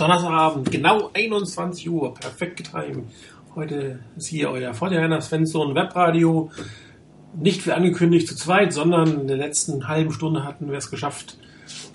[0.00, 3.04] Donnerstagabend, genau 21 Uhr, perfekt getimt.
[3.54, 6.50] Heute ist hier euer Fortnite Svensson Webradio.
[7.34, 11.36] Nicht wie angekündigt zu zweit, sondern in der letzten halben Stunde hatten wir es geschafft,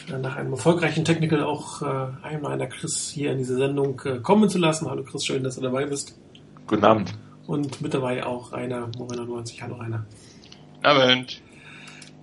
[0.07, 1.86] äh, nach einem erfolgreichen Technical auch äh,
[2.21, 4.87] einmal einer Chris hier in diese Sendung äh, kommen zu lassen.
[4.87, 6.15] Hallo Chris, schön, dass du dabei bist.
[6.67, 7.15] Guten Abend.
[7.47, 9.63] Und mit dabei auch Rainer Morena 90.
[9.63, 10.06] Hallo Rainer.
[10.83, 11.42] Abend.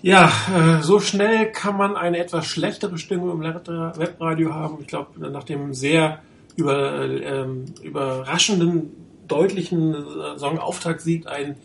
[0.02, 4.78] Ja, äh, so schnell kann man eine etwas schlechtere Stimmung im Webradio haben.
[4.80, 6.18] Ich glaube, nach dem sehr
[6.56, 8.90] über, ähm, überraschenden,
[9.28, 11.56] deutlichen äh, Songauftakt-Sieg ein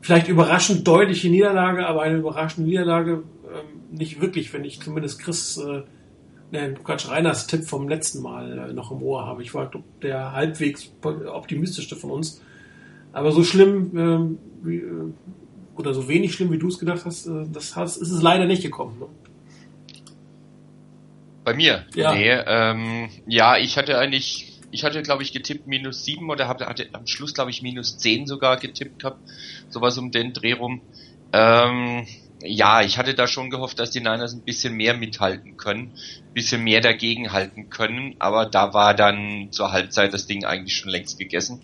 [0.00, 5.58] vielleicht überraschend deutliche Niederlage, aber eine überraschende Niederlage ähm, nicht wirklich, wenn ich zumindest Chris,
[5.58, 5.82] äh,
[6.50, 9.42] ne, Quatsch, Reiners Tipp vom letzten Mal äh, noch im Ohr habe.
[9.42, 9.70] Ich war
[10.02, 12.40] der halbwegs optimistischste von uns.
[13.12, 15.12] Aber so schlimm ähm, wie, äh,
[15.78, 18.46] oder so wenig schlimm, wie du es gedacht hast, äh, das hast, ist es leider
[18.46, 18.98] nicht gekommen.
[18.98, 19.06] Ne?
[21.44, 21.86] Bei mir?
[21.94, 22.14] Ja.
[22.14, 26.66] Nee, ähm, ja, ich hatte eigentlich, ich hatte glaube ich getippt minus sieben oder hatte,
[26.66, 29.20] hatte am Schluss glaube ich minus zehn sogar getippt gehabt,
[29.70, 30.82] sowas um den Dreh rum.
[31.32, 32.06] Ähm,
[32.42, 35.92] ja, ich hatte da schon gehofft, dass die Niners ein bisschen mehr mithalten können,
[36.28, 40.76] ein bisschen mehr dagegen halten können, aber da war dann zur Halbzeit das Ding eigentlich
[40.76, 41.62] schon längst gegessen.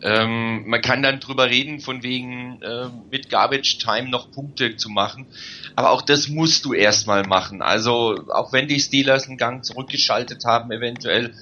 [0.00, 4.88] Ähm, man kann dann drüber reden, von wegen äh, mit Garbage Time noch Punkte zu
[4.88, 5.26] machen.
[5.74, 7.62] Aber auch das musst du erstmal machen.
[7.62, 11.34] Also auch wenn die Steelers einen Gang zurückgeschaltet haben, eventuell,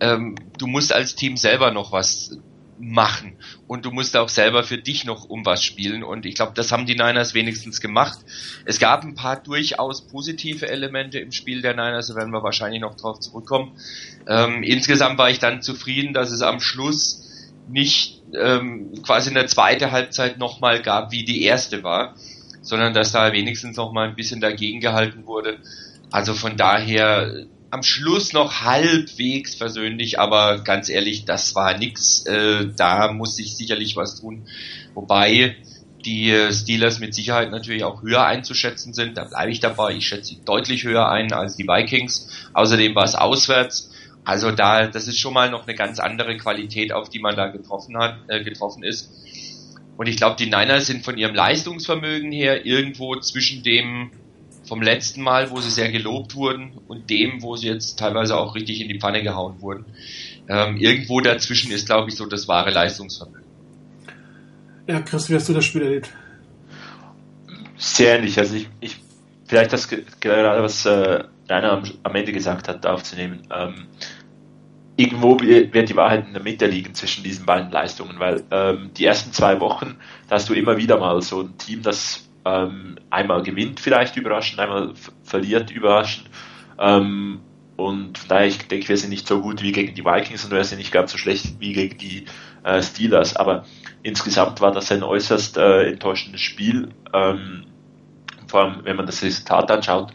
[0.00, 2.38] ähm, du musst als Team selber noch was
[2.78, 6.52] machen und du musst auch selber für dich noch um was spielen und ich glaube,
[6.54, 8.18] das haben die Niners wenigstens gemacht.
[8.64, 12.80] Es gab ein paar durchaus positive Elemente im Spiel der Niners, da werden wir wahrscheinlich
[12.80, 13.76] noch drauf zurückkommen.
[14.26, 17.23] Ähm, insgesamt war ich dann zufrieden, dass es am Schluss
[17.68, 22.14] nicht ähm, quasi eine zweite Halbzeit nochmal gab, wie die erste war,
[22.62, 25.58] sondern dass da wenigstens nochmal ein bisschen dagegen gehalten wurde.
[26.10, 32.24] Also von daher am Schluss noch halbwegs versöhnlich, aber ganz ehrlich, das war nix.
[32.26, 34.46] Äh, da muss ich sicherlich was tun.
[34.94, 35.56] Wobei
[36.04, 39.16] die Steelers mit Sicherheit natürlich auch höher einzuschätzen sind.
[39.16, 39.94] Da bleibe ich dabei.
[39.94, 42.28] Ich schätze sie deutlich höher ein als die Vikings.
[42.52, 43.90] Außerdem war es auswärts.
[44.24, 47.48] Also da, das ist schon mal noch eine ganz andere Qualität, auf die man da
[47.48, 49.10] getroffen hat, äh, getroffen ist.
[49.96, 54.10] Und ich glaube, die Niners sind von ihrem Leistungsvermögen her irgendwo zwischen dem
[54.66, 58.54] vom letzten Mal, wo sie sehr gelobt wurden, und dem, wo sie jetzt teilweise auch
[58.54, 59.84] richtig in die Pfanne gehauen wurden.
[60.48, 63.44] Ähm, irgendwo dazwischen ist, glaube ich, so das wahre Leistungsvermögen.
[64.86, 66.10] Ja, Chris, wie hast du das Spiel erlebt?
[67.76, 68.38] Sehr ähnlich.
[68.38, 68.96] Also ich, ich
[69.46, 73.42] vielleicht das gerade, was äh, Rainer am, am Ende gesagt hat, aufzunehmen.
[73.54, 73.86] Ähm,
[74.96, 79.04] irgendwo wird die Wahrheit in der Mitte liegen zwischen diesen beiden Leistungen, weil ähm, die
[79.04, 79.96] ersten zwei Wochen,
[80.28, 84.60] da hast du immer wieder mal so ein Team, das ähm, einmal gewinnt, vielleicht überraschend,
[84.60, 84.92] einmal
[85.24, 86.30] verliert, überraschend.
[86.78, 87.40] Ähm,
[87.76, 90.52] und von daher, ich denke, wir sind nicht so gut wie gegen die Vikings und
[90.52, 92.26] wir sind nicht ganz so schlecht wie gegen die
[92.62, 93.34] äh, Steelers.
[93.34, 93.64] Aber
[94.02, 96.90] insgesamt war das ein äußerst äh, enttäuschendes Spiel.
[97.12, 97.64] Ähm,
[98.46, 100.12] vor allem, wenn man das Resultat anschaut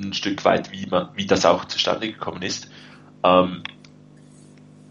[0.00, 2.70] ein Stück weit, wie, man, wie das auch zustande gekommen ist.
[3.22, 3.62] Ähm,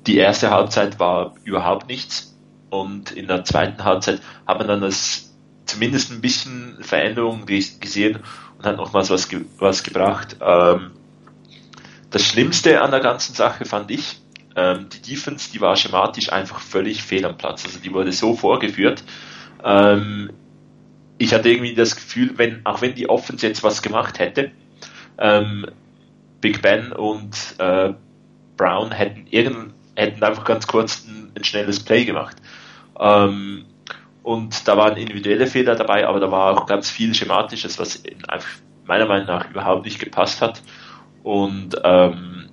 [0.07, 2.35] die erste Halbzeit war überhaupt nichts
[2.69, 5.35] und in der zweiten Halbzeit hat man dann das
[5.66, 8.19] zumindest ein bisschen Veränderung gesehen
[8.57, 10.38] und hat nochmals was, ge was gebracht.
[10.41, 10.91] Ähm,
[12.11, 14.22] das Schlimmste an der ganzen Sache fand ich,
[14.55, 17.66] ähm, die Defense, die war schematisch einfach völlig fehl am Platz.
[17.66, 19.03] Also die wurde so vorgeführt.
[19.63, 20.31] Ähm,
[21.17, 24.51] ich hatte irgendwie das Gefühl, wenn, auch wenn die Offense jetzt was gemacht hätte,
[25.17, 25.65] ähm,
[26.41, 27.93] Big Ben und äh,
[28.57, 32.37] Brown hätten irgend, hätten einfach ganz kurz ein, ein schnelles Play gemacht.
[32.99, 33.65] Ähm,
[34.23, 38.01] und da waren individuelle Fehler dabei, aber da war auch ganz viel Schematisches, was
[38.85, 40.61] meiner Meinung nach überhaupt nicht gepasst hat.
[41.23, 42.49] Und ähm,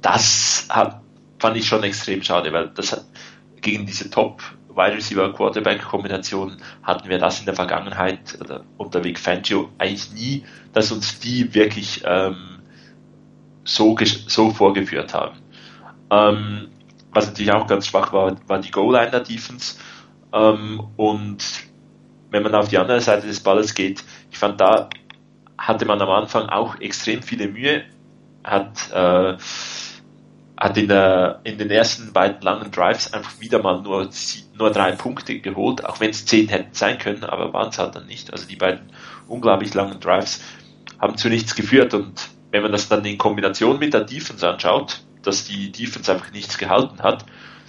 [0.00, 1.00] das hat,
[1.38, 3.04] fand ich schon extrem schade, weil das hat
[3.60, 4.42] gegen diese Top
[4.74, 10.12] Wide Receiver Quarterback Kombination hatten wir das in der Vergangenheit oder unter Vic Fangio eigentlich
[10.12, 12.62] nie, dass uns die wirklich ähm,
[13.64, 13.96] so,
[14.26, 15.38] so vorgeführt haben.
[16.10, 16.68] Ähm,
[17.12, 19.76] was natürlich auch ganz schwach war, war die Goal-Line der Defense.
[20.32, 21.44] Ähm, und
[22.30, 24.90] wenn man auf die andere Seite des Balles geht, ich fand, da
[25.56, 27.84] hatte man am Anfang auch extrem viele Mühe,
[28.42, 29.36] hat, äh,
[30.56, 34.10] hat in, der, in den ersten beiden langen Drives einfach wieder mal nur,
[34.56, 37.96] nur drei Punkte geholt, auch wenn es zehn hätten sein können, aber waren es halt
[37.96, 38.32] dann nicht.
[38.32, 38.90] Also die beiden
[39.26, 40.42] unglaublich langen Drives
[40.98, 45.00] haben zu nichts geführt und wenn man das dann in Kombination mit der Defense anschaut,
[45.22, 47.24] dass die Defense einfach nichts gehalten hat,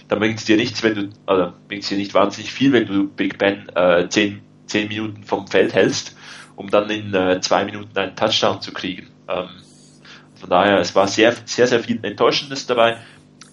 [0.08, 2.86] dann bringt es dir nichts, wenn du, also bringt es dir nicht wahnsinnig viel, wenn
[2.86, 6.16] du Big Ben äh, zehn, zehn Minuten vom Feld hältst,
[6.54, 9.08] um dann in äh, zwei Minuten einen Touchdown zu kriegen.
[9.28, 9.48] Ähm,
[10.36, 12.98] von daher, es war sehr, sehr, sehr viel Enttäuschendes dabei.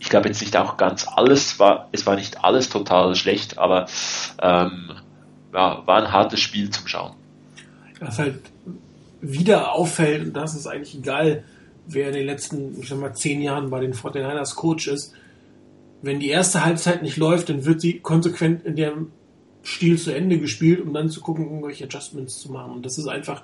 [0.04, 3.86] Ich glaube jetzt nicht auch ganz alles, war, es war nicht alles total schlecht, aber
[4.42, 4.92] ähm,
[5.54, 7.14] ja, war ein hartes Spiel zum Schauen.
[8.02, 8.42] Was halt
[9.22, 11.46] wieder auffällt, und das ist eigentlich egal,
[11.88, 15.14] wer in den letzten, ich sag mal, zehn Jahren bei den 49ers Coach ist,
[16.02, 19.12] wenn die erste Halbzeit nicht läuft, dann wird sie konsequent in dem
[19.64, 22.74] Stil zu Ende gespielt, um dann zu gucken, irgendwelche Adjustments zu machen.
[22.74, 23.44] Und das ist einfach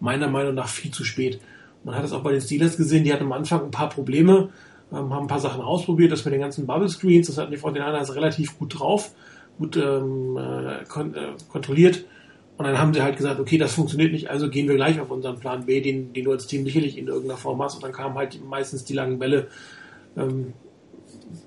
[0.00, 1.40] meiner Meinung nach viel zu spät.
[1.82, 4.50] Man hat es auch bei den Steelers gesehen, die hatten am Anfang ein paar Probleme,
[4.94, 7.58] ähm, haben ein paar Sachen ausprobiert, das mit den ganzen Bubble Screens, das hatten die
[7.58, 9.12] 49ers relativ gut drauf,
[9.58, 12.04] gut ähm, äh, kon äh, kontrolliert.
[12.56, 15.10] Und dann haben sie halt gesagt, okay, das funktioniert nicht, also gehen wir gleich auf
[15.10, 17.74] unseren Plan B, den, den du als Team sicherlich in irgendeiner Form hast.
[17.74, 19.48] Und dann kamen halt meistens die langen Bälle.
[20.16, 20.52] Ähm,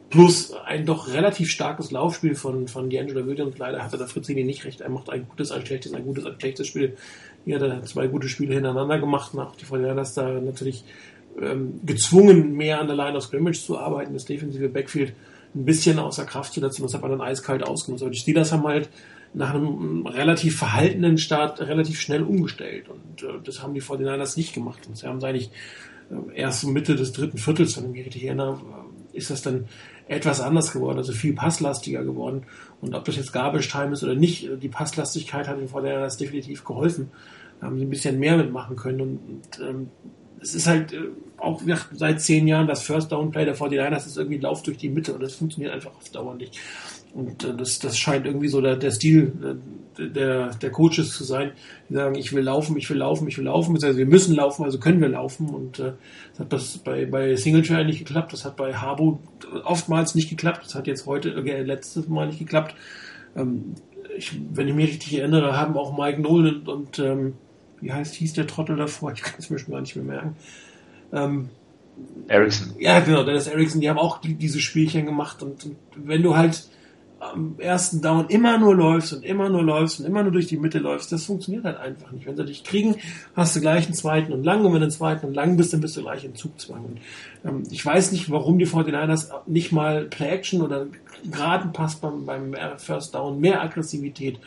[0.09, 3.57] plus ein doch relativ starkes Laufspiel von, von D'Angelo Williams.
[3.57, 4.81] Leider hatte der Fritzini nicht recht.
[4.81, 6.97] Er macht ein gutes, ein schlechtes, ein gutes, ein schlechtes Spiel.
[7.49, 9.33] Hat er zwei gute Spiele hintereinander gemacht.
[9.33, 10.83] Und auch die Fortinanders da natürlich
[11.41, 15.13] ähm, gezwungen, mehr an der Line of Scrimmage zu arbeiten, das defensive Backfield
[15.55, 16.83] ein bisschen außer Kraft zu setzen.
[16.83, 18.03] Das hat man dann eiskalt ausgenutzt.
[18.03, 18.89] Aber die Steelers haben halt
[19.33, 22.89] nach einem relativ verhaltenen Start relativ schnell umgestellt.
[22.89, 24.87] Und äh, das haben die 49ers nicht gemacht.
[24.87, 25.51] Und sie haben es eigentlich
[26.09, 28.59] äh, erst Mitte des dritten Viertels, wenn ich mich richtig erinnere,
[29.13, 29.65] äh, ist das dann
[30.07, 32.43] etwas anders geworden, also viel passlastiger geworden.
[32.79, 36.17] Und ob das jetzt Garbage Time ist oder nicht, äh, die Passlastigkeit hat den 49ers
[36.17, 37.11] definitiv geholfen.
[37.59, 39.01] Da haben sie ein bisschen mehr mitmachen können.
[39.01, 39.89] Und ähm,
[40.41, 40.99] es ist halt äh,
[41.37, 41.61] auch
[41.93, 45.13] seit zehn Jahren das First Down Play der 49ers ist irgendwie Lauf durch die Mitte
[45.13, 46.59] und das funktioniert einfach auf Dauer nicht.
[47.13, 51.23] Und äh, das, das scheint irgendwie so der, der Stil äh, der, der Coaches zu
[51.23, 51.51] sein,
[51.89, 54.63] die sagen, ich will laufen, ich will laufen, ich will laufen, also wir müssen laufen,
[54.63, 55.49] also können wir laufen.
[55.49, 55.93] Und äh,
[56.31, 59.19] das hat das bei, bei Singletary nicht geklappt, das hat bei Harbo
[59.63, 62.75] oftmals nicht geklappt, das hat jetzt heute, äh, letztes Mal nicht geklappt.
[63.35, 63.75] Ähm,
[64.15, 67.33] ich, wenn ich mich richtig erinnere, haben auch Mike Nolan und, und ähm,
[67.81, 70.35] wie heißt, hieß der Trottel davor, ich kann es mir schon gar nicht mehr merken.
[71.13, 71.49] Ähm,
[72.27, 72.75] Ericsson.
[72.79, 76.35] Ja, genau, Dennis Ericsson, die haben auch die, diese Spielchen gemacht und, und wenn du
[76.35, 76.67] halt
[77.19, 80.57] am ersten Down immer nur läufst und immer nur läufst und immer nur durch die
[80.57, 82.25] Mitte läufst, das funktioniert halt einfach nicht.
[82.25, 82.95] Wenn sie dich kriegen,
[83.35, 85.73] hast du gleich einen zweiten und lang und wenn du einen zweiten und lang bist,
[85.73, 86.85] dann bist du gleich in Zugzwang.
[86.85, 86.99] Und,
[87.43, 90.87] ähm, ich weiß nicht, warum die 49ers nicht mal Play-Action oder
[91.29, 94.39] geraden Pass beim, beim First Down mehr Aggressivität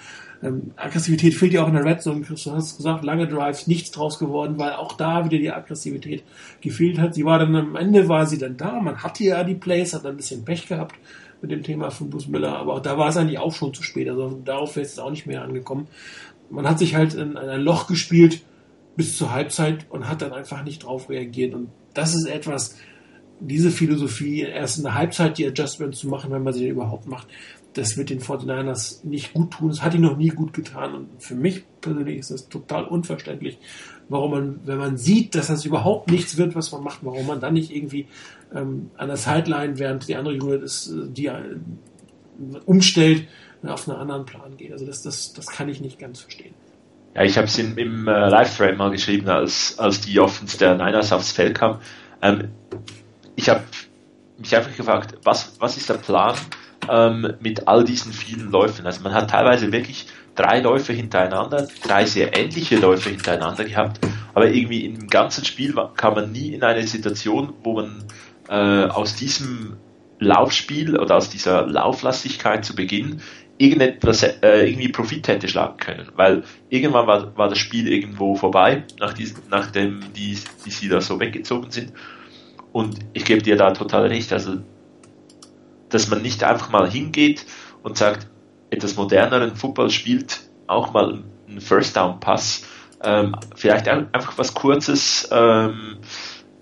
[0.42, 2.22] ähm, Aggressivität fehlt ja auch in der Red Zone.
[2.22, 6.22] Du hast gesagt, lange Drives, nichts draus geworden, weil auch da wieder die Aggressivität
[6.62, 7.14] gefehlt hat.
[7.14, 8.80] Sie war dann am Ende war sie dann da.
[8.80, 10.94] Man hatte ja die Plays, hat ein bisschen Pech gehabt
[11.42, 13.82] mit dem Thema von Bruce Miller, aber auch da war es eigentlich auch schon zu
[13.82, 14.08] spät.
[14.08, 15.88] Also darauf wäre es auch nicht mehr angekommen.
[16.50, 18.42] Man hat sich halt in, in ein Loch gespielt
[18.96, 21.54] bis zur Halbzeit und hat dann einfach nicht drauf reagiert.
[21.54, 22.76] Und das ist etwas,
[23.40, 27.28] diese Philosophie, erst in der Halbzeit die Adjustments zu machen, wenn man sie überhaupt macht,
[27.74, 29.68] das wird den 49ers nicht gut tun.
[29.68, 30.94] Das hat ihn noch nie gut getan.
[30.94, 33.58] Und für mich persönlich ist das total unverständlich,
[34.08, 37.40] warum man, wenn man sieht, dass das überhaupt nichts wird, was man macht, warum man
[37.40, 38.06] dann nicht irgendwie
[38.54, 41.56] ähm, an der Sideline, während die andere Unit ist, äh, die äh,
[42.66, 43.26] umstellt,
[43.62, 44.72] äh, auf einen anderen Plan geht.
[44.72, 46.54] Also das, das, das kann ich nicht ganz verstehen.
[47.14, 50.74] Ja, ich habe es im, im äh, Livestream mal geschrieben, als, als die Offens der
[50.74, 51.80] Niners aufs Feld kam.
[52.22, 52.48] Ähm,
[53.34, 53.62] ich habe
[54.38, 56.36] mich einfach gefragt, was, was ist der Plan
[56.88, 58.86] ähm, mit all diesen vielen Läufen?
[58.86, 64.00] Also man hat teilweise wirklich drei Läufe hintereinander, drei sehr ähnliche Läufe hintereinander gehabt,
[64.32, 68.04] aber irgendwie im ganzen Spiel kam man nie in eine Situation, wo man
[68.50, 69.76] äh, aus diesem
[70.18, 73.22] Laufspiel oder aus dieser Lauflastigkeit zu Beginn
[73.56, 78.84] irgendetwas äh, irgendwie Profit hätte schlagen können, weil irgendwann war, war das Spiel irgendwo vorbei,
[78.98, 81.92] nach diesem, nachdem die, die sie da so weggezogen sind.
[82.72, 84.58] Und ich gebe dir da total recht, also
[85.90, 87.44] dass man nicht einfach mal hingeht
[87.82, 88.28] und sagt,
[88.70, 92.64] etwas moderneren Football spielt auch mal einen First Down Pass,
[93.02, 95.98] ähm, vielleicht einfach was Kurzes, ähm,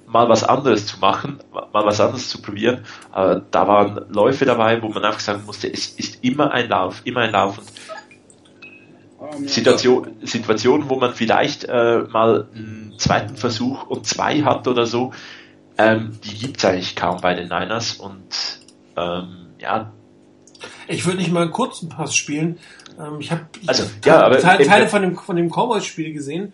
[0.09, 2.85] mal was anderes zu machen, mal was anderes zu probieren.
[3.15, 7.03] Äh, da waren Läufe dabei, wo man einfach sagen musste, es ist immer ein Lauf,
[7.05, 7.59] immer ein Lauf.
[9.19, 14.87] Und Situation, Situationen, wo man vielleicht äh, mal einen zweiten Versuch und zwei hat oder
[14.87, 15.13] so,
[15.77, 18.61] ähm, die gibt es eigentlich kaum bei den Niners und
[18.97, 19.93] ähm, ja.
[20.87, 22.59] Ich würde nicht mal einen kurzen Pass spielen.
[22.99, 26.53] Ähm, ich habe also, ja, Teile, Teile von dem, von dem Cowboys-Spiel gesehen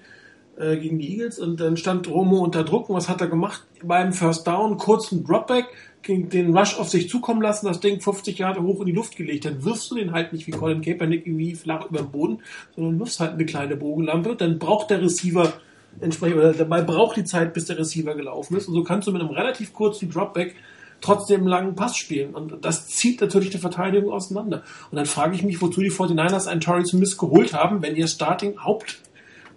[0.58, 3.64] äh, gegen die Eagles und dann stand Romo unter Druck und was hat er gemacht?
[3.82, 5.66] Beim First Down kurzen Dropback,
[6.06, 9.46] den Rush auf sich zukommen lassen, das Ding 50 Jahre hoch in die Luft gelegt.
[9.46, 12.38] Dann wirfst du den halt nicht wie Colin Kaepernick irgendwie flach über den Boden,
[12.74, 14.36] sondern wirfst halt eine kleine Bogenlampe.
[14.36, 15.52] Dann braucht der Receiver
[16.00, 18.68] entsprechend, oder dabei braucht die Zeit, bis der Receiver gelaufen ist.
[18.68, 20.54] Und so kannst du mit einem relativ kurzen Dropback
[21.00, 22.34] trotzdem einen langen Pass spielen.
[22.34, 24.62] Und das zieht natürlich die Verteidigung auseinander.
[24.90, 28.06] Und dann frage ich mich, wozu die 49ers einen Torrey Smith geholt haben, wenn ihr
[28.06, 28.98] Starting Haupt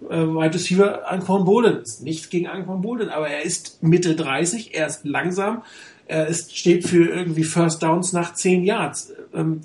[0.08, 2.02] äh, Wide Receiver Anquan Bolden ist.
[2.02, 5.62] Nichts gegen Anquan Bolden, aber er ist Mitte 30, er ist langsam,
[6.06, 9.12] er ist, steht für irgendwie First Downs nach 10 Yards.
[9.34, 9.60] Ähm,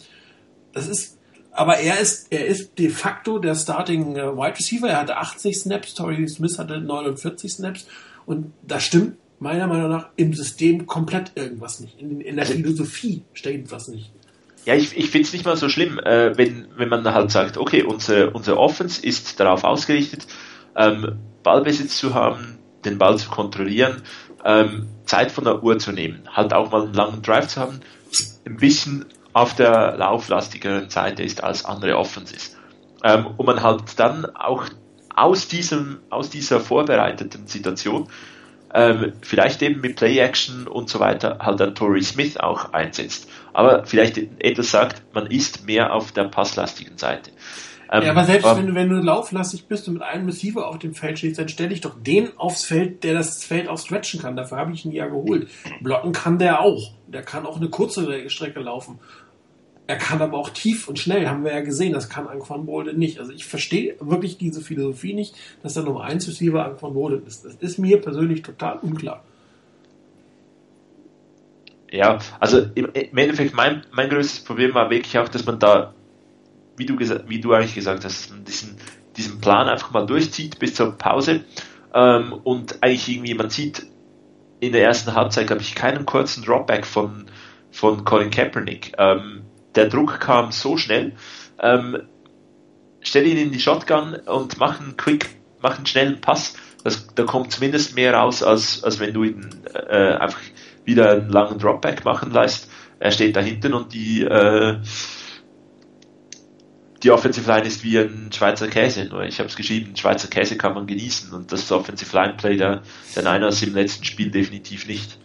[0.74, 1.18] das ist,
[1.52, 4.90] aber er ist, er ist de facto der Starting äh, Wide Receiver.
[4.90, 7.88] Er hatte 80 Snaps, Torrey Smith hatte 49 Snaps
[8.26, 12.00] und das stimmt meiner Meinung nach im System komplett irgendwas nicht.
[12.00, 14.12] In, in der Philosophie stimmt was nicht.
[14.66, 17.58] Ja, ich, ich finde es nicht mal so schlimm, äh, wenn, wenn man halt sagt,
[17.58, 20.26] okay, unsere, unsere Offense ist darauf ausgerichtet,
[20.76, 24.02] ähm, Ballbesitz zu haben, den Ball zu kontrollieren,
[24.46, 27.82] ähm, Zeit von der Uhr zu nehmen, halt auch mal einen langen Drive zu haben,
[28.46, 32.56] ein bisschen auf der lauflastigeren Seite ist als andere Offenses.
[33.04, 34.66] Ähm, und man halt dann auch
[35.14, 38.08] aus diesem, aus dieser vorbereiteten Situation
[38.74, 43.30] ähm, vielleicht eben mit Play-Action und so weiter halt dann Torrey Smith auch einsetzt.
[43.54, 47.32] Aber vielleicht etwas sagt, man ist mehr auf der passlastigen Seite.
[47.92, 50.68] Ähm, ja, aber selbst aber, wenn du, wenn du lauflastig bist und mit einem Receiver
[50.68, 53.78] auf dem Feld stehst, dann stelle ich doch den aufs Feld, der das Feld auch
[53.78, 54.36] stretchen kann.
[54.36, 55.48] Dafür habe ich ihn ja geholt.
[55.82, 56.94] Blocken kann der auch.
[57.08, 59.00] Der kann auch eine kurze Strecke laufen.
[59.86, 62.98] Er kann aber auch tief und schnell, haben wir ja gesehen, das kann Anquan Bolden
[62.98, 63.20] nicht.
[63.20, 67.44] Also ich verstehe wirklich diese Philosophie nicht, dass der Nummer 1 Receiver Anquan Bolden ist.
[67.44, 69.24] Das ist mir persönlich total unklar.
[71.94, 75.94] Ja, also im, im Endeffekt mein, mein größtes Problem war wirklich auch, dass man da,
[76.76, 78.78] wie du, wie du eigentlich gesagt hast, diesen,
[79.16, 81.44] diesen Plan einfach mal durchzieht bis zur Pause
[81.94, 83.86] ähm, und eigentlich irgendwie, man sieht
[84.60, 87.26] in der ersten Halbzeit, glaube ich, keinen kurzen Dropback von,
[87.70, 88.94] von Colin Kaepernick.
[88.98, 89.44] Ähm,
[89.76, 91.14] der Druck kam so schnell.
[91.60, 92.02] Ähm,
[93.02, 95.30] stell ihn in die Shotgun und mach einen quick,
[95.62, 96.56] mach einen schnellen Pass.
[96.84, 100.40] Das, da kommt zumindest mehr raus, als, als wenn du ihn äh, einfach
[100.86, 102.70] wieder einen langen Dropback machen lässt.
[103.00, 104.78] Er steht da hinten und die, äh,
[107.04, 109.06] die Offensive Line ist wie ein Schweizer Käse.
[109.06, 112.56] Nur ich habe es geschrieben, Schweizer Käse kann man genießen und das Offensive Line Play
[112.56, 112.82] der,
[113.16, 115.18] der Niners im letzten Spiel definitiv nicht.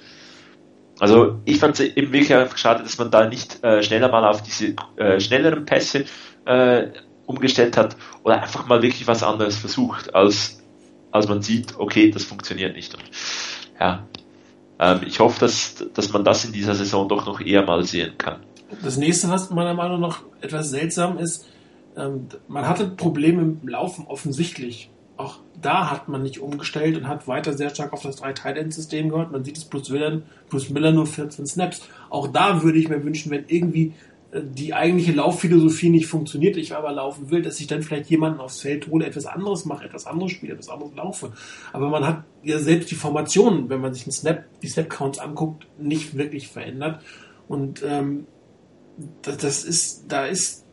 [0.99, 4.25] Also ich fand es eben wirklich einfach schade, dass man da nicht äh, schneller mal
[4.25, 6.05] auf diese äh, schnelleren Pässe
[6.45, 6.89] äh,
[7.27, 10.63] umgestellt hat oder einfach mal wirklich was anderes versucht, als,
[11.13, 12.95] als man sieht, okay, das funktioniert nicht.
[12.95, 13.05] Und,
[13.79, 14.09] ja,
[14.79, 18.17] ähm, ich hoffe, dass, dass man das in dieser Saison doch noch eher mal sehen
[18.19, 18.41] kann.
[18.83, 21.47] Das nächste, was meiner Meinung nach etwas seltsam ist,
[21.97, 27.27] ähm, man hatte Probleme im Laufen offensichtlich auch da hat man nicht umgestellt und hat
[27.27, 29.33] weiter sehr stark auf das 3 tight system gehört.
[29.33, 31.83] Man sieht es plus Miller, plus Miller nur 14 Snaps.
[32.09, 33.95] Auch da würde ich mir wünschen, wenn irgendwie
[34.33, 38.61] die eigentliche Laufphilosophie nicht funktioniert, ich aber laufen will, dass ich dann vielleicht jemanden aufs
[38.61, 41.33] Feld hole, etwas anderes mache, etwas anderes spiele, etwas anderes laufe.
[41.73, 45.67] Aber man hat ja selbst die Formationen, wenn man sich den Snap, die Snap-Counts anguckt,
[45.79, 47.03] nicht wirklich verändert.
[47.49, 48.27] Und ähm,
[49.23, 50.67] das, das ist, da ist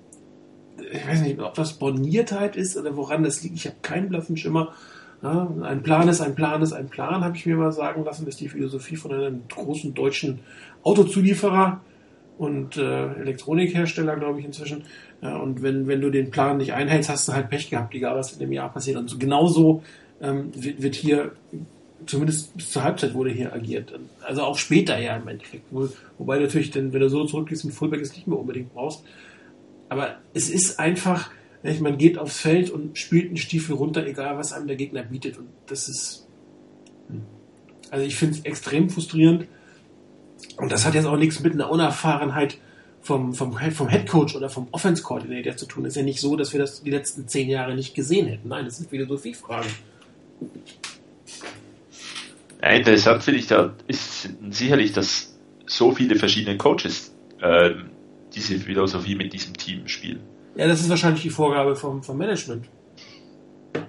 [0.77, 3.55] ich weiß nicht, ob das Borniertheit ist oder woran das liegt.
[3.55, 4.73] Ich habe keinen blassen Schimmer.
[5.23, 8.27] Ja, ein Plan ist ein Plan ist ein Plan, habe ich mir mal sagen lassen,
[8.27, 10.39] ist die Philosophie von einem großen deutschen
[10.83, 11.81] Autozulieferer
[12.37, 14.83] und äh, Elektronikhersteller, glaube ich, inzwischen.
[15.21, 18.15] Ja, und wenn, wenn du den Plan nicht einhältst, hast du halt Pech gehabt, egal
[18.15, 18.97] was in dem Jahr passiert.
[18.97, 19.83] Und so, genauso
[20.21, 21.31] ähm, wird, wird hier,
[22.05, 23.97] zumindest bis zur Halbzeit wurde hier agiert.
[24.21, 25.63] Also auch später ja im Endeffekt.
[25.71, 25.87] Wo,
[26.17, 29.03] wobei natürlich, denn, wenn du so zurückgehst, ein Fullback es nicht mehr unbedingt brauchst.
[29.87, 31.31] Aber es ist einfach,
[31.79, 35.37] man geht aufs Feld und spielt einen Stiefel runter, egal was einem der Gegner bietet.
[35.37, 36.27] Und das ist,
[37.07, 37.21] hm.
[37.91, 39.47] also ich finde es extrem frustrierend.
[40.57, 42.57] Und das hat jetzt auch nichts mit einer Unerfahrenheit
[43.01, 45.85] vom, vom, vom Head Coach oder vom Offense Coordinator zu tun.
[45.85, 48.49] Es ist ja nicht so, dass wir das die letzten zehn Jahre nicht gesehen hätten.
[48.49, 49.69] Nein, das sind Philosophiefragen.
[52.61, 55.35] Ja, interessant finde ich da ist sicherlich, dass
[55.67, 57.89] so viele verschiedene Coaches ähm,
[58.33, 60.21] diese Philosophie mit diesem Team spielen.
[60.55, 62.65] Ja, das ist wahrscheinlich die Vorgabe vom, vom Management.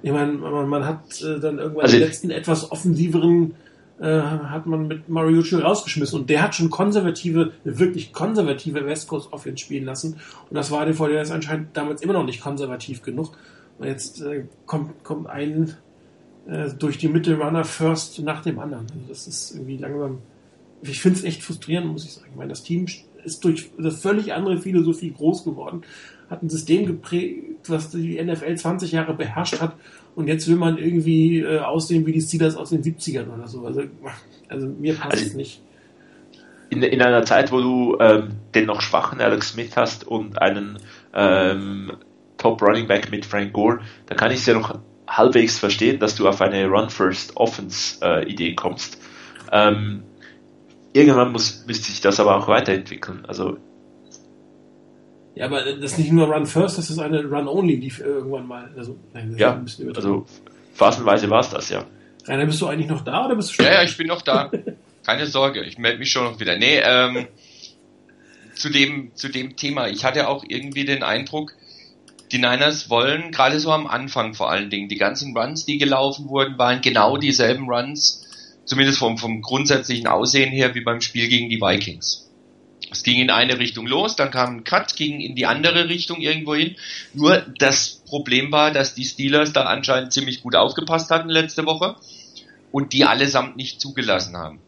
[0.02, 3.65] Ich meine, man, man hat äh, dann irgendwann also, den letzten etwas offensiveren äh,
[4.04, 9.64] hat man mit Mariucci rausgeschmissen und der hat schon konservative, wirklich konservative West Coast Offense
[9.64, 10.16] spielen lassen
[10.50, 13.36] und das war den Vorteil anscheinend damals immer noch nicht konservativ genug.
[13.78, 15.74] Und jetzt äh, kommt, kommt ein
[16.46, 18.86] äh, durch die Mitte Runner First nach dem anderen.
[18.92, 20.18] Also das ist irgendwie langsam.
[20.82, 22.28] Ich finde es echt frustrierend, muss ich sagen.
[22.30, 22.86] Ich meine, das Team
[23.24, 25.82] ist durch eine völlig andere Philosophie groß geworden,
[26.30, 29.74] hat ein System geprägt, was die NFL 20 Jahre beherrscht hat
[30.16, 33.66] und jetzt will man irgendwie äh, aussehen wie die Steelers aus den 70ern oder so.
[33.66, 33.82] Also,
[34.48, 35.60] also mir passt also, es nicht.
[36.70, 40.78] In, in, einer Zeit, wo du ähm, den noch schwachen Alex Smith hast und einen
[41.14, 41.92] ähm,
[42.38, 46.16] Top Running Back mit Frank Gore, da kann ich es ja noch halbwegs verstehen, dass
[46.16, 48.98] du auf eine Run-First-Offense-Idee äh, kommst.
[49.52, 50.02] Ähm,
[50.94, 53.26] irgendwann muss, müsste sich das aber auch weiterentwickeln.
[53.26, 53.58] Also
[55.36, 58.46] Ja, aber das ist nicht nur Run First, das ist eine Run Only, die irgendwann
[58.46, 58.70] mal.
[58.74, 59.62] Also, nein, ja,
[59.94, 60.26] also
[60.72, 61.84] phasenweise war es das, ja.
[62.26, 63.66] Rainer, bist du eigentlich noch da oder bist du schon?
[63.66, 64.50] Ja, ja, ich bin noch da.
[65.06, 66.56] Keine Sorge, ich melde mich schon noch wieder.
[66.56, 67.28] Nee, ähm,
[68.54, 69.88] zu dem, zu dem Thema.
[69.88, 71.52] Ich hatte auch irgendwie den Eindruck,
[72.32, 76.30] die Niners wollen, gerade so am Anfang vor allen Dingen, die ganzen Runs, die gelaufen
[76.30, 78.24] wurden, waren genau dieselben Runs,
[78.64, 82.25] zumindest vom, vom grundsätzlichen Aussehen her, wie beim Spiel gegen die Vikings.
[82.96, 86.20] Es ging in eine Richtung los, dann kam ein Cut, ging in die andere Richtung
[86.20, 86.76] irgendwo hin.
[87.12, 91.96] Nur das Problem war, dass die Steelers da anscheinend ziemlich gut aufgepasst hatten letzte Woche
[92.72, 94.60] und die allesamt nicht zugelassen haben.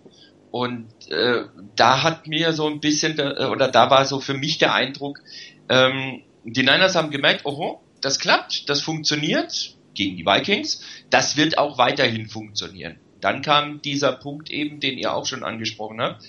[0.50, 1.44] Und äh,
[1.76, 5.20] da hat mir so ein bisschen, oder da war so für mich der Eindruck,
[5.68, 11.58] ähm, die Niners haben gemerkt, oho, das klappt, das funktioniert gegen die Vikings, das wird
[11.58, 12.98] auch weiterhin funktionieren.
[13.20, 16.24] Dann kam dieser Punkt eben, den ihr auch schon angesprochen habt,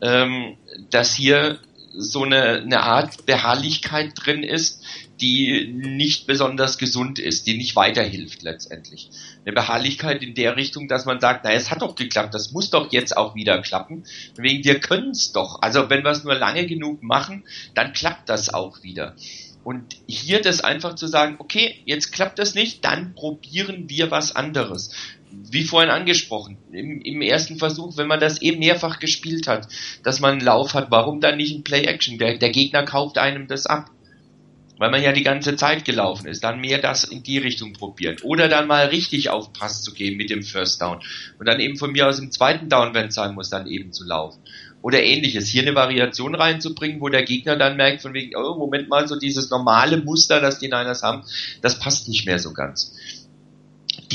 [0.00, 0.56] ähm,
[0.90, 1.58] dass hier
[1.96, 4.82] so eine, eine Art Beharrlichkeit drin ist,
[5.20, 9.10] die nicht besonders gesund ist, die nicht weiterhilft letztendlich.
[9.44, 12.70] Eine Beharrlichkeit in der Richtung, dass man sagt, naja, es hat doch geklappt, das muss
[12.70, 14.04] doch jetzt auch wieder klappen.
[14.36, 15.62] Wegen wir können es doch.
[15.62, 19.14] Also wenn wir es nur lange genug machen, dann klappt das auch wieder.
[19.62, 24.36] Und hier das einfach zu sagen, okay, jetzt klappt das nicht, dann probieren wir was
[24.36, 24.90] anderes.
[25.50, 29.68] Wie vorhin angesprochen, im, im ersten Versuch, wenn man das eben mehrfach gespielt hat,
[30.02, 32.18] dass man einen Lauf hat, warum dann nicht ein Play-Action?
[32.18, 33.90] Der, der Gegner kauft einem das ab
[34.76, 38.16] weil man ja die ganze Zeit gelaufen ist, dann mehr das in die Richtung probieren.
[38.22, 41.00] Oder dann mal richtig auf Pass zu gehen mit dem First Down.
[41.38, 43.92] Und dann eben von mir aus im zweiten Down, wenn es sein muss, dann eben
[43.92, 44.40] zu laufen
[44.84, 45.48] oder ähnliches.
[45.48, 49.18] Hier eine Variation reinzubringen, wo der Gegner dann merkt, von wegen, oh, Moment mal, so
[49.18, 51.24] dieses normale Muster, das die Niners haben,
[51.62, 52.92] das passt nicht mehr so ganz.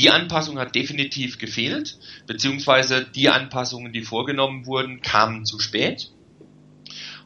[0.00, 6.10] Die Anpassung hat definitiv gefehlt, beziehungsweise die Anpassungen, die vorgenommen wurden, kamen zu spät.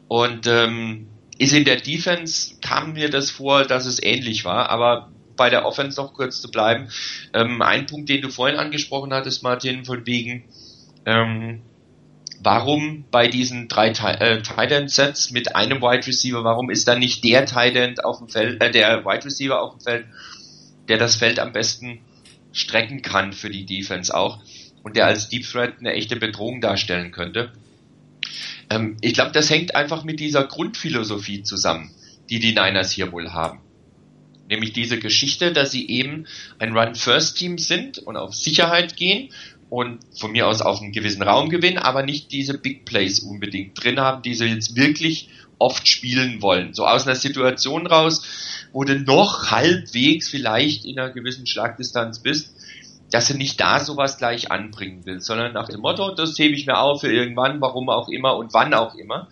[0.09, 5.09] Und ähm, ist in der Defense, kam mir das vor, dass es ähnlich war, aber
[5.37, 6.89] bei der Offense noch kurz zu bleiben.
[7.33, 10.43] Ähm, ein Punkt, den du vorhin angesprochen hattest, Martin, von wegen,
[11.05, 11.61] ähm,
[12.41, 14.41] warum bei diesen drei äh,
[14.75, 18.27] End Sets mit einem Wide Receiver, warum ist da nicht der Tight End auf dem
[18.27, 20.07] Feld, äh, der Wide Receiver auf dem Feld,
[20.89, 22.01] der das Feld am besten
[22.55, 24.39] strecken kann für die Defense auch
[24.81, 27.51] und der als Deep Threat eine echte Bedrohung darstellen könnte.
[28.69, 31.91] Ähm, ich glaube, das hängt einfach mit dieser Grundphilosophie zusammen,
[32.29, 33.59] die die Niners hier wohl haben.
[34.49, 36.27] Nämlich diese Geschichte, dass sie eben
[36.59, 39.29] ein Run-First-Team sind und auf Sicherheit gehen
[39.69, 43.83] und von mir aus auf einen gewissen Raum gewinnen, aber nicht diese Big Plays unbedingt
[43.83, 45.29] drin haben, die sie jetzt wirklich
[45.65, 46.73] oft spielen wollen.
[46.75, 48.21] So aus einer Situation raus,
[48.71, 52.53] wo du noch halbwegs vielleicht in einer gewissen Schlagdistanz bist,
[53.09, 56.67] dass du nicht da sowas gleich anbringen willst, sondern nach dem Motto, das hebe ich
[56.67, 59.27] mir auf für irgendwann, warum auch immer und wann auch immer.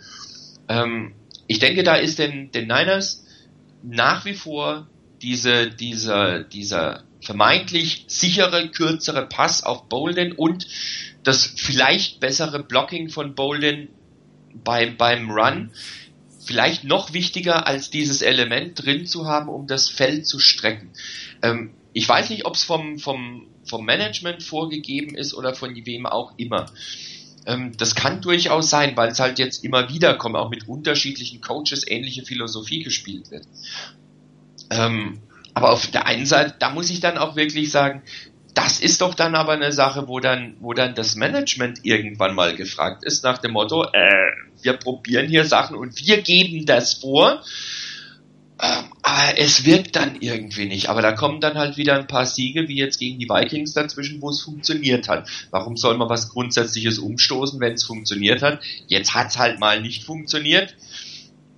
[0.70, 1.14] Ähm,
[1.46, 3.26] ich denke, da ist den, den Niners
[3.84, 4.88] nach wie vor
[5.22, 10.66] diese, dieser, dieser vermeintlich sichere, kürzere Pass auf Bolden und
[11.24, 13.90] das vielleicht bessere Blocking von Bolden
[14.64, 15.72] beim, beim Run
[16.46, 20.92] vielleicht noch wichtiger als dieses Element drin zu haben, um das Feld zu strecken.
[21.42, 26.06] Ähm, ich weiß nicht, ob es vom, vom, vom Management vorgegeben ist oder von wem
[26.06, 26.66] auch immer.
[27.46, 31.42] Ähm, das kann durchaus sein, weil es halt jetzt immer wieder kommt, auch mit unterschiedlichen
[31.42, 33.46] Coaches ähnliche Philosophie gespielt wird.
[34.70, 35.20] Ähm,
[35.54, 38.02] aber auf der einen Seite, da muss ich dann auch wirklich sagen,
[38.54, 42.56] das ist doch dann aber eine Sache, wo dann, wo dann das Management irgendwann mal
[42.56, 47.42] gefragt ist, nach dem Motto, äh, wir probieren hier Sachen und wir geben das vor.
[48.62, 50.90] Ähm, aber es wirkt dann irgendwie nicht.
[50.90, 54.22] Aber da kommen dann halt wieder ein paar Siege, wie jetzt gegen die Vikings dazwischen,
[54.22, 55.28] wo es funktioniert hat.
[55.50, 58.62] Warum soll man was Grundsätzliches umstoßen, wenn es funktioniert hat?
[58.88, 60.76] Jetzt hat es halt mal nicht funktioniert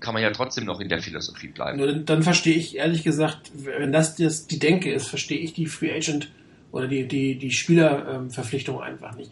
[0.02, 2.06] kann man ja trotzdem noch in der Philosophie bleiben.
[2.06, 5.92] Dann, verstehe ich ehrlich gesagt, wenn das, das die Denke ist, verstehe ich die Free
[5.92, 6.28] Agent
[6.76, 9.32] oder die, die, die Spielerverpflichtung einfach nicht.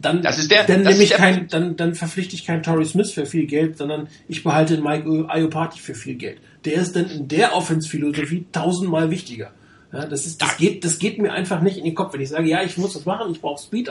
[0.00, 3.12] Dann, das ist der, dann nehme ich kein, dann, dann verpflichte ich keinen Torrey Smith
[3.12, 6.38] für viel Geld, sondern ich behalte Mike Iopati für viel Geld.
[6.64, 9.52] Der ist dann in der Offense-Philosophie tausendmal wichtiger.
[9.92, 12.12] Ja, das, ist, das, geht, das geht mir einfach nicht in den Kopf.
[12.12, 13.88] Wenn ich sage, ja, ich muss das machen, ich brauche Speed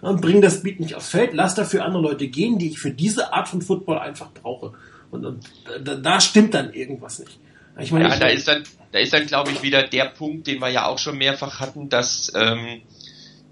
[0.00, 2.90] und bringe das Speed nicht aufs Feld, lass dafür andere Leute gehen, die ich für
[2.90, 4.72] diese Art von Football einfach brauche.
[5.12, 5.44] Und, und
[5.84, 7.38] da, da, stimmt dann irgendwas nicht.
[7.78, 10.60] Ich meine, ja, da ist dann, da ist dann, glaube ich, wieder der Punkt, den
[10.60, 12.82] wir ja auch schon mehrfach hatten, dass ähm,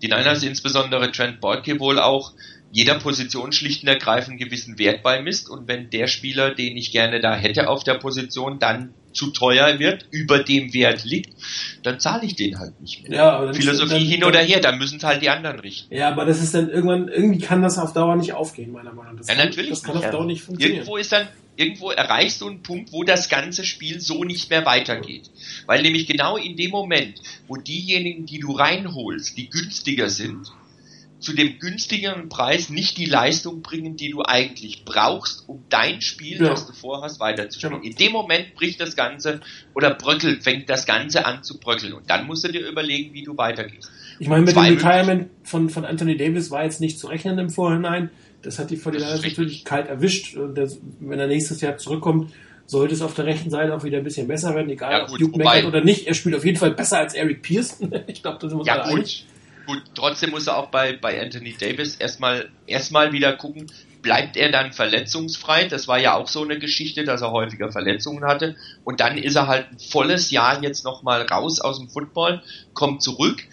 [0.01, 2.33] die Niners, insbesondere Trent Boydke, wohl auch
[2.75, 7.21] jeder Position schlicht und ergreifend gewissen Wert beimisst und wenn der Spieler, den ich gerne
[7.21, 11.35] da hätte auf der Position, dann zu teuer wird, über dem Wert liegt,
[11.83, 13.19] dann zahle ich den halt nicht mehr.
[13.19, 15.95] Ja, aber dann Philosophie dann, hin oder her, dann müssen es halt die anderen richten.
[15.95, 19.17] Ja, aber das ist dann irgendwann, irgendwie kann das auf Dauer nicht aufgehen, meiner Meinung
[19.17, 19.21] nach.
[19.21, 20.11] Das Ja, kann, natürlich Das kann nicht, auf.
[20.11, 20.79] Dauer nicht funktionieren.
[20.79, 24.65] Irgendwo ist dann, irgendwo erreichst du einen Punkt, wo das ganze Spiel so nicht mehr
[24.65, 25.31] weitergeht.
[25.67, 30.51] Weil nämlich genau in dem Moment, wo diejenigen, die du reinholst, die günstiger sind,
[31.23, 36.43] zu dem günstigeren Preis nicht die Leistung bringen, die du eigentlich brauchst, um dein Spiel,
[36.43, 36.49] Ja.
[36.49, 37.81] das du vorhast, weiterzuspielen.
[37.81, 37.89] Genau.
[37.89, 39.41] In dem Moment bricht das Ganze
[39.73, 41.93] oder bröckelt, fängt das Ganze an zu bröckeln.
[41.93, 43.89] Und dann musst du dir überlegen, wie du weitergehst.
[44.19, 47.51] Ich meine, mit dem Retirement von, von Anthony Davis war jetzt nicht zu rechnen im
[47.51, 48.11] Vorhinein.
[48.43, 49.39] Das hat die Das 49ers ist richtig.
[49.39, 50.37] natürlich kalt erwischt.
[50.37, 52.33] Und das, wenn er nächstes Jahr zurückkommt,
[52.67, 55.09] sollte es auf der rechten Seite auch wieder ein bisschen besser werden, egal Ja, ob
[55.11, 56.07] gut, Duke wobei- meckert oder nicht.
[56.07, 57.79] Er spielt auf jeden Fall besser als Eric Pierce.
[58.07, 59.27] ich glaube, da sind wir Ja, alle einig.
[59.67, 59.77] gut.
[59.77, 63.71] Gut, trotzdem muss er auch bei, bei Anthony Davis erstmal, erstmal wieder gucken,
[64.03, 65.69] bleibt er dann verletzungsfrei?
[65.69, 68.57] Das war ja auch so eine Geschichte, dass er häufiger Verletzungen hatte.
[68.83, 72.43] Und dann ist er halt ein volles Jahr jetzt nochmal raus aus dem Football,
[72.75, 73.45] kommt zurück.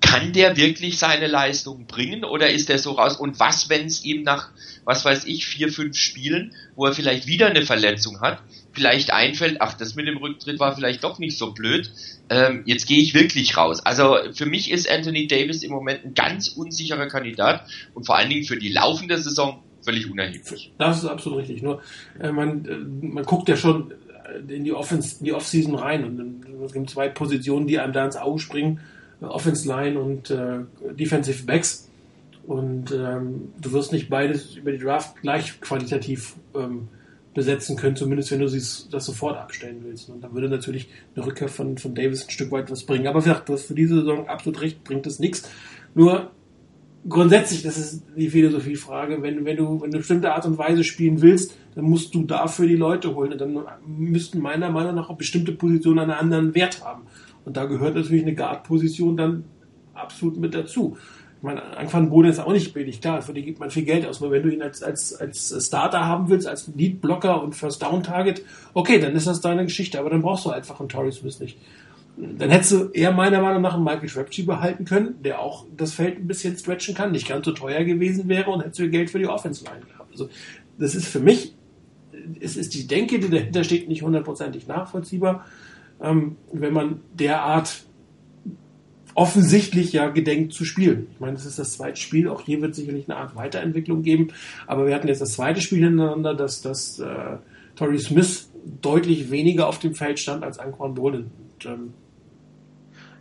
[0.00, 3.16] Kann der wirklich seine Leistung bringen oder ist der so raus?
[3.16, 4.50] Und was, wenn es ihm nach,
[4.84, 9.60] was weiß ich, vier, fünf Spielen, wo er vielleicht wieder eine Verletzung hat, vielleicht einfällt,
[9.60, 11.90] ach, das mit dem Rücktritt war vielleicht doch nicht so blöd,
[12.28, 13.80] ähm, jetzt gehe ich wirklich raus.
[13.84, 18.30] Also für mich ist Anthony Davis im Moment ein ganz unsicherer Kandidat und vor allen
[18.30, 20.72] Dingen für die laufende Saison völlig unerheblich.
[20.78, 21.62] Das ist absolut richtig.
[21.62, 21.82] Nur
[22.20, 26.04] äh, man, äh, man guckt ja schon äh, in die Offense, in die Offseason rein
[26.04, 28.80] und dann, es gibt zwei Positionen, die einem da ins Auge springen: äh,
[29.20, 30.60] Offense Line und äh,
[30.98, 31.88] Defensive Backs.
[32.46, 36.88] Und ähm, du wirst nicht beides über die Draft gleich qualitativ ähm,
[37.34, 40.08] besetzen können, zumindest wenn du sie das sofort abstellen willst.
[40.08, 43.06] Und dann würde natürlich eine Rückkehr von, von Davis ein Stück weit was bringen.
[43.06, 45.48] Aber wie gesagt, du hast für diese Saison absolut recht, bringt es nichts.
[45.94, 46.30] Nur
[47.08, 51.22] grundsätzlich, das ist die Philosophiefrage, wenn, wenn du wenn du bestimmte Art und Weise spielen
[51.22, 53.32] willst, dann musst du dafür die Leute holen.
[53.32, 57.02] Und dann müssten meiner Meinung nach auch bestimmte Positionen einen anderen Wert haben.
[57.44, 59.44] Und da gehört natürlich eine Guard-Position dann
[59.94, 60.96] absolut mit dazu.
[61.38, 64.04] Ich meine, Anfang Boden ist auch nicht billig, klar, für die gibt man viel Geld
[64.06, 64.20] aus.
[64.20, 68.98] Nur wenn du ihn als, als, als Starter haben willst, als Lead-Blocker und First-Down-Target, okay,
[69.00, 71.56] dann ist das deine Geschichte, aber dann brauchst du einfach einen Torrey Smith nicht.
[72.18, 75.94] Dann hättest du eher meiner Meinung nach einen Michael Crabtree behalten können, der auch das
[75.94, 79.08] Feld ein bisschen stretchen kann, nicht ganz so teuer gewesen wäre und hättest du Geld
[79.08, 80.10] für die Offense Line gehabt.
[80.12, 80.28] Also,
[80.78, 81.54] das ist für mich,
[82.40, 85.46] es ist die Denke, die dahinter steht, nicht hundertprozentig nachvollziehbar.
[86.02, 87.84] Ähm, wenn man derart
[89.14, 91.08] offensichtlich ja gedenkt zu spielen.
[91.12, 94.28] Ich meine, das ist das zweite Spiel, auch hier wird sicherlich eine Art Weiterentwicklung geben,
[94.66, 97.36] aber wir hatten jetzt das zweite Spiel hintereinander, dass, dass äh,
[97.74, 101.30] Torrey Smith deutlich weniger auf dem Feld stand als Anquan Bolin.
[101.64, 101.92] Ähm,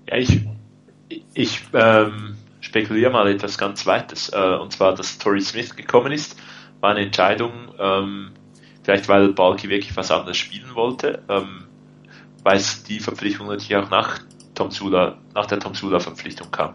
[0.07, 0.41] Ja, ich,
[1.33, 4.29] ich ähm, spekuliere mal etwas ganz Weites.
[4.29, 6.35] Äh, und zwar, dass Torrey Smith gekommen ist,
[6.81, 8.31] war eine Entscheidung, ähm,
[8.83, 11.65] vielleicht weil Balky wirklich was anderes spielen wollte, ähm,
[12.49, 14.21] weil es die Verpflichtung natürlich auch nach
[14.55, 16.73] Tom Sula, nach der Tom Sula Verpflichtung kam.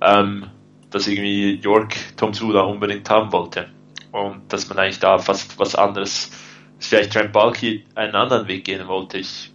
[0.00, 0.46] Ähm,
[0.88, 3.68] dass irgendwie York Tom Sula unbedingt haben wollte.
[4.12, 6.30] Und dass man eigentlich da fast was anderes,
[6.78, 9.18] dass vielleicht Trent Balky einen anderen Weg gehen wollte.
[9.18, 9.52] Ich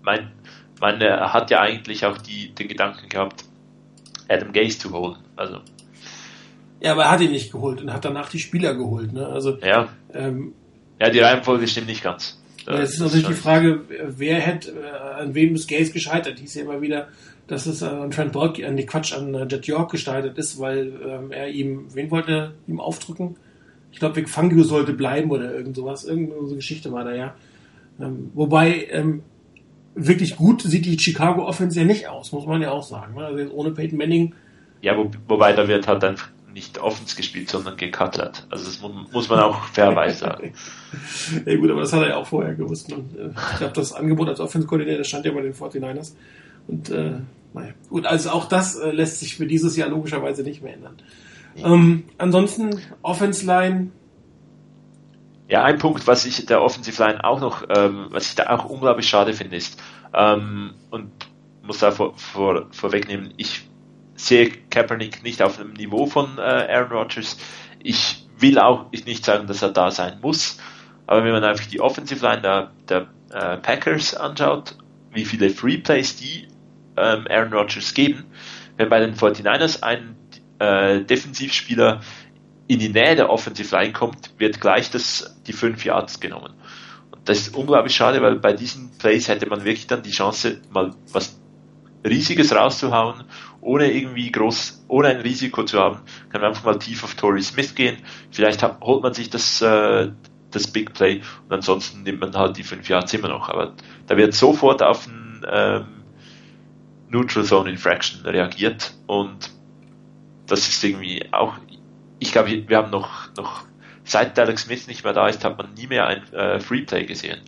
[0.00, 0.32] mein,
[0.80, 3.44] meine, er hat ja eigentlich auch die, den Gedanken gehabt,
[4.30, 5.18] Adam Gaze zu holen.
[5.36, 5.60] Also,
[6.80, 9.12] ja, aber er hat ihn nicht geholt und hat danach die Spieler geholt.
[9.12, 9.26] Ne?
[9.26, 9.88] Also, ja.
[10.14, 10.54] ähm,
[10.98, 12.37] Ja, die Reihenfolge stimmt nicht ganz.
[12.68, 16.38] Ja, es ist natürlich die Frage, wer hätte, äh, an wem ist Gaze gescheitert?
[16.38, 17.08] Hieß ja immer wieder,
[17.46, 20.92] dass es an Trent Balky, an die Quatsch, an äh, Jet York gescheitert ist, weil
[21.02, 23.36] ähm, er ihm, wen wollte er ihm aufdrücken?
[23.90, 26.04] Ich glaube, Vic Fangio sollte bleiben oder irgend sowas.
[26.04, 27.34] Irgendeine Geschichte war da ja.
[27.98, 29.22] Ähm, wobei, ähm,
[29.94, 33.14] wirklich gut sieht die Chicago Offense ja nicht aus, muss man ja auch sagen.
[33.14, 33.24] ne?
[33.24, 34.34] Also ohne Peyton Manning.
[34.82, 36.28] Ja, wo, wobei da wird halt einfach
[36.58, 38.46] nicht Offens gespielt, sondern gecuttert.
[38.50, 40.52] Also das mu muss man auch fairerweise sagen.
[41.46, 42.92] ja gut, aber das hat er ja auch vorher gewusst.
[42.92, 46.14] Und, äh, ich glaube, das Angebot als Offense-Koordinator stand ja bei den 49ers.
[46.66, 47.12] Und äh,
[47.54, 50.96] naja, gut, also auch das äh, lässt sich für dieses Jahr logischerweise nicht mehr ändern.
[51.56, 53.90] Ähm, ansonsten Offense-Line,
[55.48, 58.64] Ja, ein Punkt, was ich der Offensive Line auch noch, ähm, was ich da auch
[58.64, 59.80] unglaublich schade finde, ist,
[60.12, 61.10] ähm, und
[61.62, 63.68] muss da vor, vor, vorwegnehmen, ich
[64.18, 67.38] sehe Kaepernick nicht auf dem Niveau von äh, Aaron Rodgers.
[67.82, 70.58] Ich will auch nicht sagen, dass er da sein muss,
[71.06, 74.76] aber wenn man einfach die Offensive Line der, der äh, Packers anschaut,
[75.12, 76.48] wie viele Free Plays die
[76.96, 78.24] ähm, Aaron Rodgers geben,
[78.76, 80.16] wenn bei den 49ers ein
[80.58, 82.00] äh, Defensivspieler
[82.66, 86.52] in die Nähe der Offensive Line kommt, wird gleich das, die 5 Yards genommen.
[87.10, 90.60] Und das ist unglaublich schade, weil bei diesen Plays hätte man wirklich dann die Chance,
[90.70, 91.40] mal was
[92.06, 93.24] Riesiges rauszuhauen,
[93.60, 97.42] ohne irgendwie groß, ohne ein Risiko zu haben, kann man einfach mal tief auf Torrey
[97.42, 97.98] Smith gehen.
[98.30, 100.10] Vielleicht holt man sich das, äh,
[100.50, 103.48] das Big Play und ansonsten nimmt man halt die 5 Yards immer noch.
[103.48, 103.74] Aber
[104.06, 105.86] da wird sofort auf ein ähm,
[107.08, 109.50] Neutral Zone Infraction reagiert und
[110.46, 111.54] das ist irgendwie auch,
[112.18, 113.64] ich glaube, wir haben noch, noch
[114.04, 117.04] seit Alex Smith nicht mehr da ist, hat man nie mehr ein äh, Free Play
[117.04, 117.40] gesehen.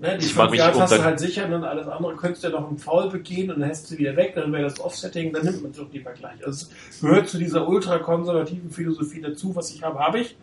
[0.00, 2.68] Ne, die fünf Yards hast du halt sicher und alles andere könntest du ja noch
[2.68, 5.62] einen Foul begehen und dann hättest du wieder weg, dann wäre das Offsetting, dann nimmt
[5.62, 6.44] man es doch lieber gleich.
[6.44, 10.36] Also es gehört zu dieser ultrakonservativen Philosophie dazu, was ich habe, habe ich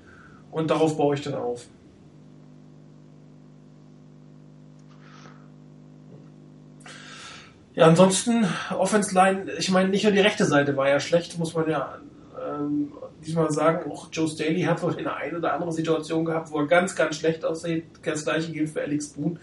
[0.51, 1.65] und darauf baue ich dann auf.
[7.73, 8.45] Ja, ansonsten,
[8.77, 11.99] Offense Line, ich meine, nicht nur die rechte Seite war ja schlecht, muss man ja
[12.47, 12.91] ähm,
[13.25, 16.67] diesmal sagen, auch Joe Staley hat wohl eine eine oder andere Situation gehabt, wo er
[16.67, 17.85] ganz, ganz schlecht aussieht.
[18.03, 19.39] Das gleiche gilt für Alex Boone.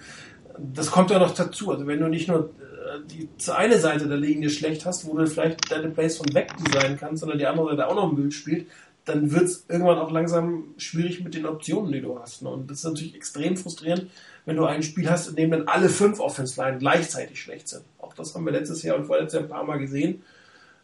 [0.58, 1.70] Das kommt ja noch dazu.
[1.70, 2.50] Also wenn du nicht nur
[2.88, 6.52] äh, die eine Seite der Linie schlecht hast, wo du vielleicht deine Plays von weg
[6.58, 8.66] designen kannst, sondern die andere Seite auch noch Müll spielt,
[9.04, 12.42] dann wird es irgendwann auch langsam schwierig mit den Optionen, die du hast.
[12.42, 12.50] Ne?
[12.50, 14.10] Und das ist natürlich extrem frustrierend,
[14.44, 17.84] wenn du ein Spiel hast, in dem dann alle fünf Offense-Line gleichzeitig schlecht sind.
[17.98, 20.22] Auch das haben wir letztes Jahr und vorletztes Jahr ein paar Mal gesehen.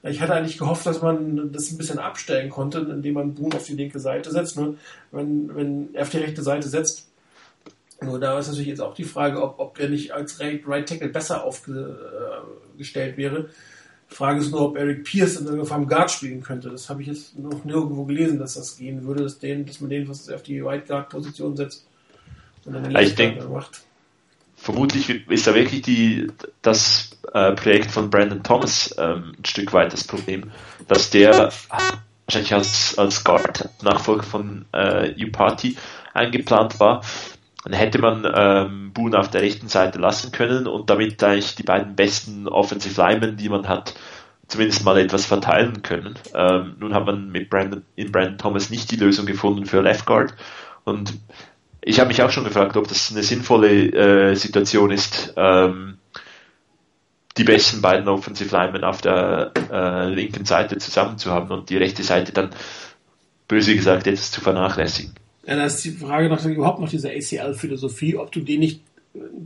[0.07, 3.65] Ich hatte eigentlich gehofft, dass man das ein bisschen abstellen konnte, indem man Boone auf
[3.65, 4.57] die linke Seite setzt.
[4.57, 4.77] Nur
[5.13, 7.09] wenn, wenn er auf die rechte Seite setzt,
[8.03, 11.09] nur da ist natürlich jetzt auch die Frage, ob, ob er nicht als Right Tackle
[11.09, 13.49] besser aufgestellt wäre.
[14.11, 16.69] Die Frage ist nur, ob Eric Pierce in Form Guard spielen könnte.
[16.69, 19.89] Das habe ich jetzt noch nirgendwo gelesen, dass das gehen würde, dass, den, dass man
[19.89, 21.87] den was auf die Right Guard Position setzt
[22.67, 23.83] und dann ich denke, macht
[24.65, 26.29] vermutlich ist da wirklich die,
[26.63, 30.51] das äh, Projekt von Brandon Thomas ähm, ein Stück weit das Problem,
[30.89, 31.53] dass der
[32.25, 35.15] wahrscheinlich als, als Guard Nachfolger von äh,
[36.15, 37.03] eingeplant war.
[37.65, 41.63] Dann hätte man ähm, Boone auf der rechten Seite lassen können und damit eigentlich die
[41.63, 43.95] beiden besten Offensive Linemen, die man hat,
[44.49, 46.15] zumindest mal etwas verteilen können.
[46.35, 50.07] Ähm, nun hat man mit Brandon, in Brandon Thomas nicht die Lösung gefunden für Left
[50.07, 50.35] Guard
[50.85, 51.13] und
[51.87, 55.99] ich habe mich auch schon gefragt, ob das eine sinnvolle äh, Situation ist, ähm,
[57.37, 61.77] die besten beiden Offensive Linemen auf der äh, linken Seite zusammen zu haben und die
[61.77, 62.51] rechte Seite dann,
[63.49, 65.13] böse gesagt, etwas zu vernachlässigen.
[65.47, 68.81] Ja, da ist die Frage noch überhaupt noch diese ACL-Philosophie, ob du die nicht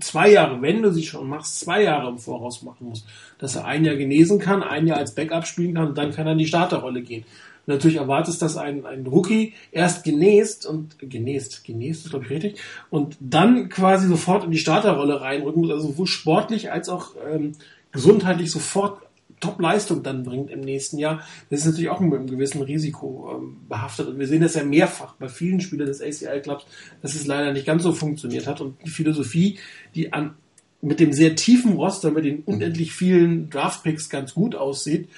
[0.01, 3.05] zwei Jahre, wenn du sie schon machst, zwei Jahre im Voraus machen musst.
[3.39, 6.27] Dass er ein Jahr genesen kann, ein Jahr als Backup spielen kann und dann kann
[6.27, 7.25] er in die Starterrolle gehen
[7.69, 12.61] natürlich erwartest, dass ein, ein Rookie erst genäst und genäst, genäst ist glaube ich richtig,
[12.91, 17.53] und dann quasi sofort in die Starterrolle reinrücken muss, also sowohl sportlich als auch ähm,
[17.93, 19.03] gesundheitlich sofort
[19.41, 23.57] Top-Leistung dann bringt im nächsten Jahr, das ist natürlich auch mit einem gewissen Risiko ähm,
[23.69, 24.09] behaftet.
[24.09, 26.67] Und wir sehen das ja mehrfach bei vielen Spielern des ACL-Clubs,
[27.03, 28.61] dass es leider nicht ganz so funktioniert hat.
[28.61, 29.59] Und die Philosophie,
[29.95, 30.35] die an,
[30.81, 35.09] mit dem sehr tiefen Roster, mit den unendlich vielen Draft-Picks ganz gut aussieht,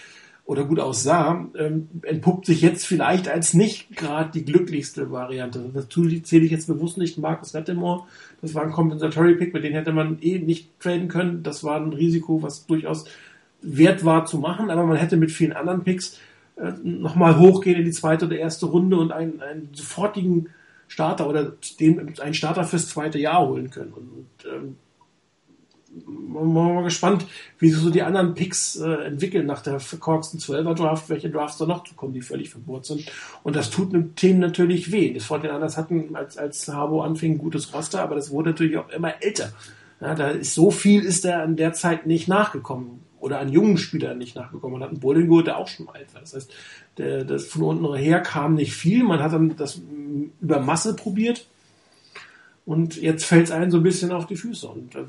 [0.44, 5.70] oder gut aussah, ähm, entpuppt sich jetzt vielleicht als nicht gerade die glücklichste Variante.
[5.72, 8.05] Dazu zähle ich jetzt bewusst nicht Marcus Lattimore.
[8.42, 11.42] Das war ein Compensatory Pick, mit dem hätte man eh nicht traden können.
[11.42, 13.05] Das war ein Risiko, was durchaus
[13.62, 16.18] wert war zu machen, aber man hätte mit vielen anderen Picks
[16.57, 20.48] äh, nochmal hochgehen in die zweite oder erste Runde und einen, einen sofortigen
[20.88, 23.92] Starter oder den, einen Starter fürs zweite Jahr holen können.
[23.92, 24.76] Und, ähm,
[26.29, 27.26] mal gespannt,
[27.59, 31.59] wie sich so die anderen Picks äh, entwickeln nach der verkorksten 12er Draft, welche Drafts
[31.59, 33.11] da noch kommen, die völlig verbohrt sind.
[33.42, 35.12] Und das tut einem Team natürlich weh.
[35.12, 38.76] Das den anders hatten, als, als Harbo anfing, ein gutes Roster, aber das wurde natürlich
[38.79, 39.53] auch immer älter.
[40.00, 43.00] Ja, da ist so viel ist er an der Zeit nicht nachgekommen.
[43.18, 44.74] Oder an jungen Spielern nicht nachgekommen.
[44.74, 46.22] Man hat einen Bowling der auch schon alt war.
[46.22, 46.50] Das heißt,
[46.96, 49.05] der, das von unten her kam nicht viel.
[49.05, 49.79] Man hat dann das
[50.40, 51.46] über Masse probiert.
[52.64, 54.66] Und jetzt fällt es einen so ein bisschen auf die Füße.
[54.68, 55.05] Und äh,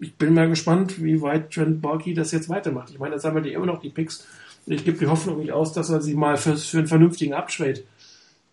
[0.00, 2.90] ich bin mal gespannt, wie weit Trent Balky das jetzt weitermacht.
[2.90, 4.26] Ich meine, jetzt haben wir die immer noch die Picks.
[4.66, 7.34] Und ich gebe die Hoffnung nicht aus, dass er sie mal für, für einen vernünftigen
[7.34, 7.82] Uptrade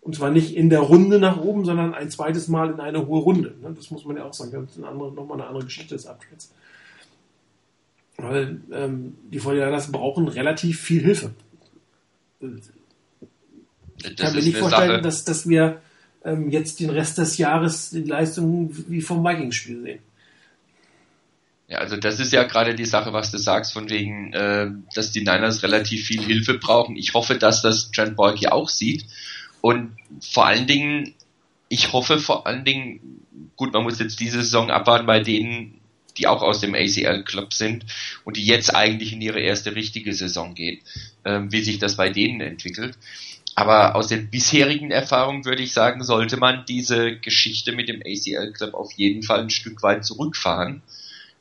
[0.02, 3.20] und zwar nicht in der Runde nach oben, sondern ein zweites Mal in eine hohe
[3.20, 3.54] Runde.
[3.62, 3.72] Ne?
[3.74, 4.50] Das muss man ja auch sagen.
[4.50, 6.52] Das ist eine andere, nochmal eine andere Geschichte des Uptrades.
[8.16, 11.30] Weil ähm, die Fortinanders brauchen relativ viel Hilfe.
[12.40, 15.80] Ich kann mir nicht vorstellen, dass, dass wir
[16.24, 19.98] ähm, jetzt den Rest des Jahres die Leistungen wie vom Vikings-Spiel sehen.
[21.68, 25.10] Ja, also das ist ja gerade die Sache, was du sagst, von wegen, äh, dass
[25.10, 26.96] die Niners relativ viel Hilfe brauchen.
[26.96, 29.06] Ich hoffe, dass das Trent Boyke auch sieht.
[29.60, 31.14] Und vor allen Dingen,
[31.68, 33.22] ich hoffe vor allen Dingen,
[33.56, 35.80] gut, man muss jetzt diese Saison abwarten bei denen,
[36.18, 37.86] die auch aus dem ACL-Club sind
[38.24, 40.80] und die jetzt eigentlich in ihre erste richtige Saison gehen,
[41.24, 42.98] äh, wie sich das bei denen entwickelt.
[43.54, 48.74] Aber aus den bisherigen Erfahrungen würde ich sagen, sollte man diese Geschichte mit dem ACL-Club
[48.74, 50.82] auf jeden Fall ein Stück weit zurückfahren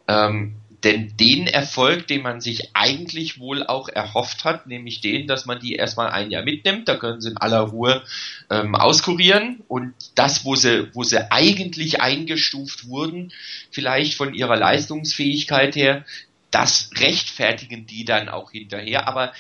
[0.08, 5.46] ähm, denn den Erfolg, den man sich eigentlich wohl auch erhofft hat, nämlich den, dass
[5.46, 8.04] man die erstmal ein Jahr mitnimmt, da können sie in aller Ruhe
[8.50, 9.62] ähm, auskurieren.
[9.68, 13.32] Und das, wo sie, wo sie eigentlich eingestuft wurden,
[13.70, 16.04] vielleicht von ihrer Leistungsfähigkeit her,
[16.50, 19.34] das rechtfertigen die dann auch hinterher, aber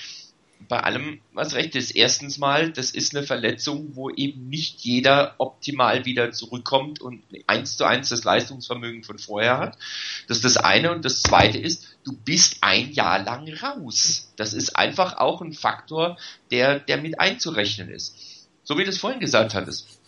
[0.67, 1.91] bei allem was recht ist.
[1.91, 7.77] Erstens mal, das ist eine Verletzung, wo eben nicht jeder optimal wieder zurückkommt und eins
[7.77, 9.77] zu eins das Leistungsvermögen von vorher hat.
[10.27, 10.91] Das ist das eine.
[10.91, 14.31] Und das zweite ist, du bist ein Jahr lang raus.
[14.35, 16.17] Das ist einfach auch ein Faktor,
[16.51, 18.15] der, der mit einzurechnen ist.
[18.63, 19.99] So wie du es vorhin gesagt hattest.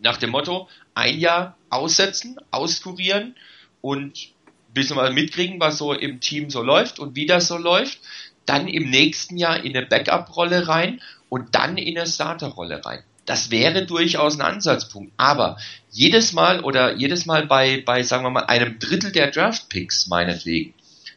[0.00, 3.36] Nach dem Motto, ein Jahr aussetzen, auskurieren
[3.80, 4.32] und
[4.74, 8.00] bisschen mal mitkriegen, was so im Team so läuft und wie das so läuft
[8.46, 13.02] dann im nächsten Jahr in eine Backup-Rolle rein und dann in eine Starter-Rolle rein.
[13.24, 15.12] Das wäre durchaus ein Ansatzpunkt.
[15.16, 15.58] Aber
[15.90, 20.74] jedes Mal oder jedes Mal bei, bei, sagen wir mal, einem Drittel der Draft-Picks meinetwegen,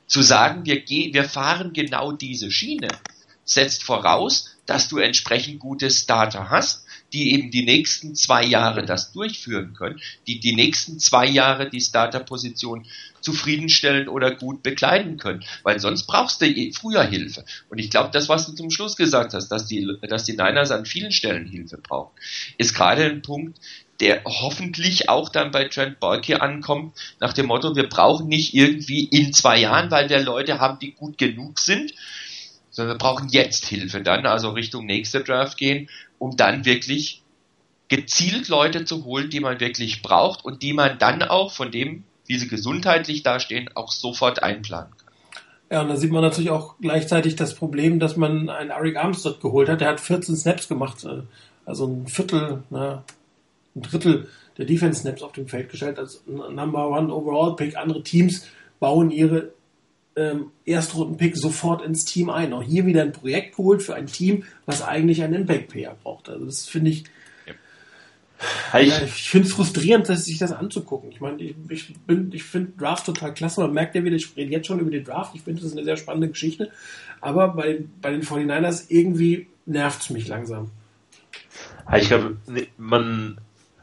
[0.07, 2.89] zu sagen, wir, wir fahren genau diese Schiene,
[3.43, 9.13] setzt voraus, dass du entsprechend gute Starter hast, die eben die nächsten zwei Jahre das
[9.13, 12.85] durchführen können, die die nächsten zwei Jahre die Starterposition
[13.25, 15.43] zufriedenstellen oder gut bekleiden können.
[15.63, 17.43] Weil sonst brauchst du eh früher Hilfe.
[17.69, 20.71] Und ich glaube, das, was du zum Schluss gesagt hast, dass die, dass die Niners
[20.71, 22.11] an vielen Stellen Hilfe brauchen,
[22.57, 23.59] ist gerade ein Punkt,
[23.99, 29.05] der hoffentlich auch dann bei Trent Balky ankommt, nach dem Motto, wir brauchen nicht irgendwie
[29.05, 31.93] in zwei Jahren, weil wir Leute haben, die gut genug sind,
[32.71, 37.21] sondern wir brauchen jetzt Hilfe dann, also Richtung nächster Draft gehen, um dann wirklich
[37.87, 42.03] gezielt Leute zu holen, die man wirklich braucht und die man dann auch von dem,
[42.25, 45.05] wie sie gesundheitlich dastehen, auch sofort einplanen kann.
[45.71, 49.41] Ja, und da sieht man natürlich auch gleichzeitig das Problem, dass man einen Eric Armstead
[49.41, 49.81] geholt hat.
[49.81, 51.23] Der hat 14 Snaps gemacht, äh,
[51.65, 53.03] also ein Viertel, na,
[53.75, 57.75] ein Drittel der Defense Snaps auf dem Feld gestellt als Number One Overall Pick.
[57.75, 58.45] Andere Teams
[58.79, 59.51] bauen ihre
[60.15, 62.53] ähm, Erstrunden-Pick sofort ins Team ein.
[62.53, 66.29] Auch hier wieder ein Projekt geholt für ein Team, was eigentlich einen Impact-Player braucht.
[66.29, 67.05] Also das finde ich
[68.79, 71.11] ich, ja, ich finde es frustrierend, sich das anzugucken.
[71.11, 71.95] Ich meine, ich, ich,
[72.31, 73.61] ich finde Draft total klasse.
[73.61, 75.35] Man merkt ja wieder, ich rede jetzt schon über den Draft.
[75.35, 76.71] Ich finde, das ist eine sehr spannende Geschichte.
[77.21, 80.71] Aber bei, bei den 49ers irgendwie nervt es mich langsam.
[81.93, 82.37] Ich glaube,
[82.77, 83.37] man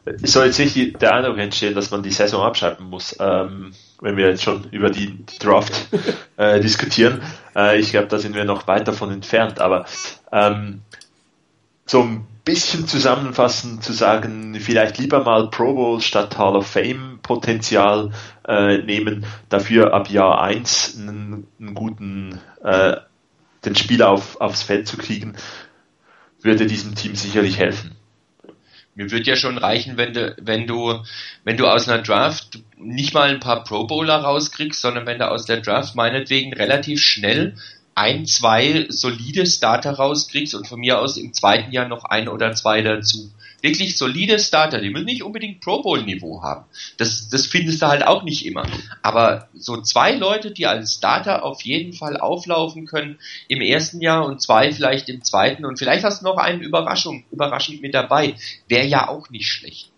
[0.04, 4.16] es soll jetzt nicht der Eindruck entstehen, dass man die Saison abschalten muss, ähm, wenn
[4.16, 5.88] wir jetzt schon über die, die Draft
[6.36, 7.22] äh, diskutieren.
[7.54, 9.60] Äh, ich glaube, da sind wir noch weit davon entfernt.
[9.60, 9.86] Aber
[10.32, 10.82] ähm,
[11.86, 17.20] so ein bisschen zusammenfassend zu sagen, vielleicht lieber mal Pro Bowl statt Hall of Fame
[17.22, 18.10] Potenzial
[18.46, 22.96] äh, nehmen, dafür ab Jahr 1 einen, einen guten, äh,
[23.64, 25.36] den Spieler auf, aufs Feld zu kriegen,
[26.40, 27.96] würde diesem Team sicherlich helfen.
[28.94, 31.02] Mir würde ja schon reichen, wenn du, wenn du,
[31.44, 35.30] wenn du aus einer Draft nicht mal ein paar Pro Bowler rauskriegst, sondern wenn du
[35.30, 37.56] aus der Draft meinetwegen relativ schnell
[37.94, 42.52] ein, zwei solide Starter rauskriegst und von mir aus im zweiten Jahr noch ein oder
[42.54, 43.30] zwei dazu.
[43.60, 46.64] Wirklich solide Starter, die müssen nicht unbedingt Pro Bowl Niveau haben.
[46.96, 48.66] Das, das findest du halt auch nicht immer.
[49.02, 54.26] Aber so zwei Leute, die als Starter auf jeden Fall auflaufen können im ersten Jahr
[54.26, 58.34] und zwei vielleicht im zweiten und vielleicht hast du noch einen Überraschung, überraschend mit dabei,
[58.68, 59.92] wäre ja auch nicht schlecht.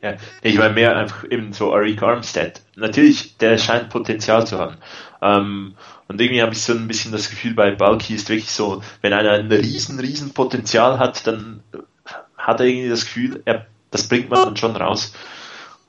[0.00, 2.60] Ja, ich meine mehr einfach eben so Eric Armstead.
[2.76, 4.76] Natürlich, der scheint Potenzial zu haben.
[5.20, 5.74] Ähm,
[6.08, 9.12] und irgendwie habe ich so ein bisschen das Gefühl, bei Balki ist wirklich so, wenn
[9.12, 11.62] einer ein riesen, riesen Potenzial hat, dann
[12.36, 15.12] hat er irgendwie das Gefühl, er, das bringt man dann schon raus.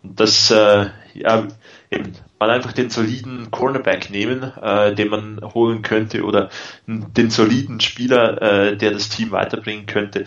[0.04, 1.48] Und das, äh, ja,
[1.90, 6.50] eben, mal einfach den soliden Cornerback nehmen, äh, den man holen könnte, oder
[6.86, 10.26] den soliden Spieler, äh, der das Team weiterbringen könnte,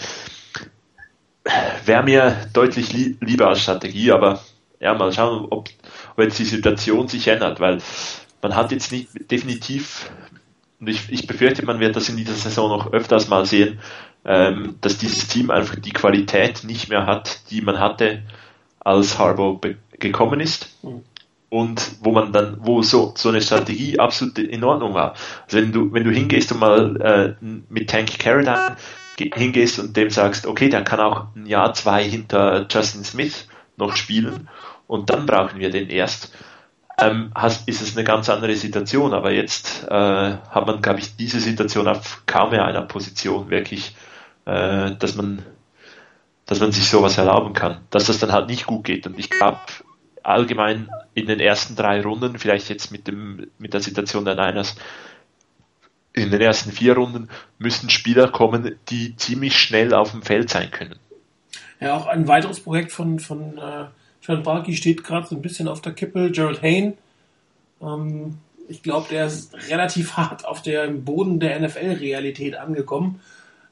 [1.85, 4.41] wäre mir deutlich li lieber als Strategie, aber
[4.81, 5.69] ja, mal schauen, ob,
[6.17, 7.79] ob jetzt die Situation sich ändert, weil
[8.43, 10.11] man hat jetzt nicht definitiv,
[10.81, 13.79] und ich, ich befürchte, man wird das in dieser Saison noch öfters mal sehen,
[14.25, 18.23] ähm, dass dieses Team einfach die Qualität nicht mehr hat, die man hatte,
[18.81, 19.61] als Harbour
[19.99, 20.77] gekommen ist.
[20.83, 21.03] Mhm.
[21.49, 25.15] Und wo man dann, wo so, so eine Strategie absolut in Ordnung war.
[25.45, 28.77] Also wenn du, wenn du hingehst und mal äh, mit Tank Carradine
[29.19, 33.97] hingehst und dem sagst, okay, der kann auch ein Jahr, zwei hinter Justin Smith noch
[33.97, 34.49] spielen
[34.87, 36.33] und dann brauchen wir den erst
[37.03, 39.15] ähm, hast, ist es eine ganz andere Situation.
[39.15, 43.95] Aber jetzt äh, hat man, glaube ich, diese Situation auf kaum mehr einer Position wirklich,
[44.45, 45.43] äh, dass man
[46.45, 49.07] dass man sich sowas erlauben kann, dass das dann halt nicht gut geht.
[49.07, 49.61] Und ich glaube,
[50.23, 54.75] allgemein in den ersten drei Runden, vielleicht jetzt mit dem mit der Situation der Niners,
[56.13, 60.71] in den ersten vier Runden müssen Spieler kommen, die ziemlich schnell auf dem Feld sein
[60.71, 60.99] können.
[61.81, 63.87] Ja, auch ein weiteres Projekt von, von äh,
[64.23, 66.31] John Barkey steht gerade so ein bisschen auf der Kippe.
[66.31, 66.95] Gerald Hain,
[67.83, 73.21] ähm, ich glaube, der ist relativ hart auf dem Boden der NFL-Realität angekommen.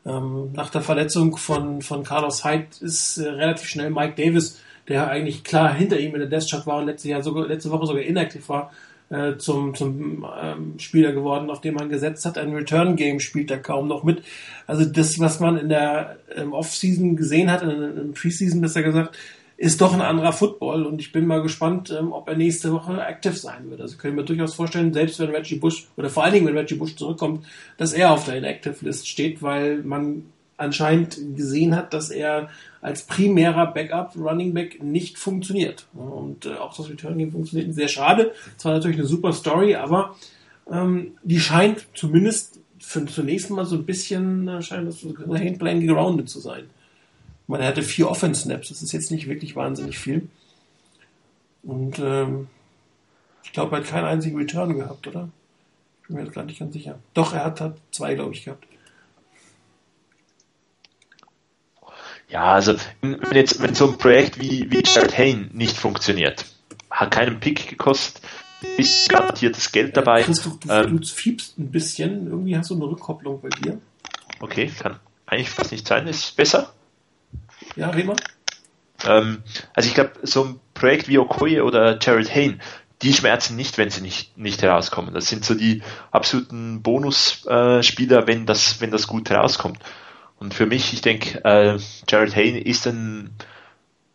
[0.05, 5.09] Ähm, nach der Verletzung von, von Carlos Hyde ist äh, relativ schnell Mike Davis, der
[5.09, 7.87] eigentlich klar hinter ihm in der Death Chart war und letzte, Jahr sogar, letzte Woche
[7.87, 8.73] sogar inaktiv war,
[9.11, 12.39] äh, zum, zum ähm, Spieler geworden, auf den man gesetzt hat.
[12.39, 14.23] Ein Return-Game spielt er kaum noch mit.
[14.67, 19.17] Also das, was man in der ähm, Off-Season gesehen hat, in, in Preseason besser gesagt,
[19.61, 23.05] ist doch ein anderer Football und ich bin mal gespannt, ähm, ob er nächste Woche
[23.05, 23.83] aktiv sein wird.
[23.83, 26.77] Also können wir durchaus vorstellen, selbst wenn Reggie Bush oder vor allen Dingen, wenn Reggie
[26.77, 27.45] Bush zurückkommt,
[27.77, 30.25] dass er auf der Inactive List steht, weil man
[30.57, 32.49] anscheinend gesehen hat, dass er
[32.81, 35.87] als primärer Backup Running Back nicht funktioniert.
[35.93, 38.33] Und äh, auch das Return Game funktioniert sehr schade.
[38.57, 40.17] Zwar natürlich eine super Story, aber
[40.73, 45.87] ähm, die scheint zumindest für zunächst mal so ein bisschen äh, scheint das so Handplan
[45.87, 46.65] geroundet zu sein.
[47.51, 50.29] Man hatte vier Offense-Snaps, das ist jetzt nicht wirklich wahnsinnig viel.
[51.65, 52.47] Und ähm,
[53.43, 55.29] ich glaube, er hat keinen einzigen Return gehabt, oder?
[56.01, 57.01] Ich bin mir jetzt gar nicht ganz sicher.
[57.13, 58.69] Doch, er hat, hat zwei, glaube ich, gehabt.
[62.29, 66.45] Ja, also wenn jetzt wenn so ein Projekt wie, wie Jared Hain nicht funktioniert,
[66.89, 68.23] hat keinen Pick gekostet,
[68.77, 70.23] ist garantiertes Geld dabei.
[70.23, 73.81] Christoph, du, ähm, du fiebst ein bisschen, irgendwie hast du eine Rückkopplung bei dir.
[74.39, 76.73] Okay, kann eigentlich fast nicht sein, ist besser.
[77.81, 78.17] Ja, red mal.
[79.07, 82.61] Ähm, also ich glaube, so ein Projekt wie Okoye oder Jared Hain,
[83.01, 85.15] die schmerzen nicht, wenn sie nicht, nicht herauskommen.
[85.15, 89.79] Das sind so die absoluten Bonusspieler, äh, wenn das, wenn das gut herauskommt.
[90.39, 93.31] Und für mich, ich denke, äh, Jared Hain ist ein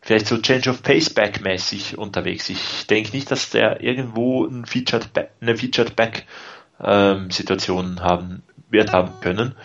[0.00, 2.48] vielleicht so Change of Pace Back mäßig unterwegs.
[2.48, 6.24] Ich denke nicht, dass der irgendwo ein Featured Back, eine Featured Back
[6.80, 9.56] ähm, Situation haben wird haben können.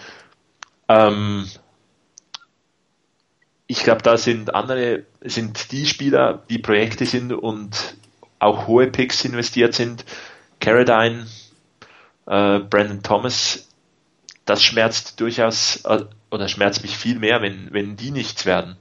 [0.89, 1.45] Ähm,
[3.71, 7.95] ich glaube, da sind andere, sind die Spieler, die Projekte sind und
[8.37, 10.03] auch hohe Picks investiert sind.
[10.59, 11.25] Caradine,
[12.25, 13.69] äh, Brandon Thomas,
[14.43, 18.75] das schmerzt durchaus äh, oder schmerzt mich viel mehr, wenn, wenn die nichts werden.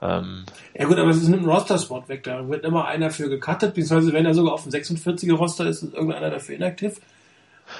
[0.00, 0.44] Ähm,
[0.78, 4.12] ja gut, aber es ist ein Roster-Spot weg, da wird immer einer für gecuttet, beziehungsweise
[4.12, 7.00] wenn er sogar auf dem 46er Roster ist, ist irgendeiner dafür inaktiv.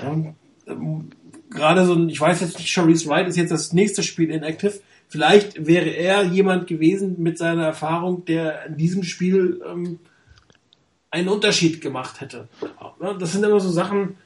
[0.03, 0.35] Ähm,
[0.67, 1.11] ähm,
[1.51, 4.81] Gerade so ein, ich weiß jetzt nicht, Sharice Wright ist jetzt das nächste Spiel inaktiv,
[5.09, 10.01] Vielleicht wäre er jemand gewesen mit seiner Erfahrung, der in diesem Spiel ähm,
[11.11, 12.49] einen Unterschied gemacht hätte.
[13.21, 14.17] Das sind immer so Sachen,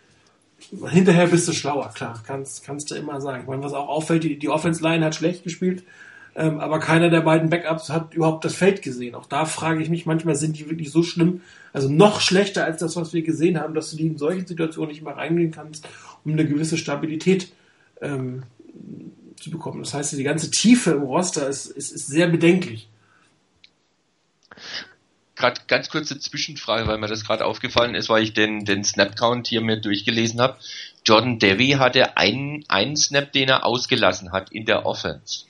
[0.90, 3.42] hinterher bist du schlauer, klar, kannst, kannst du immer sagen.
[3.42, 5.84] Ich meine, was auch auffällt, die, die Offense-Line hat schlecht gespielt,
[6.34, 9.14] ähm, aber keiner der beiden Backups hat überhaupt das Feld gesehen.
[9.14, 12.78] Auch da frage ich mich manchmal, sind die wirklich so schlimm, also noch schlechter als
[12.78, 15.86] das, was wir gesehen haben, dass du die in solchen Situationen nicht mehr reingehen kannst,
[16.24, 17.52] um eine gewisse Stabilität
[18.00, 18.44] ähm,
[19.48, 19.82] zu bekommen.
[19.82, 22.88] Das heißt, die ganze Tiefe im Roster ist, ist, ist sehr bedenklich.
[25.36, 29.46] Gerade ganz kurze Zwischenfrage, weil mir das gerade aufgefallen ist, weil ich den, den Snap-Count
[29.46, 30.56] hier mir durchgelesen habe.
[31.04, 35.44] Jordan Devy hatte einen, einen Snap, den er ausgelassen hat in der Offense.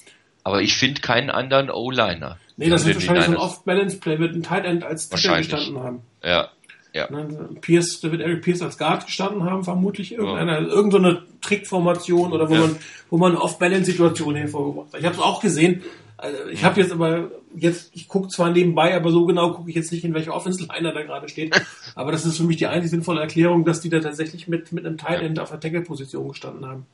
[0.45, 2.39] Aber ich finde keinen anderen O-Liner.
[2.57, 6.03] Nee, das wird wahrscheinlich so ein Off-Balance-Play mit einem Tight End als Titel gestanden haben.
[6.23, 6.51] Ja,
[6.99, 7.11] ja.
[7.11, 10.67] Ne, Pierce, da wird Eric Pierce als Guard gestanden haben, vermutlich irgendeiner, ja.
[10.67, 12.61] irgendeine Trickformation oder wo ja.
[12.61, 12.77] man,
[13.11, 15.01] wo man Off-Balance-Situation hervorgebracht hat.
[15.01, 15.83] Ich habe es auch gesehen.
[16.17, 19.77] Also ich habe jetzt aber jetzt, ich gucke zwar nebenbei, aber so genau gucke ich
[19.77, 21.55] jetzt nicht, in welcher Offense-Liner da gerade steht.
[21.95, 24.85] aber das ist für mich die einzig sinnvolle Erklärung, dass die da tatsächlich mit, mit
[24.85, 26.87] einem Tight End auf der Tackle-Position gestanden haben.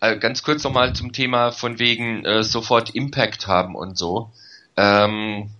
[0.00, 4.30] Also ganz kurz nochmal zum Thema von wegen äh, sofort Impact haben und so.
[4.76, 5.50] Ähm,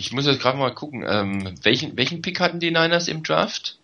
[0.00, 3.78] ich muss jetzt gerade mal gucken, ähm, welchen, welchen Pick hatten die Niners im Draft?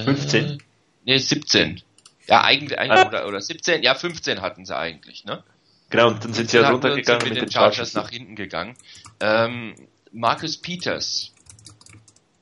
[0.00, 0.44] 15.
[0.44, 0.58] Äh,
[1.04, 1.80] nee, 17.
[2.26, 3.08] Ja, eigentlich, eigentlich ah.
[3.08, 5.44] oder, oder 17, ja, 15 hatten sie eigentlich, ne?
[5.90, 8.76] Genau, und dann sind sie ja runtergegangen mit, mit den Chargers nach hinten gegangen.
[9.20, 9.74] Ähm,
[10.12, 11.32] Marcus Peters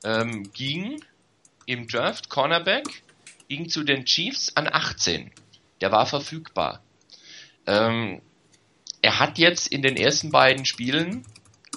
[0.03, 1.01] ähm, ging
[1.67, 3.03] im Draft, Cornerback,
[3.49, 5.31] ging zu den Chiefs an 18.
[5.83, 6.83] Der war verfügbar.
[7.67, 8.23] Ähm,
[9.03, 11.25] er hat jetzt in den ersten beiden Spielen,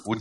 [0.06, 0.16] wo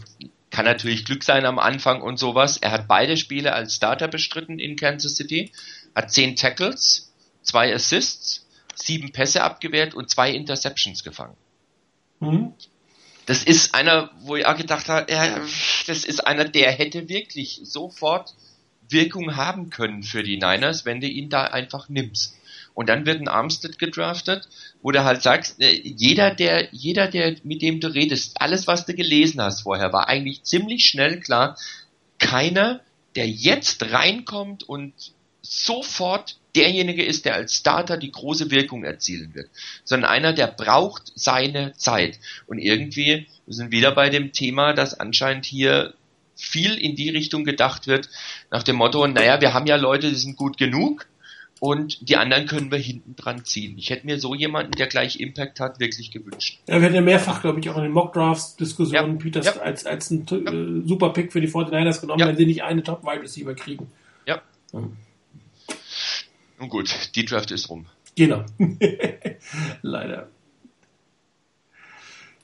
[0.59, 2.57] kann natürlich Glück sein am Anfang und sowas.
[2.57, 5.53] Er hat beide Spiele als Starter bestritten in Kansas City,
[5.95, 8.45] hat zehn Tackles, zwei Assists,
[8.75, 11.37] sieben Pässe abgewehrt und zwei Interceptions gefangen.
[12.19, 12.55] Mhm.
[13.27, 15.39] Das ist einer, wo ich auch gedacht habe, ja,
[15.87, 18.35] das ist einer, der hätte wirklich sofort
[18.89, 22.37] Wirkung haben können für die Niners, wenn du ihn da einfach nimmst.
[22.79, 24.49] Und dann wird ein Armstead gedraftet,
[24.83, 28.87] wo du halt sagst, äh, jeder, der, jeder, der, mit dem du redest, alles, was
[28.87, 31.59] du gelesen hast vorher, war eigentlich ziemlich schnell klar,
[32.21, 32.81] keiner,
[33.17, 34.93] der jetzt reinkommt und
[35.43, 39.51] sofort derjenige ist, der als Starter die große Wirkung erzielen wird,
[39.83, 42.21] sondern einer, der braucht seine Zeit.
[42.47, 45.95] Und irgendwie wir sind wieder bei dem Thema, dass anscheinend hier
[46.37, 48.09] viel in die Richtung gedacht wird,
[48.53, 51.09] nach dem Motto, naja, wir haben ja Leute, die sind gut genug
[51.61, 53.77] und die anderen können wir hinten dran ziehen.
[53.79, 56.61] Ich hätte mir so jemanden, der gleich Impact hat, wirklich gewünscht.
[56.69, 59.23] Ja, wir hatten ja mehrfach, glaube ich, auch in den Mock-Drafts-Diskussionen ja.
[59.23, 59.57] Peters ja.
[59.61, 60.37] als, als ein ja.
[60.37, 63.89] Äh, super Pick für die 49ers genommen, wenn sie nicht eine Top-Wide-Receiver kriegen.
[64.27, 64.41] Ja.
[64.73, 67.87] Nun gut, die Draft ist rum.
[68.15, 68.45] Genau.
[69.83, 70.29] Leider.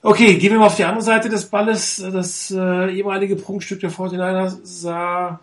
[0.01, 1.97] Okay, gehen wir mal auf die andere Seite des Balles.
[1.97, 5.39] Das äh, ehemalige Prunkstück der 49ers sah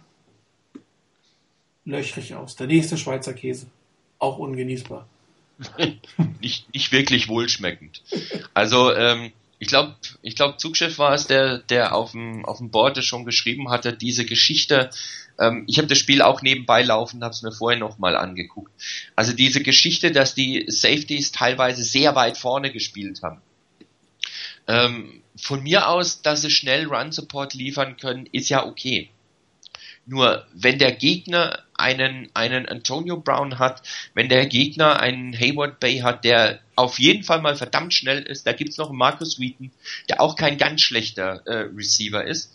[1.85, 2.57] löchrig aus.
[2.57, 3.67] Der nächste Schweizer Käse.
[4.19, 5.09] Auch ungenießbar.
[6.41, 8.03] nicht, nicht wirklich wohlschmeckend.
[8.55, 12.71] Also, ähm, ich glaube, ich glaube, Zugchef war es, der, der auf dem, auf dem
[12.71, 14.91] Board schon geschrieben hatte, diese Geschichte.
[15.39, 18.73] Ähm, ich habe das Spiel auch nebenbei laufen, habe es mir vorher nochmal angeguckt.
[19.15, 23.41] Also diese Geschichte, dass die Safeties teilweise sehr weit vorne gespielt haben
[24.67, 29.11] ähm, von mir aus, dass sie schnell Run-Support liefern können, ist ja okay.
[30.07, 33.83] Nur wenn der Gegner einen, einen Antonio Brown hat,
[34.15, 38.47] wenn der Gegner einen Hayward Bay hat, der auf jeden Fall mal verdammt schnell ist,
[38.47, 39.71] da gibt's noch einen Marcus Wheaton,
[40.09, 42.53] der auch kein ganz schlechter äh, Receiver ist,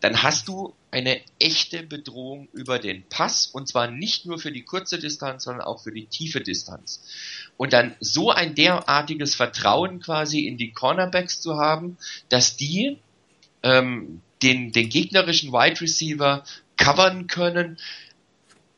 [0.00, 4.64] dann hast du eine echte Bedrohung über den Pass und zwar nicht nur für die
[4.64, 7.02] kurze Distanz, sondern auch für die tiefe Distanz.
[7.56, 11.98] Und dann so ein derartiges Vertrauen quasi in die Cornerbacks zu haben,
[12.30, 12.98] dass die
[13.62, 16.44] ähm, den, den gegnerischen Wide Receiver
[16.76, 17.78] covern können,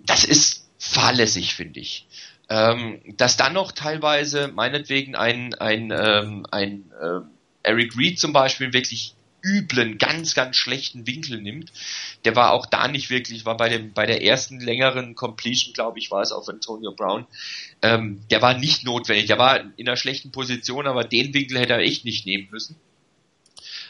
[0.07, 2.07] das ist fahrlässig, finde ich.
[2.49, 7.21] Ähm, dass dann noch teilweise meinetwegen ein, ein, ähm, ein äh,
[7.63, 11.73] Eric Reed zum Beispiel wirklich üblen, ganz, ganz schlechten Winkel nimmt.
[12.25, 15.99] Der war auch da nicht wirklich, war bei dem, bei der ersten längeren Completion, glaube
[15.99, 17.27] ich, war es auf Antonio Brown.
[17.83, 19.27] Ähm, der war nicht notwendig.
[19.27, 22.77] Der war in einer schlechten Position, aber den Winkel hätte er echt nicht nehmen müssen.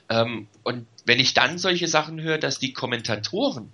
[0.08, 3.72] Ähm, und wenn ich dann solche Sachen höre, dass die Kommentatoren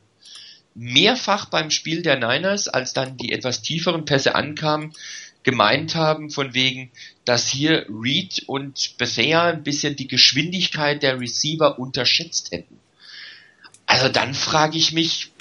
[0.79, 4.93] mehrfach beim Spiel der Niners, als dann die etwas tieferen Pässe ankamen,
[5.43, 6.91] gemeint haben, von wegen,
[7.25, 12.79] dass hier Reed und Bethea ein bisschen die Geschwindigkeit der Receiver unterschätzt hätten.
[13.87, 15.33] Also dann frage ich mich,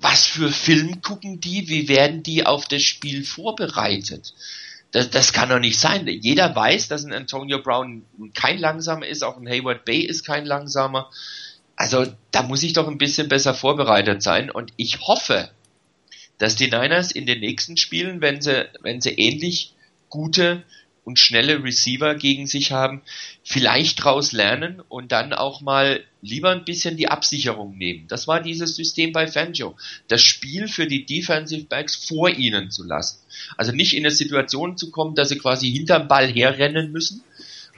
[0.00, 1.68] was für Film gucken die?
[1.68, 4.34] Wie werden die auf das Spiel vorbereitet?
[4.90, 6.06] Das, das kann doch nicht sein.
[6.08, 8.02] Jeder weiß, dass ein Antonio Brown
[8.34, 11.10] kein langsamer ist, auch ein Hayward Bay ist kein langsamer.
[11.76, 15.50] Also da muss ich doch ein bisschen besser vorbereitet sein und ich hoffe,
[16.38, 19.74] dass die Niners in den nächsten Spielen, wenn sie, wenn sie ähnlich
[20.08, 20.64] gute
[21.04, 23.00] und schnelle Receiver gegen sich haben,
[23.44, 28.08] vielleicht draus lernen und dann auch mal lieber ein bisschen die Absicherung nehmen.
[28.08, 29.76] Das war dieses System bei Fangio.
[30.08, 33.20] Das Spiel für die Defensive Backs vor ihnen zu lassen.
[33.56, 37.22] Also nicht in eine Situation zu kommen, dass sie quasi hinterm Ball herrennen müssen,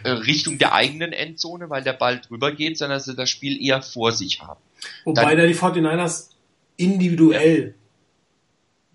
[0.04, 3.82] Richtung der eigenen Endzone, weil der Ball drüber geht, sondern dass sie das Spiel eher
[3.82, 4.60] vor sich haben.
[5.04, 6.28] Wobei dann, da die 49ers
[6.76, 7.74] individuell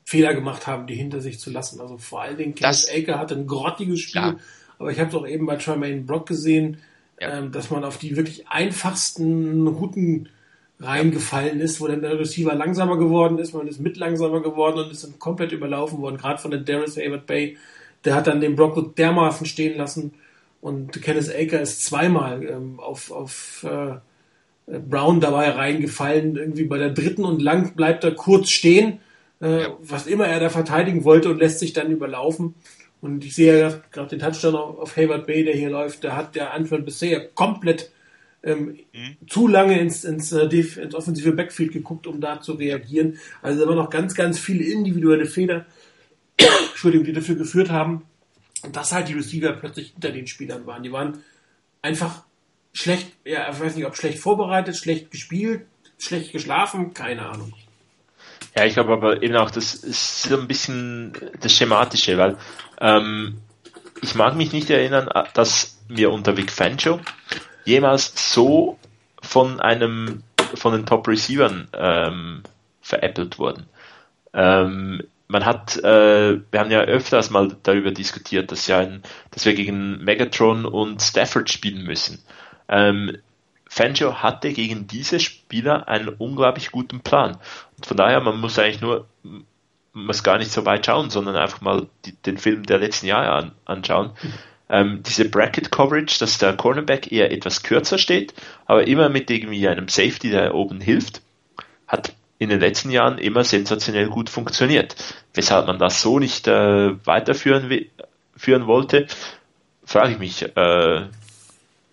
[0.05, 1.81] Fehler gemacht haben, die hinter sich zu lassen.
[1.81, 4.39] Also vor allen Dingen Kenneth Aker hatte ein grottiges Spiel, klar.
[4.79, 6.77] aber ich habe es auch eben bei Tremaine Brock gesehen,
[7.19, 7.37] ja.
[7.37, 10.29] ähm, dass man auf die wirklich einfachsten Routen
[10.79, 14.91] reingefallen ist, wo dann der Receiver langsamer geworden ist, man ist mit langsamer geworden und
[14.91, 17.57] ist dann komplett überlaufen worden, gerade von der Darius Hayward Bay.
[18.03, 20.13] Der hat dann den Brock dermaßen stehen lassen
[20.63, 23.99] und Kenneth Aker ist zweimal ähm, auf, auf äh,
[24.79, 28.99] Brown dabei reingefallen, irgendwie bei der dritten und lang bleibt er kurz stehen
[29.43, 32.55] äh, was immer er da verteidigen wollte und lässt sich dann überlaufen.
[33.01, 36.15] Und ich sehe ja gerade den Touchdown auf, auf Hayward Bay, der hier läuft, da
[36.15, 37.91] hat der Antoine bisher komplett
[38.41, 39.17] ähm, mhm.
[39.27, 43.17] zu lange ins, ins, äh, ins offensive Backfield geguckt, um da zu reagieren.
[43.41, 45.65] Also da waren noch ganz, ganz viele individuelle Fehler,
[46.69, 48.03] Entschuldigung, die dafür geführt haben,
[48.71, 50.83] dass halt die Receiver plötzlich hinter den Spielern waren.
[50.83, 51.23] Die waren
[51.81, 52.23] einfach
[52.73, 55.65] schlecht, ja, ich weiß nicht, ob schlecht vorbereitet, schlecht gespielt,
[55.97, 57.53] schlecht geschlafen, keine Ahnung.
[58.55, 62.37] Ja, ich glaube aber eben auch, das ist so ein bisschen das Schematische, weil
[62.79, 63.37] ähm,
[64.01, 66.99] ich mag mich nicht erinnern, dass wir unter Vic Fancho
[67.65, 68.77] jemals so
[69.21, 70.23] von einem
[70.55, 72.43] von den Top Receivern ähm,
[72.81, 73.65] veräppelt wurden.
[74.33, 75.01] Ähm,
[75.33, 79.55] man hat, äh, wir haben ja öfters mal darüber diskutiert, dass, ja ein, dass wir
[79.55, 82.23] gegen Megatron und Stafford spielen müssen.
[82.69, 83.17] Ähm,
[83.67, 87.39] Fangio hatte gegen diese Spieler einen unglaublich guten Plan.
[87.77, 89.07] Und von daher, man muss eigentlich nur,
[89.93, 93.31] muss gar nicht so weit schauen, sondern einfach mal die, den Film der letzten Jahre
[93.31, 94.11] an, anschauen.
[94.69, 98.35] Ähm, diese Bracket Coverage, dass der Cornerback eher etwas kürzer steht,
[98.67, 101.23] aber immer mit irgendwie einem Safety, der oben hilft,
[101.87, 102.13] hat
[102.43, 104.95] in den letzten Jahren immer sensationell gut funktioniert.
[105.33, 107.87] Weshalb man das so nicht äh, weiterführen
[108.35, 109.07] führen wollte,
[109.85, 110.43] frage ich mich.
[110.55, 111.07] Äh,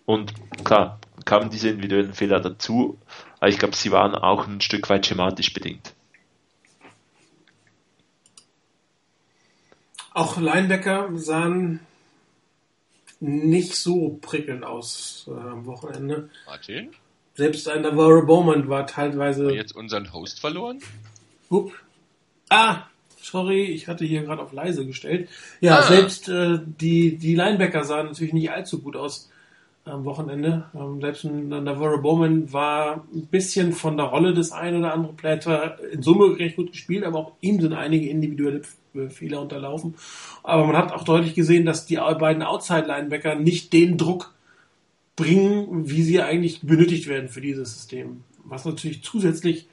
[0.05, 0.33] und
[0.63, 2.97] klar, kamen diese individuellen Fehler dazu,
[3.39, 5.93] aber ich glaube, sie waren auch ein Stück weit schematisch bedingt.
[10.13, 11.79] Auch Linebacker sahen
[13.21, 16.29] nicht so prickelnd aus äh, am Wochenende.
[16.45, 16.89] Martin?
[17.35, 19.43] Selbst ein Navarro Bowman war teilweise.
[19.43, 20.79] Haben wir jetzt unseren Host verloren?
[21.49, 21.71] Up.
[22.49, 22.83] Ah,
[23.21, 25.29] sorry, ich hatte hier gerade auf leise gestellt.
[25.61, 25.83] Ja, Ah.
[25.83, 29.29] selbst äh, die, die Linebacker sahen natürlich nicht allzu gut aus
[29.85, 30.65] am Wochenende.
[30.75, 35.15] Ähm, selbst ein Navarro Bowman war ein bisschen von der Rolle des einen oder anderen
[35.15, 39.41] Play zwar in Summe recht gut gespielt, aber auch ihm sind einige individuelle F- Fehler
[39.41, 39.95] unterlaufen.
[40.43, 44.33] Aber man hat auch deutlich gesehen, dass die beiden Outside-Linebacker nicht den Druck
[45.21, 48.23] bringen, wie sie eigentlich benötigt werden für dieses System.
[48.43, 49.67] Was natürlich zusätzlich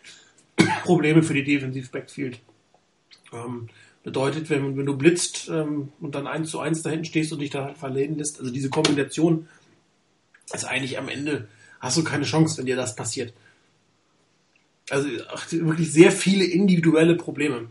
[0.82, 2.40] Probleme für die Defensive Backfield
[3.32, 3.68] ähm,
[4.02, 7.40] bedeutet, wenn, wenn du blitzt ähm, und dann eins zu eins da hinten stehst und
[7.40, 9.48] dich da verleden lässt, also diese Kombination
[10.52, 11.48] ist eigentlich am Ende,
[11.80, 13.32] hast du keine Chance, wenn dir das passiert.
[14.90, 17.68] Also ach, wirklich sehr viele individuelle Probleme,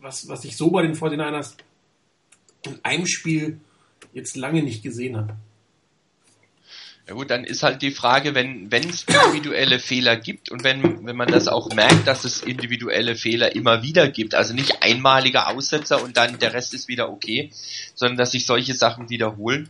[0.00, 1.54] was, was ich so bei den 49ers
[2.64, 3.60] in einem Spiel
[4.12, 5.36] jetzt lange nicht gesehen habe.
[7.08, 11.06] Ja gut, dann ist halt die Frage, wenn wenn es individuelle Fehler gibt und wenn
[11.06, 15.46] wenn man das auch merkt, dass es individuelle Fehler immer wieder gibt, also nicht einmalige
[15.46, 17.52] Aussetzer und dann der Rest ist wieder okay,
[17.94, 19.68] sondern dass sich solche Sachen wiederholen,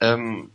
[0.00, 0.50] ähm,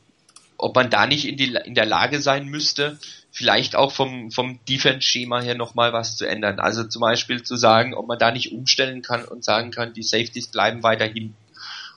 [0.56, 2.98] ob man da nicht in die in der Lage sein müsste,
[3.32, 6.62] vielleicht auch vom vom Defense-Schema her noch mal was zu ändern.
[6.62, 10.04] Also zum Beispiel zu sagen, ob man da nicht umstellen kann und sagen kann, die
[10.04, 11.36] Safeties bleiben weiterhin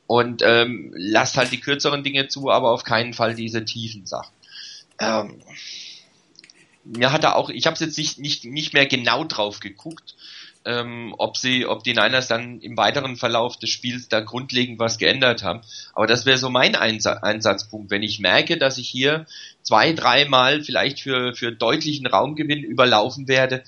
[0.07, 4.33] und ähm, lasst halt die kürzeren Dinge zu, aber auf keinen Fall diese tiefen Sachen.
[4.99, 5.41] Ähm,
[6.85, 10.15] mir hat er auch, ich habe jetzt nicht, nicht, nicht mehr genau drauf geguckt,
[10.67, 14.99] ähm, ob sie, ob die Niners dann im weiteren Verlauf des Spiels da grundlegend was
[14.99, 15.61] geändert haben.
[15.95, 19.27] Aber das wäre so mein Einsa Einsatzpunkt, wenn ich merke, dass ich hier
[19.63, 23.63] zwei, dreimal vielleicht für, für deutlichen Raumgewinn überlaufen werde,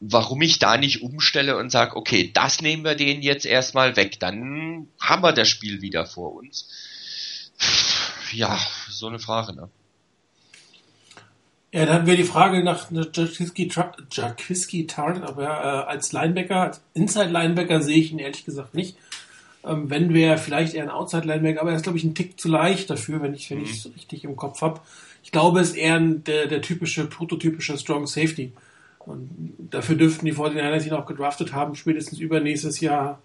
[0.00, 4.20] warum ich da nicht umstelle und sage, okay, das nehmen wir denen jetzt erstmal weg,
[4.20, 6.68] dann haben wir das Spiel wieder vor uns.
[8.32, 9.70] Ja, so eine Frage, ne?
[11.72, 13.66] Ja, dann wäre die Frage nach Jaquiski
[14.86, 18.96] Target, aber äh, als Linebacker, als Inside-Linebacker sehe ich ihn ehrlich gesagt nicht.
[19.64, 22.48] Ähm, wenn wäre vielleicht eher ein Outside-Linebacker, aber er ist, glaube ich, ein Tick zu
[22.48, 24.80] leicht dafür, wenn ich wenn ich es richtig im Kopf habe.
[25.24, 28.52] Ich glaube, es ist eher ein, der, der typische, prototypische Strong Safety.
[29.06, 33.20] Und dafür dürften die 49ers ihn auch gedraftet haben, spätestens übernächstes Jahr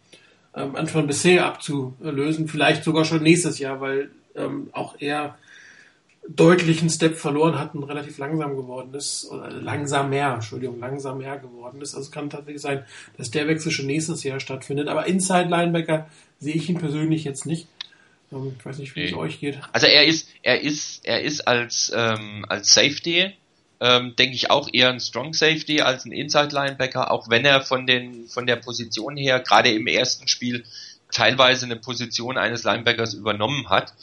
[0.55, 5.37] ähm, Antoine Bessé abzulösen, vielleicht sogar schon nächstes Jahr, weil ähm, auch er
[6.27, 11.37] deutlichen Step verloren hat und relativ langsam geworden ist, oder langsam mehr, Entschuldigung, langsam mehr
[11.37, 11.95] geworden ist.
[11.95, 12.83] Also es kann tatsächlich sein,
[13.17, 14.89] dass der Wechsel schon nächstes Jahr stattfindet.
[14.89, 16.07] Aber Inside Linebacker
[16.39, 17.67] sehe ich ihn persönlich jetzt nicht.
[18.31, 19.17] Ähm, Ich weiß nicht, wie es Nee.
[19.17, 19.59] euch geht.
[19.71, 23.31] Also er ist, er ist, er ist als, ähm, als Safety,
[23.79, 27.61] ähm, denke ich auch eher ein Strong Safety als ein Inside Linebacker, auch wenn er
[27.61, 30.65] von den, von der Position her, gerade im ersten Spiel,
[31.11, 33.93] teilweise eine Position eines Linebackers übernommen hat.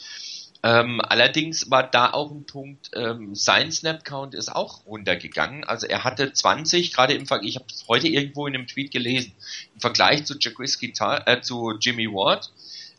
[0.63, 5.63] Ähm, allerdings war da auch ein Punkt, ähm, sein Snap Count ist auch runtergegangen.
[5.63, 8.91] Also er hatte 20, gerade im Vergleich, ich habe es heute irgendwo in einem Tweet
[8.91, 9.33] gelesen,
[9.75, 10.93] im Vergleich zu Jaquiski,
[11.25, 12.51] äh, zu Jimmy Ward.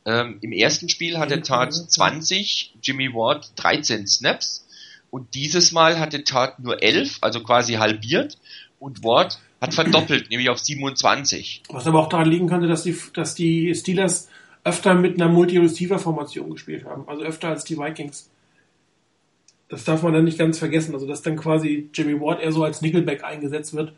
[0.07, 4.68] Ähm, Im ersten Spiel hatte Tart 20, Jimmy Ward 13 Snaps
[5.11, 8.39] und dieses Mal hatte Tart nur 11, also quasi halbiert
[8.79, 11.63] und Ward hat verdoppelt, nämlich auf 27.
[11.71, 14.29] Was aber auch daran liegen könnte, dass die, dass die Steelers
[14.65, 17.09] öfter mit einer Multi-Receiver-Formation gespielt haben.
[17.09, 18.31] Also öfter als die Vikings.
[19.69, 20.95] Das darf man dann nicht ganz vergessen.
[20.95, 23.93] Also dass dann quasi Jimmy Ward eher so als Nickelback eingesetzt wird,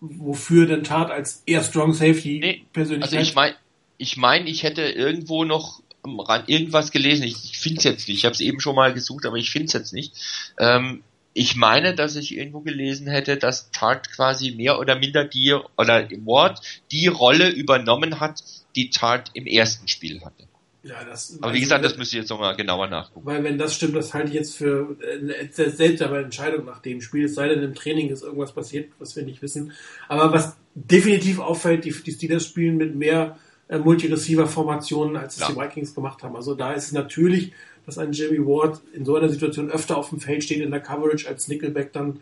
[0.00, 3.04] wofür dann Tat als eher Strong Safety Nee, persönlich.
[3.04, 3.54] Also ich meine,
[3.96, 7.24] ich meine, ich hätte irgendwo noch am Rand irgendwas gelesen.
[7.24, 8.18] Ich, ich finde es jetzt nicht.
[8.18, 10.14] Ich habe es eben schon mal gesucht, aber ich finde es jetzt nicht.
[10.58, 11.02] Ähm,
[11.38, 16.10] ich meine, dass ich irgendwo gelesen hätte, dass Tart quasi mehr oder minder die oder
[16.10, 18.42] im Wort die Rolle übernommen hat,
[18.74, 20.48] die Tart im ersten Spiel hatte.
[20.82, 23.24] ja, das, Aber wie gesagt, das müsste ich jetzt nochmal genauer nachgucken.
[23.24, 27.00] Weil wenn das stimmt, das halte ich jetzt für eine sehr seltsame Entscheidung nach dem
[27.00, 27.26] Spiel.
[27.26, 29.72] Es sei denn, im Training ist irgendwas passiert, was wir nicht wissen.
[30.08, 33.38] Aber was definitiv auffällt, die, die Steelers spielen mit mehr
[33.68, 35.48] äh, Multi-Receiver-Formationen, als es Ja.
[35.52, 36.36] die Vikings gemacht haben.
[36.36, 37.52] Also da ist es natürlich,
[37.86, 40.80] dass ein Jimmy Ward in so einer Situation öfter auf dem Feld steht in der
[40.80, 42.20] Coverage als Nickelback dann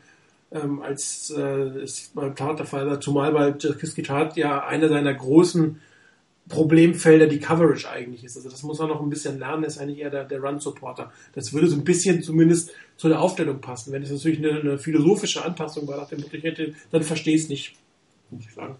[0.53, 3.01] ähm, als äh, ist beim Tat der Fall.
[3.01, 5.81] Zumal bei Kiski Tat ja einer seiner großen
[6.49, 8.37] Problemfelder die Coverage eigentlich ist.
[8.37, 11.13] Also das muss er noch ein bisschen lernen, ist eigentlich eher der, der Run-Supporter.
[11.35, 13.93] Das würde so ein bisschen zumindest zu der Aufstellung passen.
[13.93, 17.35] Wenn es natürlich eine, eine philosophische Anpassung war nach dem Motto, ich hätte, dann verstehe
[17.35, 17.75] ich es nicht,
[18.31, 18.77] muss ich sagen.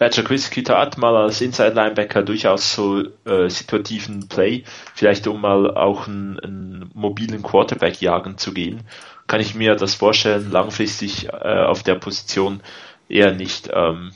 [0.00, 5.76] Patrick Whiskita hat mal als Inside Linebacker durchaus so äh, situativen Play, vielleicht um mal
[5.76, 8.80] auch einen, einen, mobilen Quarterback jagen zu gehen.
[9.26, 12.62] Kann ich mir das vorstellen, langfristig äh, auf der Position
[13.10, 13.68] eher nicht.
[13.74, 14.12] Ähm.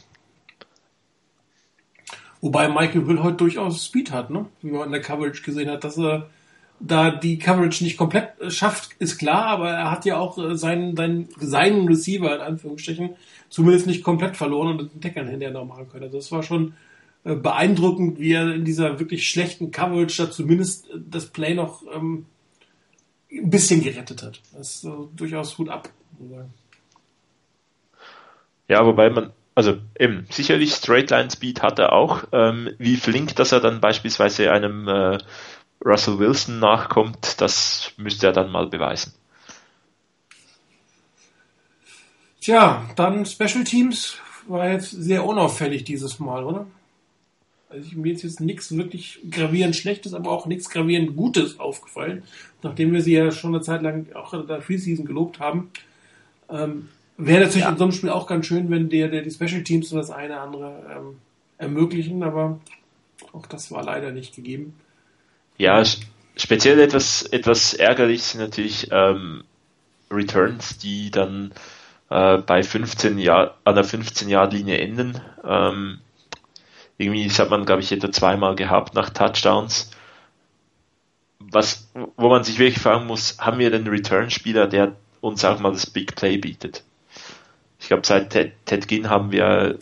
[2.41, 4.47] Wobei Michael Will heute durchaus Speed hat, ne?
[4.63, 6.31] wie man in der Coverage gesehen hat, dass er
[6.81, 10.97] da die Coverage nicht komplett schafft, ist klar, aber er hat ja auch äh, seinen,
[10.97, 13.17] seinen, seinen Receiver in Anführungsstrichen
[13.49, 16.05] zumindest nicht komplett verloren und den Deckern hinterher noch machen können.
[16.05, 16.75] Also das war schon
[17.25, 21.83] äh, beeindruckend, wie er in dieser wirklich schlechten Coverage da zumindest äh, das Play noch
[21.95, 22.27] ähm,
[23.33, 24.41] ein bisschen gerettet hat.
[24.53, 25.89] Das ist äh, durchaus gut ab.
[28.69, 32.25] Ja, wobei man, also eben, sicherlich Straight Line Speed hat er auch.
[32.33, 35.19] Ähm, wie flink, dass er dann beispielsweise einem äh,
[35.85, 39.13] Russell Wilson nachkommt, das müsste er dann mal beweisen.
[42.41, 44.17] Tja, dann Special Teams
[44.47, 46.67] war jetzt sehr unauffällig dieses Mal, oder?
[47.69, 52.23] Also mir ist jetzt nichts wirklich gravierend Schlechtes, aber auch nichts gravierend Gutes aufgefallen,
[52.63, 55.71] nachdem wir sie ja schon eine Zeit lang auch in der Preseason gelobt haben.
[56.49, 57.71] Ähm, Wäre natürlich ja.
[57.71, 60.11] in so einem Spiel auch ganz schön, wenn der, der die Special Teams und das
[60.11, 61.17] eine andere ähm,
[61.59, 62.61] ermöglichen, aber
[63.33, 64.75] auch das war leider nicht gegeben.
[65.57, 65.83] Ja,
[66.37, 69.45] speziell etwas, etwas ärgerlich sind natürlich ähm,
[70.11, 71.53] Returns, die dann
[72.11, 75.21] äh, bei 15 Jahr, an der 15-Yard-Linie enden.
[75.45, 76.01] Ähm,
[76.99, 79.91] irgendwie, das hat man, glaube ich, etwa zweimal gehabt nach Touchdowns.
[81.39, 85.73] Was, wo man sich wirklich fragen muss, haben wir den Return-Spieler, der uns auch mal
[85.73, 86.85] das Big Play bietet?
[87.79, 89.79] Ich glaube, seit Ted, Ted Ginn haben wir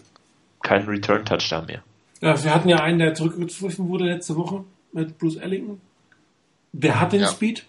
[0.63, 1.83] keinen Return-Touchdown mehr.
[2.21, 5.81] Ja, wir hatten ja einen, der zurückgeworfen wurde letzte Woche mit Bruce Ellington.
[6.73, 7.29] Der hat den ja.
[7.29, 7.67] Speed.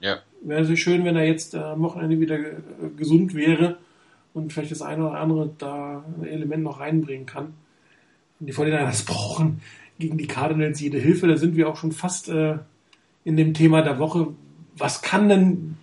[0.00, 0.18] Ja.
[0.42, 2.54] Wäre so schön, wenn er jetzt äh, am Wochenende wieder äh,
[2.96, 3.78] gesund wäre
[4.34, 7.54] und vielleicht das eine oder andere da ein Element noch reinbringen kann.
[8.38, 9.60] Und die 49ers brauchen
[9.98, 11.26] gegen die Cardinals jede Hilfe.
[11.26, 12.58] Da sind wir auch schon fast äh,
[13.24, 14.28] in dem Thema der Woche.
[14.76, 15.76] Was kann denn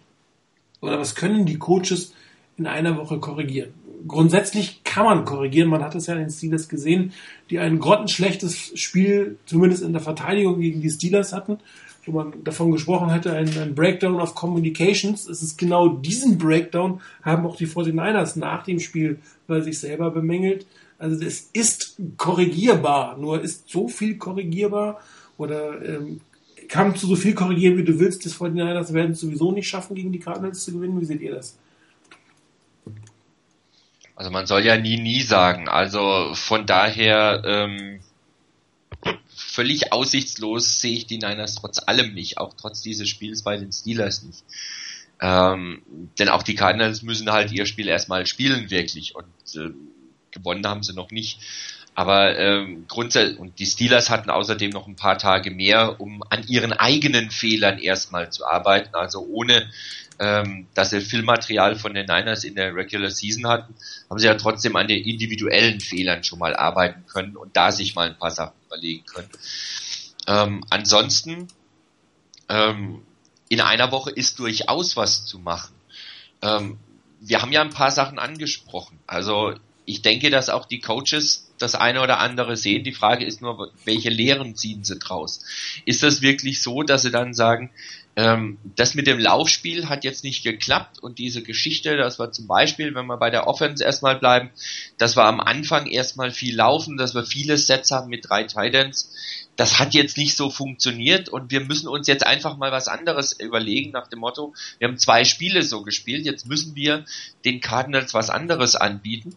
[0.81, 2.13] oder was können die Coaches
[2.57, 3.73] in einer Woche korrigieren?
[4.07, 5.69] Grundsätzlich kann man korrigieren.
[5.69, 7.13] Man hat es ja in den Steelers gesehen,
[7.49, 11.57] die ein grottenschlechtes Spiel, zumindest in der Verteidigung gegen die Steelers hatten,
[12.05, 15.27] wo man davon gesprochen hatte, ein, ein Breakdown of Communications.
[15.27, 20.11] Es ist genau diesen Breakdown haben auch die 49ers nach dem Spiel bei sich selber
[20.11, 20.65] bemängelt.
[20.97, 25.01] Also es ist korrigierbar, nur ist so viel korrigierbar
[25.37, 26.21] oder ähm,
[26.67, 28.23] kann zu so viel korrigieren, wie du willst.
[28.23, 30.99] Die 49ers werden es sowieso nicht schaffen, gegen die Cardinals zu gewinnen.
[30.99, 31.57] Wie seht ihr das?
[34.15, 35.67] Also man soll ja nie, nie sagen.
[35.67, 37.99] Also von daher ähm,
[39.35, 43.71] völlig aussichtslos sehe ich die Niners trotz allem nicht, auch trotz dieses Spiels bei den
[43.71, 44.43] Steelers nicht.
[45.21, 45.81] Ähm,
[46.19, 49.71] denn auch die Cardinals müssen halt ihr Spiel erstmal spielen wirklich und äh,
[50.31, 51.39] gewonnen haben sie noch nicht.
[51.93, 56.45] Aber ähm, grundsätzlich, und die Steelers hatten außerdem noch ein paar Tage mehr, um an
[56.45, 59.69] ihren eigenen Fehlern erstmal zu arbeiten, also ohne
[60.19, 63.75] ähm, dass sie Filmmaterial von den Niners in der Regular Season hatten,
[64.09, 67.95] haben sie ja trotzdem an den individuellen Fehlern schon mal arbeiten können und da sich
[67.95, 69.29] mal ein paar Sachen überlegen können.
[70.27, 71.47] Ähm, ansonsten,
[72.49, 73.01] ähm,
[73.49, 75.75] in einer Woche ist durchaus was zu machen.
[76.41, 76.77] Ähm,
[77.19, 78.99] wir haben ja ein paar Sachen angesprochen.
[79.07, 79.53] Also
[79.85, 82.83] ich denke, dass auch die Coaches das eine oder andere sehen.
[82.83, 85.41] Die Frage ist nur, welche Lehren ziehen sie draus?
[85.85, 87.71] Ist das wirklich so, dass sie dann sagen,
[88.17, 92.47] ähm, das mit dem Laufspiel hat jetzt nicht geklappt und diese Geschichte, das war zum
[92.47, 94.51] Beispiel, wenn wir bei der Offense erstmal bleiben,
[94.97, 99.13] das war am Anfang erstmal viel laufen, dass wir viele Sets haben mit drei Titans.
[99.57, 103.33] Das hat jetzt nicht so funktioniert und wir müssen uns jetzt einfach mal was anderes
[103.33, 107.05] überlegen nach dem Motto, wir haben zwei Spiele so gespielt, jetzt müssen wir
[107.43, 109.35] den Cardinals was anderes anbieten.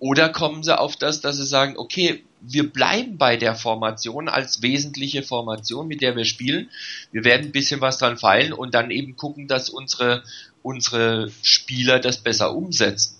[0.00, 4.62] Oder kommen sie auf das, dass sie sagen, okay, wir bleiben bei der Formation als
[4.62, 6.70] wesentliche Formation, mit der wir spielen.
[7.12, 10.22] Wir werden ein bisschen was dran feilen und dann eben gucken, dass unsere,
[10.62, 13.16] unsere Spieler das besser umsetzen.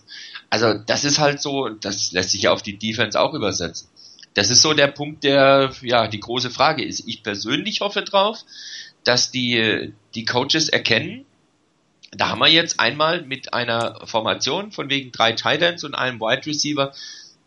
[0.48, 3.88] Also das ist halt so, das lässt sich ja auf die Defense auch übersetzen.
[4.32, 7.06] Das ist so der Punkt, der ja die große Frage ist.
[7.06, 8.38] Ich persönlich hoffe drauf,
[9.04, 11.26] dass die, die Coaches erkennen,
[12.10, 16.46] da haben wir jetzt einmal mit einer Formation von wegen drei Titans und einem Wide
[16.46, 16.92] Receiver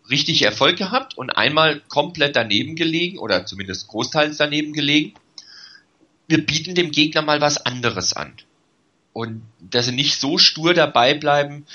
[0.09, 5.13] richtig Erfolg gehabt und einmal komplett daneben gelegen oder zumindest großteils daneben gelegen.
[6.27, 8.33] Wir bieten dem Gegner mal was anderes an.
[9.11, 11.65] Und dass sie nicht so stur dabei bleiben,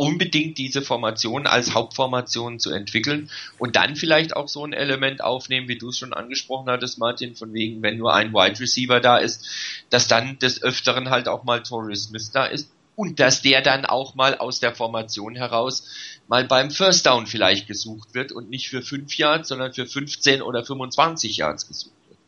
[0.00, 5.68] unbedingt diese Formation als Hauptformation zu entwickeln und dann vielleicht auch so ein Element aufnehmen,
[5.68, 9.18] wie du es schon angesprochen hattest, Martin, von wegen, wenn nur ein Wide Receiver da
[9.18, 9.46] ist,
[9.90, 13.84] dass dann des Öfteren halt auch mal Torrey Smith da ist und dass der dann
[13.84, 15.86] auch mal aus der Formation heraus
[16.28, 20.40] mal beim First Down vielleicht gesucht wird und nicht für 5 Yards, sondern für 15
[20.40, 22.18] oder 25 Yards gesucht wird.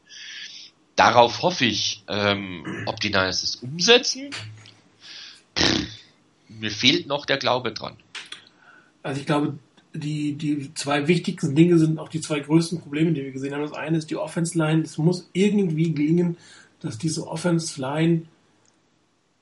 [0.97, 4.29] Darauf hoffe ich, ähm, ob die Niners es umsetzen.
[6.62, 7.96] Mir fehlt noch der Glaube dran.
[9.02, 9.58] Also ich glaube,
[9.92, 13.62] die, die zwei wichtigsten Dinge sind auch die zwei größten Probleme, die wir gesehen haben.
[13.62, 14.82] Das eine ist die Offense Line.
[14.82, 16.36] Es muss irgendwie gelingen,
[16.78, 18.22] dass diese Offense Line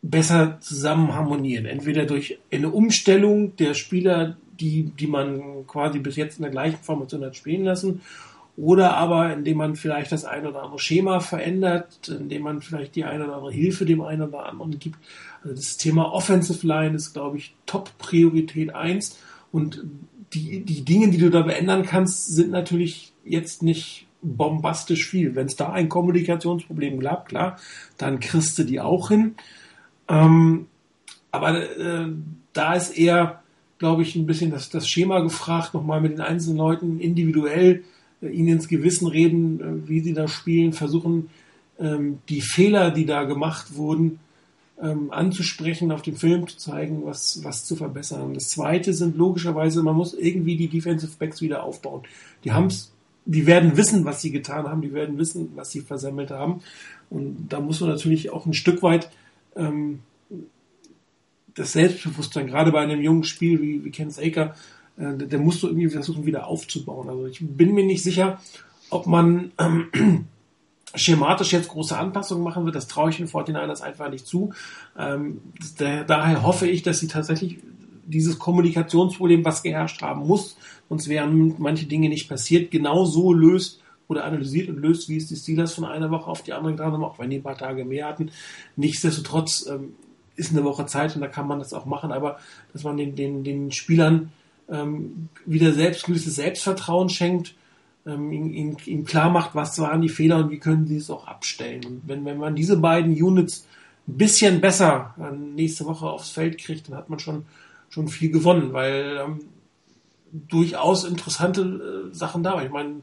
[0.00, 1.66] besser zusammen harmonieren.
[1.66, 6.78] Entweder durch eine Umstellung der Spieler, die, die man quasi bis jetzt in der gleichen
[6.82, 8.00] Formation hat spielen lassen,
[8.56, 13.04] oder aber indem man vielleicht das ein oder andere Schema verändert, indem man vielleicht die
[13.04, 14.98] eine oder andere Hilfe dem einen oder anderen gibt.
[15.42, 19.18] Also das Thema Offensive Line ist, glaube ich, Top-Priorität eins
[19.52, 19.84] und
[20.32, 25.34] die, die Dinge, die du da beändern kannst, sind natürlich jetzt nicht bombastisch viel.
[25.34, 27.56] Wenn es da ein Kommunikationsproblem gab, klar,
[27.98, 29.34] dann kriegst du die auch hin.
[30.08, 30.66] Ähm,
[31.30, 32.08] aber äh,
[32.52, 33.42] da ist eher,
[33.78, 37.84] glaube ich, ein bisschen das, das Schema gefragt, nochmal mit den einzelnen Leuten individuell
[38.20, 41.30] äh, ihnen ins Gewissen reden, äh, wie sie da spielen, versuchen,
[41.78, 44.20] ähm, die Fehler, die da gemacht wurden,
[44.82, 48.34] ähm, anzusprechen, auf dem Film zu zeigen, was, was zu verbessern.
[48.34, 52.02] Das zweite sind logischerweise, man muss irgendwie die Defensive Backs wieder aufbauen.
[52.44, 52.92] Die haben's,
[53.26, 56.62] die werden wissen, was sie getan haben, die werden wissen, was sie versammelt haben.
[57.10, 59.10] Und da muss man natürlich auch ein Stück weit
[59.56, 60.00] ähm,
[61.54, 64.54] das Selbstbewusstsein, gerade bei einem jungen Spiel wie, wie Kenneth Aker,
[64.96, 67.08] äh, der musst du irgendwie versuchen, wieder aufzubauen.
[67.08, 68.40] Also ich bin mir nicht sicher,
[68.88, 70.26] ob man ähm,
[70.94, 72.74] schematisch jetzt große Anpassungen machen wird.
[72.74, 74.52] Das traue ich den 49ers einfach nicht zu.
[74.98, 75.40] Ähm,
[75.78, 77.58] da, daher hoffe ich, dass sie tatsächlich
[78.06, 80.56] dieses Kommunikationsproblem, was geherrscht haben muss,
[80.88, 85.28] sonst wären manche Dinge nicht passiert, genau so löst oder analysiert und löst, wie es
[85.28, 87.56] die Steelers von einer Woche auf die andere getan haben, auch wenn die ein paar
[87.56, 88.32] Tage mehr hatten.
[88.74, 89.94] Nichtsdestotrotz ähm,
[90.34, 92.38] ist eine Woche Zeit und da kann man das auch machen, aber
[92.72, 94.32] dass man den, den, den Spielern
[94.68, 97.54] ähm, wieder selbst gewisses Selbstvertrauen schenkt,
[98.10, 101.26] ähm, ihm, ihm klar macht, was waren die Fehler und wie können sie es auch
[101.26, 101.84] abstellen.
[101.84, 103.66] Und wenn, wenn man diese beiden Units
[104.08, 105.14] ein bisschen besser
[105.54, 107.44] nächste Woche aufs Feld kriegt, dann hat man schon,
[107.88, 109.40] schon viel gewonnen, weil ähm,
[110.32, 111.62] durchaus interessante
[112.10, 112.66] äh, Sachen da waren.
[112.66, 112.96] Ich meine,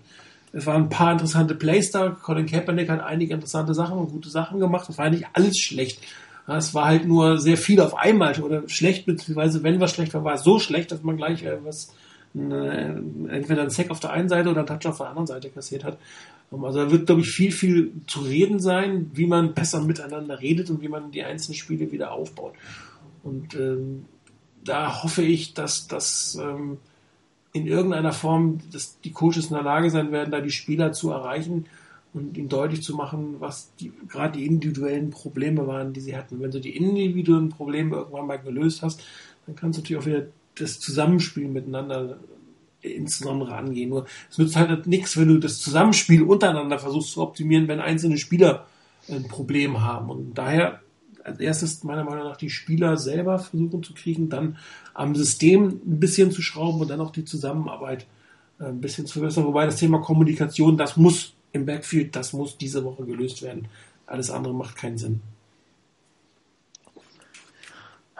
[0.53, 2.09] es waren ein paar interessante Plays da.
[2.09, 4.87] Colin Kaepernick hat einige interessante Sachen und gute Sachen gemacht.
[4.89, 6.01] Das war nicht alles schlecht.
[6.47, 10.23] Es war halt nur sehr viel auf einmal oder schlecht, beziehungsweise wenn was schlecht war,
[10.23, 11.93] war es so schlecht, dass man gleich äh, was
[12.35, 12.95] äh,
[13.29, 15.83] entweder ein Sack auf der einen Seite oder ein Touch auf der anderen Seite kassiert
[15.83, 15.97] hat.
[16.51, 20.39] Ähm, also da wird, glaube ich, viel, viel zu reden sein, wie man besser miteinander
[20.39, 22.53] redet und wie man die einzelnen Spiele wieder aufbaut.
[23.23, 24.05] Und ähm,
[24.63, 26.77] da hoffe ich, dass das ähm,
[27.53, 31.11] in irgendeiner Form, dass die Coaches in der Lage sein werden, da die Spieler zu
[31.11, 31.65] erreichen
[32.13, 36.39] und ihnen deutlich zu machen, was die, gerade die individuellen Probleme waren, die sie hatten.
[36.39, 39.03] Wenn du die individuellen Probleme irgendwann mal gelöst hast,
[39.45, 40.27] dann kannst du natürlich auch wieder
[40.59, 42.19] das Zusammenspiel miteinander
[42.81, 43.89] insbesondere angehen.
[43.89, 48.17] Nur es nützt halt nichts, wenn du das Zusammenspiel untereinander versuchst zu optimieren, wenn einzelne
[48.17, 48.67] Spieler
[49.09, 50.09] ein Problem haben.
[50.09, 50.81] Und daher
[51.23, 54.57] als erstes meiner Meinung nach die Spieler selber versuchen zu kriegen, dann
[54.93, 58.07] am System ein bisschen zu schrauben und dann auch die Zusammenarbeit
[58.59, 59.45] äh, ein bisschen zu verbessern.
[59.45, 63.67] Wobei das Thema Kommunikation, das muss im Backfield, das muss diese Woche gelöst werden.
[64.05, 65.21] Alles andere macht keinen Sinn.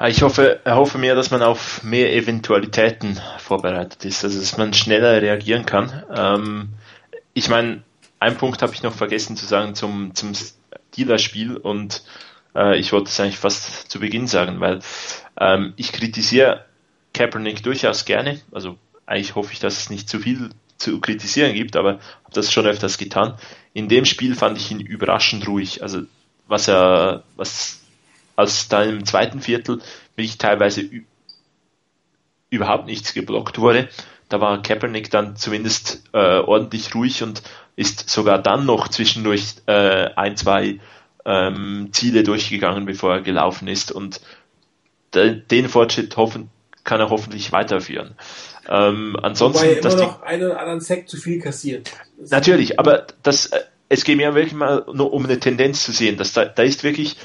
[0.05, 5.21] Ich hoffe, hoffe mir, dass man auf mehr Eventualitäten vorbereitet ist, also dass man schneller
[5.21, 6.03] reagieren kann.
[6.15, 6.69] Ähm,
[7.33, 7.81] ich meine,
[8.19, 10.33] ein Punkt habe ich noch vergessen zu sagen zum, zum
[10.93, 12.03] Steelers-Spiel und
[12.55, 14.81] äh, ich wollte es eigentlich fast zu Beginn sagen, weil
[15.39, 16.65] ähm, ich kritisiere
[17.15, 18.39] Kaepernick durchaus gerne.
[18.51, 18.77] Also
[19.07, 22.67] eigentlich hoffe ich, dass es nicht zu viel zu kritisieren gibt, aber habe das schon
[22.67, 23.35] öfters getan.
[23.73, 25.81] In dem Spiel fand ich ihn überraschend ruhig.
[25.81, 26.01] Also
[26.47, 27.81] was er, was
[28.37, 29.81] als dann im zweiten Viertel
[30.15, 30.89] wirklich teilweise
[32.49, 33.89] überhaupt nichts geblockt wurde,
[34.29, 37.41] da war Kaepernick dann zumindest äh, ordentlich ruhig und
[37.75, 40.79] ist sogar dann noch zwischendurch äh, ein, zwei
[41.25, 44.21] ähm, Ziele durchgegangen, bevor er gelaufen ist und
[45.13, 46.49] de, den Fortschritt hoffen,
[46.83, 48.15] kann er hoffentlich weiterführen.
[48.69, 51.91] Ähm, ansonsten, Wobei er immer noch einen oder anderen Sack zu viel kassiert.
[52.17, 55.91] Das natürlich, aber das, äh, es geht mir wirklich mal nur um eine Tendenz zu
[55.91, 57.15] sehen, dass da, da ist wirklich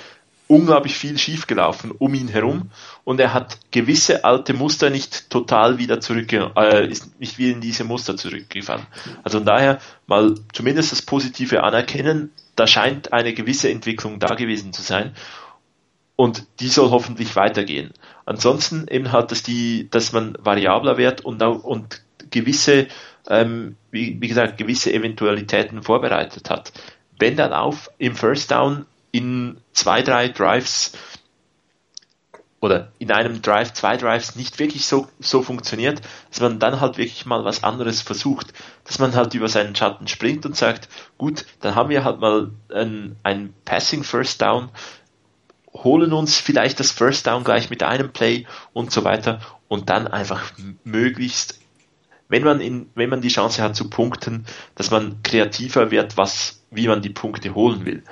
[0.48, 2.70] unglaublich viel schiefgelaufen um ihn herum
[3.04, 7.60] und er hat gewisse alte Muster nicht total wieder zurück, äh, ist nicht wieder in
[7.60, 8.86] diese Muster zurückgefallen.
[9.22, 14.72] Also von daher mal zumindest das Positive anerkennen, da scheint eine gewisse Entwicklung da gewesen
[14.72, 15.14] zu sein
[16.16, 17.92] und die soll hoffentlich weitergehen.
[18.26, 22.88] Ansonsten eben halt, dass die, dass man variabler wird und und gewisse,
[23.28, 26.72] ähm, wie, wie gesagt, gewisse Eventualitäten vorbereitet hat.
[27.18, 30.92] Wenn dann auf im First Down in zwei, drei Drives
[32.62, 36.00] oder in einem Drive, zwei Drives nicht wirklich so, so funktioniert,
[36.30, 38.54] dass man dann halt wirklich mal was anderes versucht,
[38.84, 40.88] dass man halt über seinen Schatten springt und sagt,
[41.18, 44.70] gut, dann haben wir halt mal ein, Passing First Down,
[45.74, 50.06] holen uns vielleicht das First Down gleich mit einem Play und so weiter und dann
[50.06, 50.52] einfach
[50.84, 51.58] möglichst,
[52.28, 54.46] wenn man in, wenn man die Chance hat zu punkten,
[54.76, 58.04] dass man kreativer wird, was, wie man die Punkte holen will.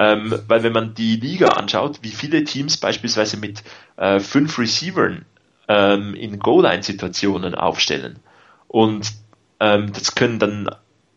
[0.00, 3.62] Ähm, weil wenn man die Liga anschaut, wie viele Teams beispielsweise mit
[3.98, 5.26] äh, fünf Receivern
[5.68, 8.18] ähm, in Goal-Line-Situationen aufstellen.
[8.66, 9.12] Und
[9.60, 10.70] ähm, das können dann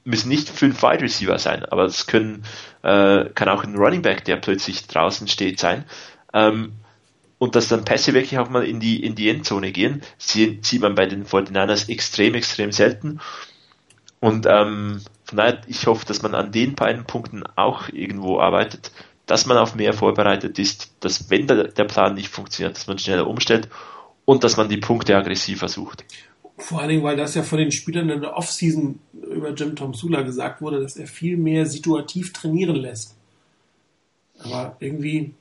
[0.04, 2.44] müssen nicht fünf Wide Receiver sein, aber es können
[2.82, 5.86] äh, kann auch ein Running Back, der plötzlich draußen steht, sein.
[6.34, 6.74] Ähm,
[7.38, 10.96] und dass dann Pässe wirklich auch mal in die in die Endzone gehen, sieht, man
[10.96, 13.22] bei den 49ers extrem extrem selten.
[14.20, 15.00] Und ähm,
[15.38, 18.92] daher, ich hoffe, dass man an den beiden Punkten auch irgendwo arbeitet,
[19.26, 23.00] dass man auf mehr vorbereitet ist, dass wenn der, der Plan nicht funktioniert, dass man
[23.00, 23.70] schneller umstellt
[24.26, 26.04] und dass man die Punkte aggressiver sucht.
[26.58, 29.94] Vor allen Dingen, weil das ja von den Spielern in der Offseason über Jim Tom
[29.94, 33.16] Sula gesagt wurde, dass er viel mehr situativ trainieren lässt.
[34.40, 35.34] Aber irgendwie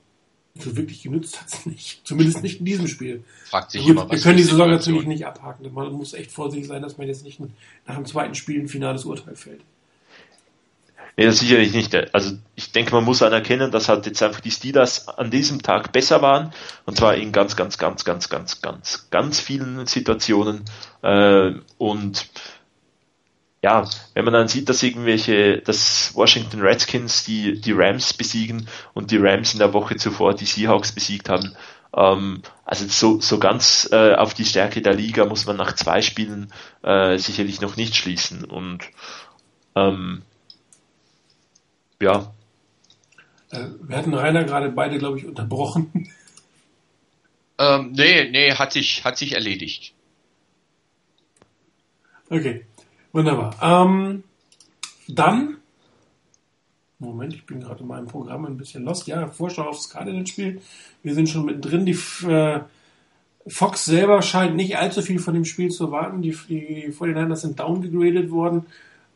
[0.59, 2.07] so wirklich genützt hat es nicht.
[2.07, 3.25] Zumindest nicht in diesem Spiel.
[3.45, 5.73] Fragt sich Gut, immer, wir können die Saison natürlich nicht abhaken.
[5.73, 7.41] Man muss echt vorsichtig sein, dass man jetzt nicht
[7.87, 9.61] nach dem zweiten Spiel ein finales Urteil fällt.
[11.17, 11.95] Nee, das sicherlich nicht.
[12.15, 15.93] Also ich denke, man muss anerkennen, dass halt jetzt einfach die Steelers an diesem Tag
[15.93, 16.53] besser waren.
[16.87, 20.65] Und zwar in ganz, ganz, ganz, ganz, ganz, ganz, ganz vielen Situationen.
[21.03, 22.31] Äh, und
[23.63, 29.11] ja, wenn man dann sieht, dass irgendwelche, dass Washington Redskins die, die Rams besiegen und
[29.11, 31.55] die Rams in der Woche zuvor die Seahawks besiegt haben,
[31.95, 36.03] ähm, also so, so ganz äh, auf die Stärke der Liga muss man nach zwei
[36.03, 36.53] Spielen
[36.83, 38.45] äh, sicherlich noch nicht schließen.
[38.45, 38.85] Und
[39.77, 40.23] ähm,
[42.03, 42.35] ja,
[43.51, 46.09] Äh, wir hatten Rainer gerade beide, glaube ich, unterbrochen.
[47.59, 49.95] Ähm, nee, nee, hat sich, hat sich erledigt.
[52.31, 52.65] Okay,
[53.13, 53.55] wunderbar.
[53.63, 54.25] Ähm,
[55.07, 55.59] dann,
[56.99, 59.07] Moment, ich bin gerade in meinem Programm ein bisschen lost.
[59.07, 60.63] Ja, Vorschau aufs Cardinals-Spiel.
[61.03, 61.85] Wir sind schon mittendrin.
[61.85, 62.61] Die äh,
[63.47, 66.23] Fox selber scheint nicht allzu viel von dem Spiel zu erwarten.
[66.23, 68.67] Die, die 49ers sind downgegradet worden.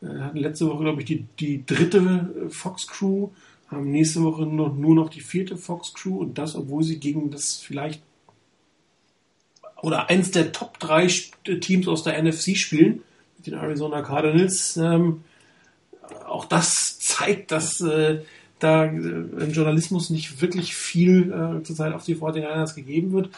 [0.01, 3.29] Äh, hatten letzte Woche, glaube ich, die, die dritte äh, Fox-Crew.
[3.69, 6.17] Haben nächste Woche nur, nur noch die vierte Fox-Crew.
[6.17, 8.01] Und das, obwohl sie gegen das vielleicht
[9.81, 11.07] oder eins der Top 3
[11.61, 13.03] Teams aus der NFC spielen,
[13.37, 14.77] mit den Arizona Cardinals.
[14.77, 15.21] Ähm,
[16.27, 18.21] auch das zeigt, dass äh,
[18.59, 23.29] da äh, im Journalismus nicht wirklich viel äh, zurzeit auf die 49ers gegeben wird.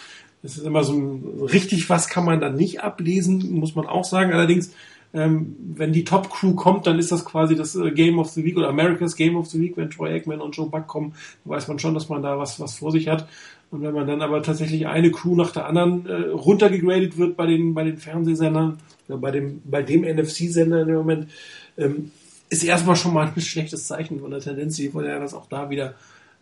[0.41, 4.05] Das ist immer so ein, richtig was kann man dann nicht ablesen, muss man auch
[4.05, 4.32] sagen.
[4.32, 4.72] Allerdings,
[5.14, 8.43] ähm, wenn die Top Crew kommt, dann ist das quasi das äh, Game of the
[8.43, 11.14] Week oder America's Game of the Week, wenn Troy Aikman und Joe Buck kommen,
[11.45, 13.28] weiß man schon, dass man da was, was vor sich hat.
[13.72, 17.45] Und wenn man dann aber tatsächlich eine Crew nach der anderen äh, runtergegradet wird bei
[17.45, 21.30] den, bei den Fernsehsendern, oder bei dem, bei dem NFC-Sender im Moment,
[21.78, 22.12] ähm,
[22.49, 25.47] ist erstmal schon mal ein schlechtes Zeichen von der Tendenz, die von der das auch
[25.47, 25.95] da wieder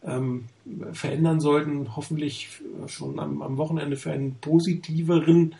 [0.05, 0.45] ähm,
[0.93, 1.95] verändern sollten.
[1.95, 2.49] Hoffentlich
[2.87, 5.55] schon am, am Wochenende für einen positiveren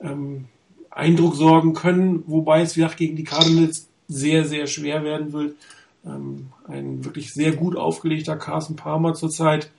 [0.00, 0.46] ähm,
[0.94, 5.56] Eindruck sorgen können, wobei es wie gesagt gegen die Cardinals sehr, sehr schwer werden wird.
[6.04, 9.70] Ähm, ein wirklich sehr gut aufgelegter Carson Palmer zurzeit.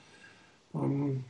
[0.74, 1.24] Ähm,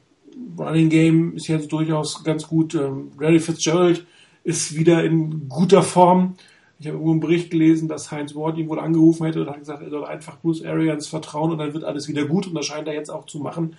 [0.59, 2.75] Running Game ist jetzt durchaus ganz gut.
[2.75, 4.07] Ähm, Larry Fitzgerald
[4.43, 6.35] ist wieder in guter Form.
[6.79, 9.59] Ich habe irgendwo einen Bericht gelesen, dass Heinz Ward ihn wohl angerufen hätte und hat
[9.59, 12.67] gesagt, er soll einfach Bruce Arians vertrauen und dann wird alles wieder gut und das
[12.67, 13.77] scheint er jetzt auch zu machen.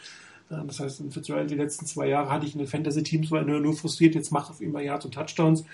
[0.49, 3.43] Äh, Das heißt, in Fitzgerald die letzten zwei Jahre hatte ich in den Fantasy-Teams war
[3.43, 5.65] nur, frustriert, jetzt macht auf mal Yards und Touchdowns.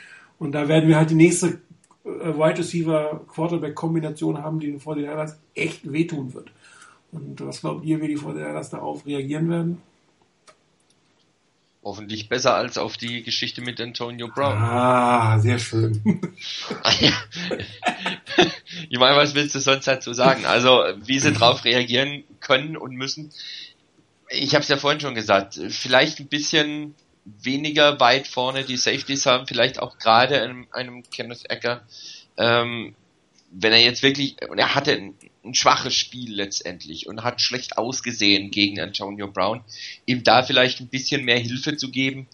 [0.41, 1.61] Und da werden wir halt die nächste
[2.03, 6.49] äh, Wide Receiver Quarterback Kombination haben, die den 49ers echt wehtun wird.
[7.11, 9.83] Und was glaubt ihr, wie die 49ers darauf reagieren werden?
[11.83, 14.57] Hoffentlich besser als auf die Geschichte mit Antonio Brown.
[14.57, 16.01] Ah, sehr schön.
[18.89, 20.45] ich meine, was willst du sonst dazu sagen?
[20.45, 23.29] Also, wie sie drauf reagieren können und müssen.
[24.27, 26.95] Ich habe es ja vorhin schon gesagt, vielleicht ein bisschen
[27.41, 31.83] weniger weit vorne die Safeties haben, vielleicht auch gerade einem, einem Kenneth Ecker.
[32.37, 32.95] Ähm,
[33.51, 37.77] wenn er jetzt wirklich, und er hatte ein, ein schwaches Spiel letztendlich und hat schlecht
[37.77, 39.63] ausgesehen gegen Antonio Brown,
[40.05, 42.27] ihm da vielleicht ein bisschen mehr Hilfe zu geben,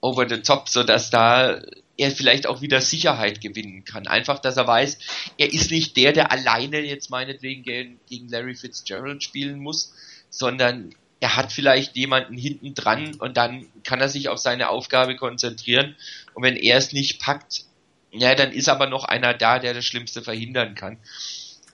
[0.00, 1.60] over the top, so dass da
[1.96, 4.06] er vielleicht auch wieder Sicherheit gewinnen kann.
[4.06, 4.98] Einfach, dass er weiß,
[5.38, 9.92] er ist nicht der, der alleine jetzt meinetwegen gegen, gegen Larry Fitzgerald spielen muss,
[10.30, 15.14] sondern er hat vielleicht jemanden hinten dran und dann kann er sich auf seine Aufgabe
[15.14, 15.94] konzentrieren.
[16.34, 17.62] Und wenn er es nicht packt,
[18.10, 20.98] ja, dann ist aber noch einer da, der das Schlimmste verhindern kann.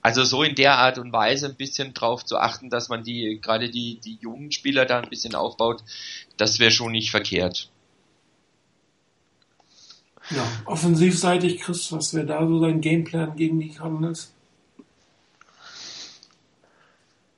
[0.02, 3.38] Also so in der Art und Weise ein bisschen drauf zu achten, dass man die,
[3.40, 5.82] gerade die, die jungen Spieler da ein bisschen aufbaut,
[6.36, 7.70] das wäre schon nicht verkehrt.
[10.28, 14.30] Ja, offensivseitig, Chris, was wäre da so dein Gameplan gegen die Cardinals?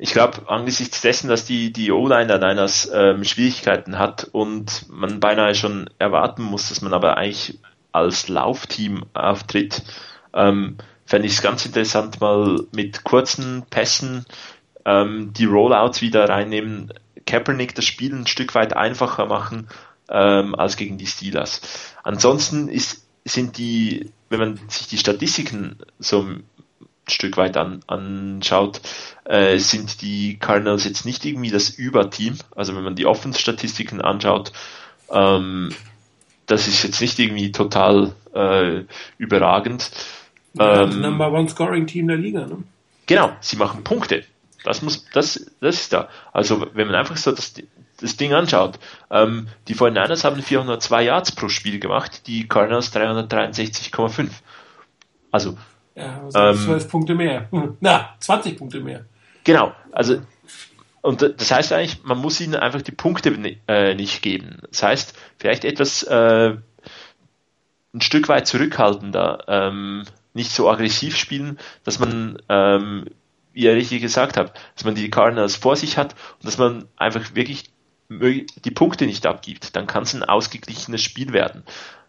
[0.03, 5.21] Ich glaube, angesichts dessen, dass die, die O-Line der Niners ähm, Schwierigkeiten hat und man
[5.21, 7.59] beinahe schon erwarten muss, dass man aber eigentlich
[7.93, 9.83] als Laufteam auftritt,
[10.33, 14.25] ähm, fände ich es ganz interessant, mal mit kurzen Pässen
[14.87, 16.95] ähm, die Rollouts wieder reinnehmen,
[17.27, 19.69] Kaepernick das Spiel ein Stück weit einfacher machen
[20.09, 21.61] ähm, als gegen die Steelers.
[22.05, 26.27] Ansonsten ist, sind die, wenn man sich die Statistiken so
[27.11, 28.81] Stück weit an, anschaut,
[29.25, 32.37] äh, sind die Cardinals jetzt nicht irgendwie das Überteam.
[32.55, 34.53] Also wenn man die Offense-Statistiken anschaut,
[35.11, 35.71] ähm,
[36.47, 38.85] das ist jetzt nicht irgendwie total äh,
[39.19, 39.91] überragend.
[40.59, 42.65] Ähm, Number One Scoring Team der Liga, ne?
[43.07, 44.25] Genau, sie machen Punkte.
[44.65, 46.09] Das muss, das, das ist da.
[46.33, 47.55] Also wenn man einfach so das,
[48.01, 48.79] das Ding anschaut,
[49.11, 54.31] ähm, die 49ers haben 402 Yards pro Spiel gemacht, die Cardinals 363,5.
[55.31, 55.57] Also
[55.95, 57.49] ja, also 12 ähm, Punkte mehr.
[57.81, 59.05] Na, 20 Punkte mehr.
[59.45, 60.21] Genau, also
[61.03, 63.31] und das heißt eigentlich, man muss ihnen einfach die Punkte
[63.69, 64.59] äh, nicht geben.
[64.71, 66.57] Das heißt, vielleicht etwas äh,
[67.95, 73.07] ein Stück weit zurückhaltender, ähm, nicht so aggressiv spielen, dass man, ähm,
[73.53, 76.87] wie ihr richtig gesagt habt, dass man die Cardinals vor sich hat und dass man
[76.97, 77.71] einfach wirklich
[78.11, 79.77] die Punkte nicht abgibt.
[79.77, 81.63] Dann kann es ein ausgeglichenes Spiel werden.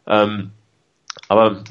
[0.06, 0.52] Ähm,
[1.28, 1.64] aber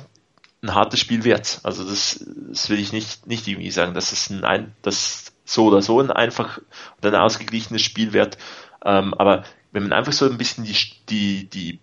[0.63, 1.61] ein hartes Spiel wird.
[1.63, 5.67] Also das, das will ich nicht, nicht irgendwie sagen, dass es ein, ein dass so
[5.67, 6.61] oder so ein einfach
[6.99, 8.37] oder ein ausgeglichenes Spiel wird.
[8.85, 10.77] Ähm, aber wenn man einfach so ein bisschen die,
[11.09, 11.79] die, die,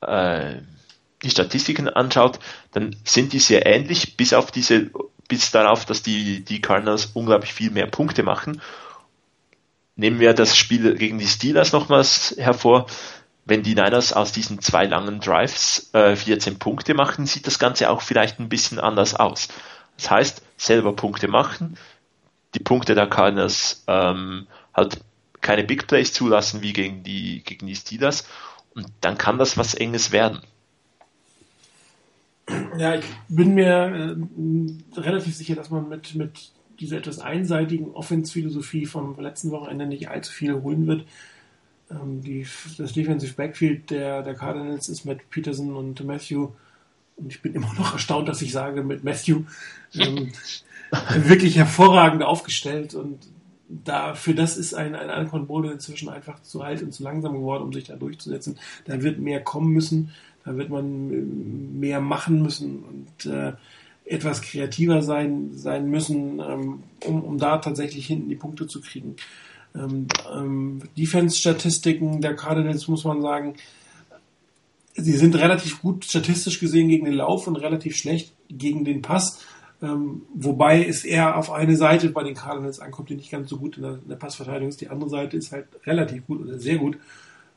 [0.00, 0.60] äh,
[1.22, 2.38] die Statistiken anschaut,
[2.72, 4.90] dann sind die sehr ähnlich, bis auf diese,
[5.28, 8.60] bis darauf, dass die, die Cardinals unglaublich viel mehr Punkte machen.
[9.96, 12.86] Nehmen wir das Spiel gegen die Steelers nochmals hervor
[13.46, 17.90] wenn die Niners aus diesen zwei langen Drives äh, 14 Punkte machen, sieht das Ganze
[17.90, 19.48] auch vielleicht ein bisschen anders aus.
[19.96, 21.76] Das heißt, selber Punkte machen,
[22.54, 25.00] die Punkte der Cardinals ähm, halt
[25.40, 28.26] keine Big Plays zulassen wie gegen die, gegen die Steelers
[28.74, 30.40] und dann kann das was Enges werden.
[32.78, 38.86] Ja, ich bin mir äh, relativ sicher, dass man mit, mit dieser etwas einseitigen Offense-Philosophie
[38.86, 41.06] vom letzten Wochenende nicht allzu viel holen wird.
[41.90, 42.46] Ähm, die,
[42.78, 46.50] das Defensive Backfield der, der Cardinals ist mit Peterson und Matthew,
[47.16, 49.42] und ich bin immer noch erstaunt, dass ich sage mit Matthew,
[49.94, 50.32] ähm,
[51.16, 52.94] wirklich hervorragend aufgestellt.
[52.94, 53.18] Und
[53.68, 57.34] da, für das ist ein, ein Alcon Boulder inzwischen einfach zu alt und zu langsam
[57.34, 58.58] geworden, um sich da durchzusetzen.
[58.84, 60.10] Da wird mehr kommen müssen,
[60.44, 63.52] da wird man mehr machen müssen und äh,
[64.04, 69.16] etwas kreativer sein, sein müssen, ähm, um, um da tatsächlich hinten die Punkte zu kriegen
[69.74, 73.54] ähm, ähm, Defense-Statistiken der Cardinals, muss man sagen,
[74.94, 79.40] sie sind relativ gut statistisch gesehen gegen den Lauf und relativ schlecht gegen den Pass.
[79.82, 83.58] Ähm, wobei es eher auf eine Seite bei den Cardinals ankommt, die nicht ganz so
[83.58, 84.80] gut in der, in der Passverteidigung ist.
[84.80, 86.96] Die andere Seite ist halt relativ gut oder sehr gut.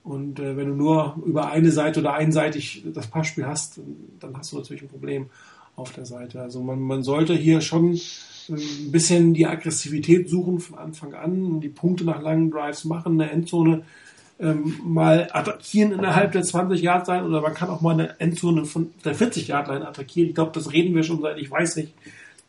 [0.03, 3.79] Und äh, wenn du nur über eine Seite oder einseitig das Passspiel hast,
[4.19, 5.29] dann hast du natürlich ein Problem
[5.75, 6.41] auf der Seite.
[6.41, 7.99] Also man, man sollte hier schon
[8.49, 13.31] ein bisschen die Aggressivität suchen von Anfang an, die Punkte nach langen Drives machen, eine
[13.31, 13.83] Endzone
[14.39, 18.65] ähm, mal attackieren innerhalb der 20 Yard sein oder man kann auch mal eine Endzone
[18.65, 20.29] von der 40 Yard Line attackieren.
[20.29, 21.93] Ich glaube, das reden wir schon seit, ich weiß nicht,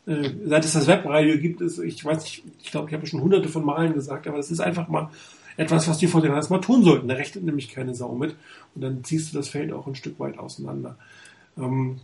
[0.05, 3.21] äh, seit es das Webradio gibt, ist, ich weiß nicht, ich glaube, ich habe schon
[3.21, 5.09] hunderte von Malen gesagt, aber das ist einfach mal
[5.57, 7.07] etwas, was die Fortinanders mal tun sollten.
[7.07, 8.35] Da rechnet nämlich keine Sau mit
[8.75, 10.95] und dann ziehst du das Feld auch ein Stück weit auseinander.
[11.57, 11.99] Ähm,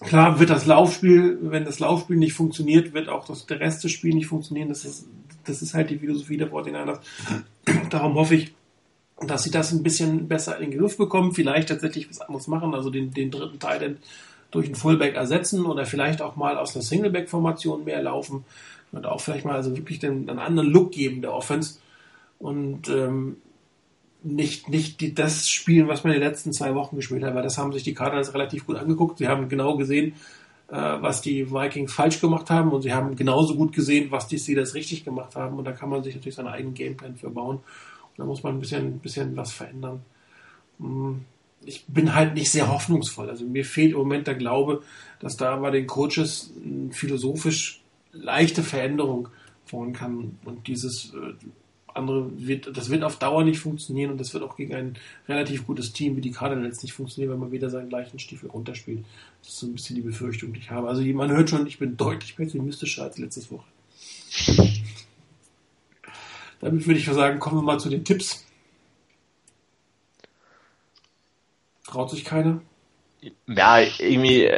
[0.00, 3.92] Klar wird das Laufspiel, wenn das Laufspiel nicht funktioniert, wird auch das, der Rest des
[3.92, 4.68] Spiels nicht funktionieren.
[4.68, 5.06] Das ist,
[5.44, 6.98] das ist halt die Philosophie der 49ers.
[7.90, 8.54] Darum hoffe ich,
[9.20, 12.74] dass sie das ein bisschen besser in den Griff bekommen, vielleicht tatsächlich was anderes machen,
[12.74, 13.96] also den, den dritten Teil
[14.50, 18.44] durch einen Fullback ersetzen oder vielleicht auch mal aus einer Singleback-Formation mehr laufen
[18.92, 21.78] und auch vielleicht mal also wirklich den, einen anderen Look geben der Offense.
[22.38, 23.36] Und ähm,
[24.24, 27.42] nicht, nicht die, das spielen, was man in den letzten zwei Wochen gespielt hat, weil
[27.42, 29.18] das haben sich die Cardinals relativ gut angeguckt.
[29.18, 30.14] Sie haben genau gesehen,
[30.68, 34.38] äh, was die Vikings falsch gemacht haben und sie haben genauso gut gesehen, was die
[34.38, 37.56] Steelers richtig gemacht haben und da kann man sich natürlich seinen eigenen Gameplan für bauen.
[37.56, 40.02] Und da muss man ein bisschen, ein bisschen was verändern.
[40.78, 41.20] Hm,
[41.66, 43.28] ich bin halt nicht sehr hoffnungsvoll.
[43.28, 44.82] Also mir fehlt im Moment der Glaube,
[45.20, 46.52] dass da bei den Coaches
[46.90, 47.82] philosophisch
[48.12, 49.28] leichte Veränderung
[49.66, 51.34] vorhin kann und dieses äh,
[51.94, 54.98] andere wird, das wird auf Dauer nicht funktionieren und das wird auch gegen ein
[55.28, 59.04] relativ gutes Team wie die Cardinals nicht funktionieren, wenn man wieder seinen gleichen Stiefel runterspielt.
[59.40, 60.88] Das ist so ein bisschen die Befürchtung, die ich habe.
[60.88, 63.66] Also man hört schon, ich bin deutlich pessimistischer als letztes Woche.
[66.60, 68.44] Damit würde ich sagen, kommen wir mal zu den Tipps.
[71.86, 72.60] Traut sich keiner?
[73.46, 74.50] Ja, irgendwie,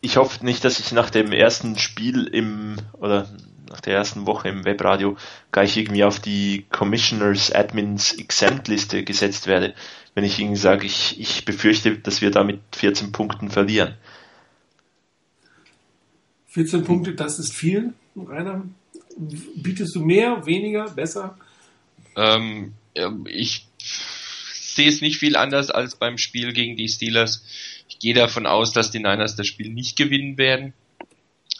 [0.00, 3.28] ich hoffe nicht, dass ich nach dem ersten Spiel im, oder
[3.70, 5.16] nach der ersten Woche im Webradio
[5.52, 9.74] gleich irgendwie auf die Commissioners Admins Exempt Liste gesetzt werde,
[10.14, 13.94] wenn ich ihnen sage, ich, ich befürchte, dass wir damit 14 Punkten verlieren.
[16.48, 18.62] 14 Punkte, das ist viel, Rainer.
[19.56, 21.36] Bietest du mehr, weniger, besser?
[22.16, 22.72] Ähm,
[23.26, 27.44] ich sehe es nicht viel anders als beim Spiel gegen die Steelers.
[27.88, 30.72] Ich gehe davon aus, dass die Niners das Spiel nicht gewinnen werden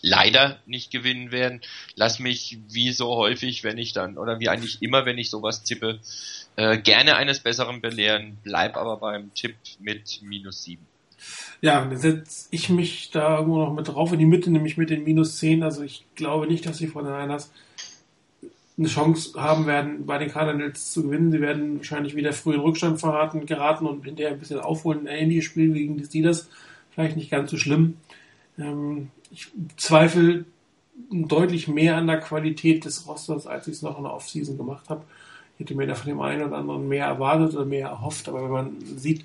[0.03, 1.61] leider nicht gewinnen werden.
[1.95, 5.63] Lass mich wie so häufig, wenn ich dann, oder wie eigentlich immer, wenn ich sowas
[5.63, 6.01] tippe,
[6.57, 10.87] äh, gerne eines Besseren belehren, bleib aber beim Tipp mit minus sieben.
[11.61, 14.91] Ja, dann setze ich mich da irgendwo noch mit drauf in die Mitte, nämlich mit
[14.91, 15.63] den minus zehn.
[15.63, 17.51] Also ich glaube nicht, dass sie von Niners
[18.79, 21.33] eine Chance haben werden, bei den Cardinals zu gewinnen.
[21.33, 25.09] Sie werden wahrscheinlich wieder früh in Rückstand verraten, geraten und hinterher ein bisschen aufholen.
[25.09, 26.51] Ein ähnliches Spiel gegen die Steelers.
[26.91, 27.97] Vielleicht nicht ganz so schlimm.
[28.59, 30.45] Ähm, ich zweifle
[31.11, 34.89] deutlich mehr an der Qualität des Rosters, als ich es noch in der Offseason gemacht
[34.89, 35.05] habe.
[35.55, 38.45] Ich hätte mir da von dem einen oder anderen mehr erwartet oder mehr erhofft, aber
[38.45, 39.25] wenn man sieht,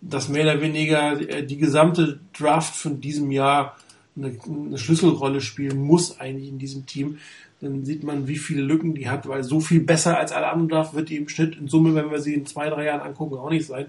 [0.00, 3.76] dass mehr oder weniger äh, die gesamte Draft von diesem Jahr
[4.16, 7.18] eine, eine Schlüsselrolle spielen muss eigentlich in diesem Team,
[7.60, 10.68] dann sieht man, wie viele Lücken die hat, weil so viel besser als alle anderen
[10.68, 13.36] Draft wird die im Schnitt in Summe, wenn wir sie in zwei, drei Jahren angucken,
[13.36, 13.86] auch nicht sein.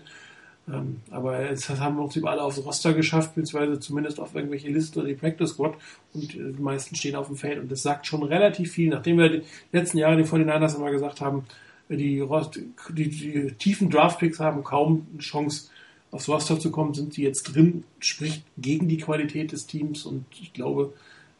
[0.69, 4.99] Ähm, aber es haben im Prinzip alle aufs Roster geschafft, beziehungsweise zumindest auf irgendwelche Listen
[4.99, 5.75] oder die Practice Squad.
[6.13, 7.59] Und äh, die meisten stehen auf dem Feld.
[7.59, 11.21] Und das sagt schon relativ viel, nachdem wir die letzten Jahre die 49ers immer gesagt
[11.21, 11.45] haben,
[11.89, 12.21] die,
[12.89, 15.69] die, die tiefen Draftpicks haben kaum eine Chance
[16.11, 20.05] aufs Roster zu kommen, sind sie jetzt drin, spricht gegen die Qualität des Teams.
[20.05, 20.93] Und ich glaube,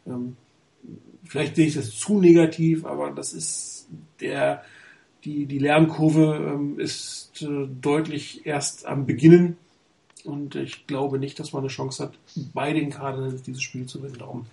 [0.06, 0.36] ähm,
[1.24, 3.88] vielleicht sehe ich das zu negativ, aber das ist
[4.20, 4.64] der,
[5.24, 9.56] die, die Lernkurve ähm, ist deutlich erst am Beginnen.
[10.24, 12.12] Und ich glaube nicht, dass man eine Chance hat,
[12.52, 14.18] bei den Cardinals dieses Spiel zu gewinnen.
[14.18, 14.46] Darum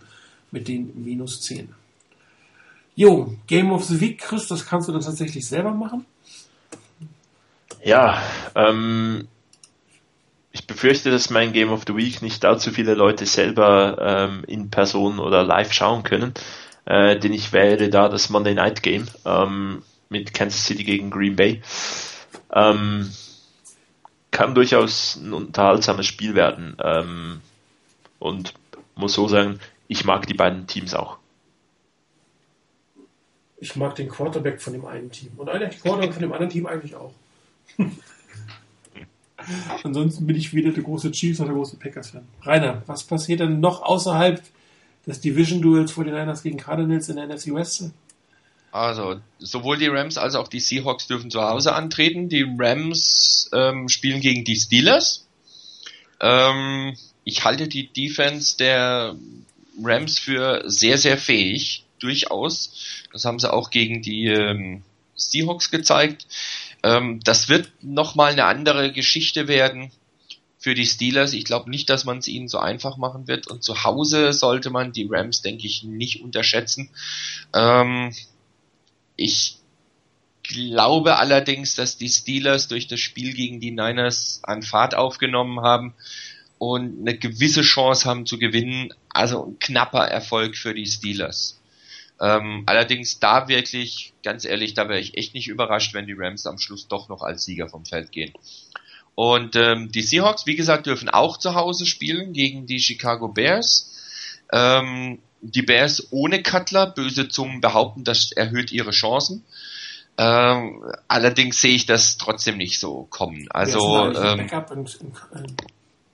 [0.52, 1.70] mit den minus 10.
[2.96, 6.06] Jo, Game of the Week, Chris, das kannst du dann tatsächlich selber machen?
[7.84, 8.22] Ja,
[8.56, 9.28] ähm,
[10.54, 14.70] ich befürchte, dass mein Game of the Week nicht allzu viele Leute selber ähm, in
[14.70, 16.34] Person oder live schauen können,
[16.86, 19.08] äh, denn ich wäre da das Monday Night Game.
[19.26, 21.62] Ähm, mit Kansas City gegen Green Bay.
[22.52, 23.12] Ähm,
[24.32, 26.76] kann durchaus ein unterhaltsames Spiel werden.
[26.84, 27.42] Ähm,
[28.20, 28.54] und
[28.96, 31.18] muss so sagen, ich mag die beiden Teams auch.
[33.58, 35.32] Ich mag den Quarterback von dem einen Team.
[35.38, 37.14] Und eigentlich Quarterback von dem anderen Team eigentlich auch.
[39.84, 42.28] Ansonsten bin ich wieder der große Chiefs oder der große Packers-Fan.
[42.44, 44.42] Rainer, was passiert denn noch außerhalb
[45.06, 47.92] des Division-Duels vor den Niners gegen Cardinals in der NFC West?
[48.76, 52.28] Also sowohl die Rams als auch die Seahawks dürfen zu Hause antreten.
[52.28, 55.26] Die Rams ähm, spielen gegen die Steelers.
[56.20, 59.16] Ähm, ich halte die Defense der
[59.82, 62.74] Rams für sehr, sehr fähig, durchaus.
[63.14, 64.84] Das haben sie auch gegen die ähm,
[65.16, 66.28] Seahawks gezeigt.
[66.84, 69.90] Ähm, das wird nochmal eine andere Geschichte werden
[70.60, 71.32] für die Steelers.
[71.32, 73.48] Ich glaube nicht, dass man es ihnen so einfach machen wird.
[73.48, 76.90] Und zu Hause sollte man die Rams, denke ich, nicht unterschätzen.
[77.54, 78.12] Ähm,
[79.16, 79.58] ich
[80.44, 85.96] glaube allerdings, dass die Steelers durch das Spiel gegen die Niners an Fahrt aufgenommen haben
[86.58, 88.94] und eine gewisse Chance haben zu gewinnen.
[89.10, 91.60] Also ein knapper Erfolg für die Steelers.
[92.22, 96.46] Ähm, allerdings da wirklich, ganz ehrlich, da wäre ich echt nicht überrascht, wenn die Rams
[96.46, 98.34] am Schluss doch noch als Sieger vom Feld gehen.
[99.16, 103.92] Und ähm, die Seahawks, wie gesagt, dürfen auch zu Hause spielen gegen die Chicago Bears.
[104.52, 105.20] Ähm,
[105.52, 109.44] die Bears ohne Cutler, böse Zungen behaupten, das erhöht ihre Chancen.
[110.18, 113.48] Ähm, allerdings sehe ich das trotzdem nicht so kommen.
[113.52, 114.50] Also ähm,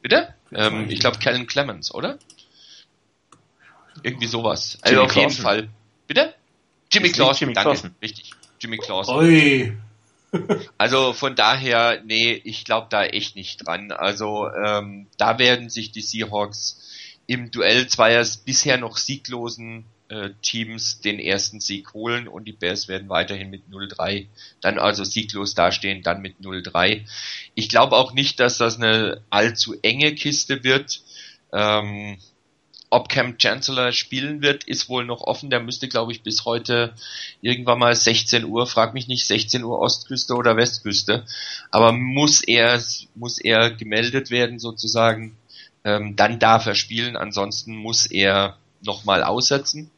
[0.02, 0.34] bitte?
[0.52, 2.18] Ähm, ich glaube Kellen Clemens, oder?
[4.02, 4.80] Irgendwie sowas.
[4.82, 5.30] Also Jimmy auf Clausen.
[5.30, 5.70] jeden Fall.
[6.08, 6.34] Bitte?
[6.92, 7.70] Jimmy Clausen, Jimmy danke.
[7.70, 7.96] Clausen.
[8.02, 8.32] Richtig.
[8.60, 9.16] Jimmy Clausen.
[9.16, 9.78] Oi.
[10.78, 13.92] also von daher, nee, ich glaube da echt nicht dran.
[13.92, 16.81] Also ähm, da werden sich die Seahawks
[17.32, 22.90] im Duell zweier bisher noch sieglosen äh, Teams den ersten Sieg holen und die Bears
[22.90, 24.26] werden weiterhin mit 0-3
[24.60, 27.06] dann also sieglos dastehen, dann mit 0-3.
[27.56, 31.04] Ich glaube auch nicht, dass das eine allzu enge Kiste wird.
[31.54, 32.18] Ähm,
[32.90, 35.50] ob Cam Chancellor spielen wird, ist wohl noch offen.
[35.50, 36.94] Der müsste, glaube ich, bis heute
[37.40, 41.26] irgendwann mal 16 Uhr, frag mich nicht, 16 Uhr Ostküste oder Westküste.
[41.72, 42.84] Aber muss er,
[43.16, 45.38] muss er gemeldet werden sozusagen.
[45.84, 49.90] Ähm, dann darf er spielen, ansonsten muss er nochmal aussetzen.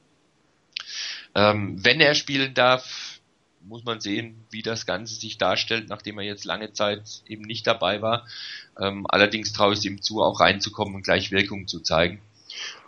[1.36, 3.20] Ähm, wenn er spielen darf,
[3.66, 7.66] muss man sehen, wie das Ganze sich darstellt, nachdem er jetzt lange Zeit eben nicht
[7.66, 8.28] dabei war.
[8.80, 12.22] Ähm, allerdings traue ich es ihm zu, auch reinzukommen und gleich Wirkung zu zeigen.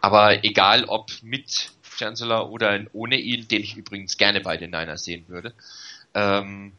[0.01, 5.05] Aber egal ob mit Chancellor oder ohne ihn, den ich übrigens gerne bei den Niners
[5.05, 5.53] sehen würde,
[6.13, 6.73] ähm,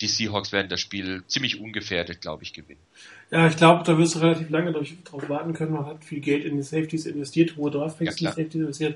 [0.00, 2.80] die Seahawks werden das Spiel ziemlich ungefährdet, glaube ich, gewinnen.
[3.30, 5.72] Ja, ich glaube, da wirst du relativ lange darauf warten können.
[5.72, 8.94] Man hat viel Geld in die Safeties investiert, hohe Draftpicks ja, in die Safeties investiert.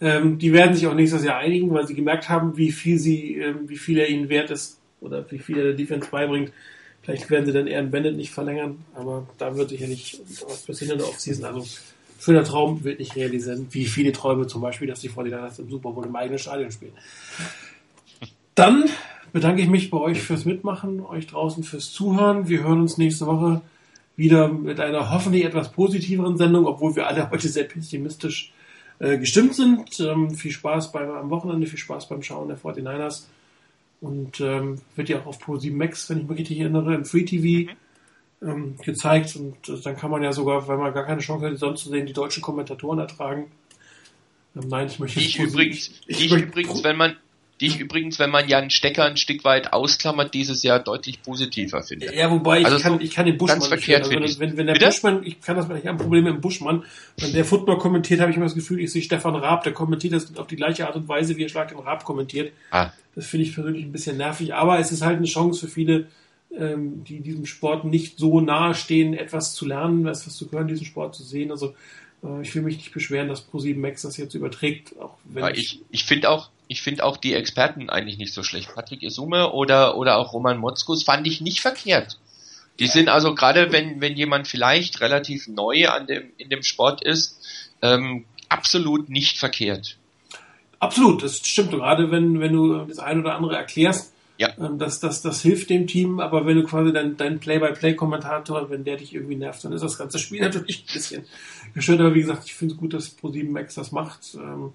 [0.00, 3.36] Ähm, die werden sich auch nächstes Jahr einigen, weil sie gemerkt haben, wie viel sie,
[3.36, 6.52] ähm, wie viel er ihnen wert ist oder wie viel er der Defense beibringt.
[7.02, 10.92] Vielleicht werden sie dann eher einen Bennett nicht verlängern, aber da wird sicherlich was passieren
[10.92, 11.44] in der Offseason.
[11.44, 11.66] Also
[12.20, 15.90] schöner Traum wird nicht realisieren, wie viele Träume zum Beispiel, dass die 49ers im Super
[15.90, 16.92] Bowl im eigenen Stadion spielen.
[18.54, 18.84] Dann
[19.32, 22.48] bedanke ich mich bei euch fürs Mitmachen, euch draußen fürs Zuhören.
[22.48, 23.62] Wir hören uns nächste Woche
[24.16, 28.52] wieder mit einer hoffentlich etwas positiveren Sendung, obwohl wir alle heute sehr pessimistisch
[28.98, 30.00] äh, gestimmt sind.
[30.00, 33.26] Ähm, viel Spaß beim, am Wochenende, viel Spaß beim Schauen der 49ers.
[34.00, 37.24] Und ähm, wird ja auch auf Pro7 Max, wenn ich mich richtig erinnere, im Free
[37.24, 37.72] TV
[38.40, 38.48] mhm.
[38.48, 39.36] ähm, gezeigt.
[39.36, 41.90] Und äh, dann kann man ja sogar, wenn man gar keine Chance hat, sonst zu
[41.90, 43.46] sehen, die deutschen Kommentatoren ertragen.
[44.56, 47.16] Ähm, nein, ich möchte ich übrigens, ich, ich übrigens, wenn man
[47.60, 51.82] die ich übrigens, wenn man Jan Stecker ein Stück weit ausklammert, dieses Jahr deutlich positiver
[51.82, 52.14] finde.
[52.14, 54.66] Ja, wobei ich also kann, ich kann den Buschmann ganz verkehrt also wenn, wenn, wenn
[54.66, 54.86] der Bitte?
[54.86, 56.84] Buschmann, ich kann das, ich habe ein Problem mit dem Buschmann.
[57.18, 60.12] Wenn der Football kommentiert, habe ich immer das Gefühl, ich sehe Stefan Raab, der kommentiert
[60.12, 62.52] das auf die gleiche Art und Weise, wie er Schlag den Raab kommentiert.
[62.70, 62.90] Ah.
[63.14, 66.06] Das finde ich persönlich ein bisschen nervig, aber es ist halt eine Chance für viele,
[66.56, 70.86] ähm, die diesem Sport nicht so nahe stehen, etwas zu lernen, etwas zu können, diesen
[70.86, 71.50] Sport zu sehen.
[71.50, 71.74] Also
[72.22, 74.98] äh, ich will mich nicht beschweren, dass Pro7 Max das jetzt überträgt.
[75.00, 78.42] Auch wenn ja, ich ich finde auch, ich finde auch die Experten eigentlich nicht so
[78.42, 78.74] schlecht.
[78.74, 82.18] Patrick Isume oder, oder auch Roman Motzkus fand ich nicht verkehrt.
[82.78, 87.02] Die sind also gerade, wenn, wenn jemand vielleicht relativ neu an dem, in dem Sport
[87.02, 87.40] ist,
[87.82, 89.96] ähm, absolut nicht verkehrt.
[90.78, 91.72] Absolut, das stimmt.
[91.72, 94.50] Gerade wenn, wenn du das ein oder andere erklärst, ja.
[94.56, 98.84] Ähm, das, das, das hilft dem Team, aber wenn du quasi dein, dein Play-by-Play-Kommentator, wenn
[98.84, 101.24] der dich irgendwie nervt, dann ist das ganze Spiel natürlich ein bisschen
[101.74, 102.00] gestört.
[102.00, 104.34] Aber wie gesagt, ich finde es gut, dass Pro7 Max das macht.
[104.34, 104.72] Ähm,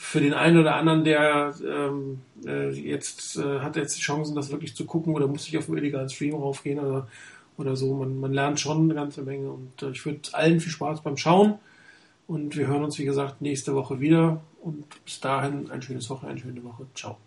[0.00, 4.50] für den einen oder anderen, der ähm, äh, jetzt äh, hat jetzt die Chancen, das
[4.50, 7.06] wirklich zu gucken oder muss ich auf einen illegalen Stream raufgehen oder,
[7.58, 7.94] oder so.
[7.94, 11.18] Man, man lernt schon eine ganze Menge und äh, ich wünsche allen viel Spaß beim
[11.18, 11.58] Schauen
[12.26, 16.26] und wir hören uns, wie gesagt, nächste Woche wieder und bis dahin ein schönes Woche,
[16.26, 16.86] eine schöne Woche.
[16.94, 17.18] Ciao.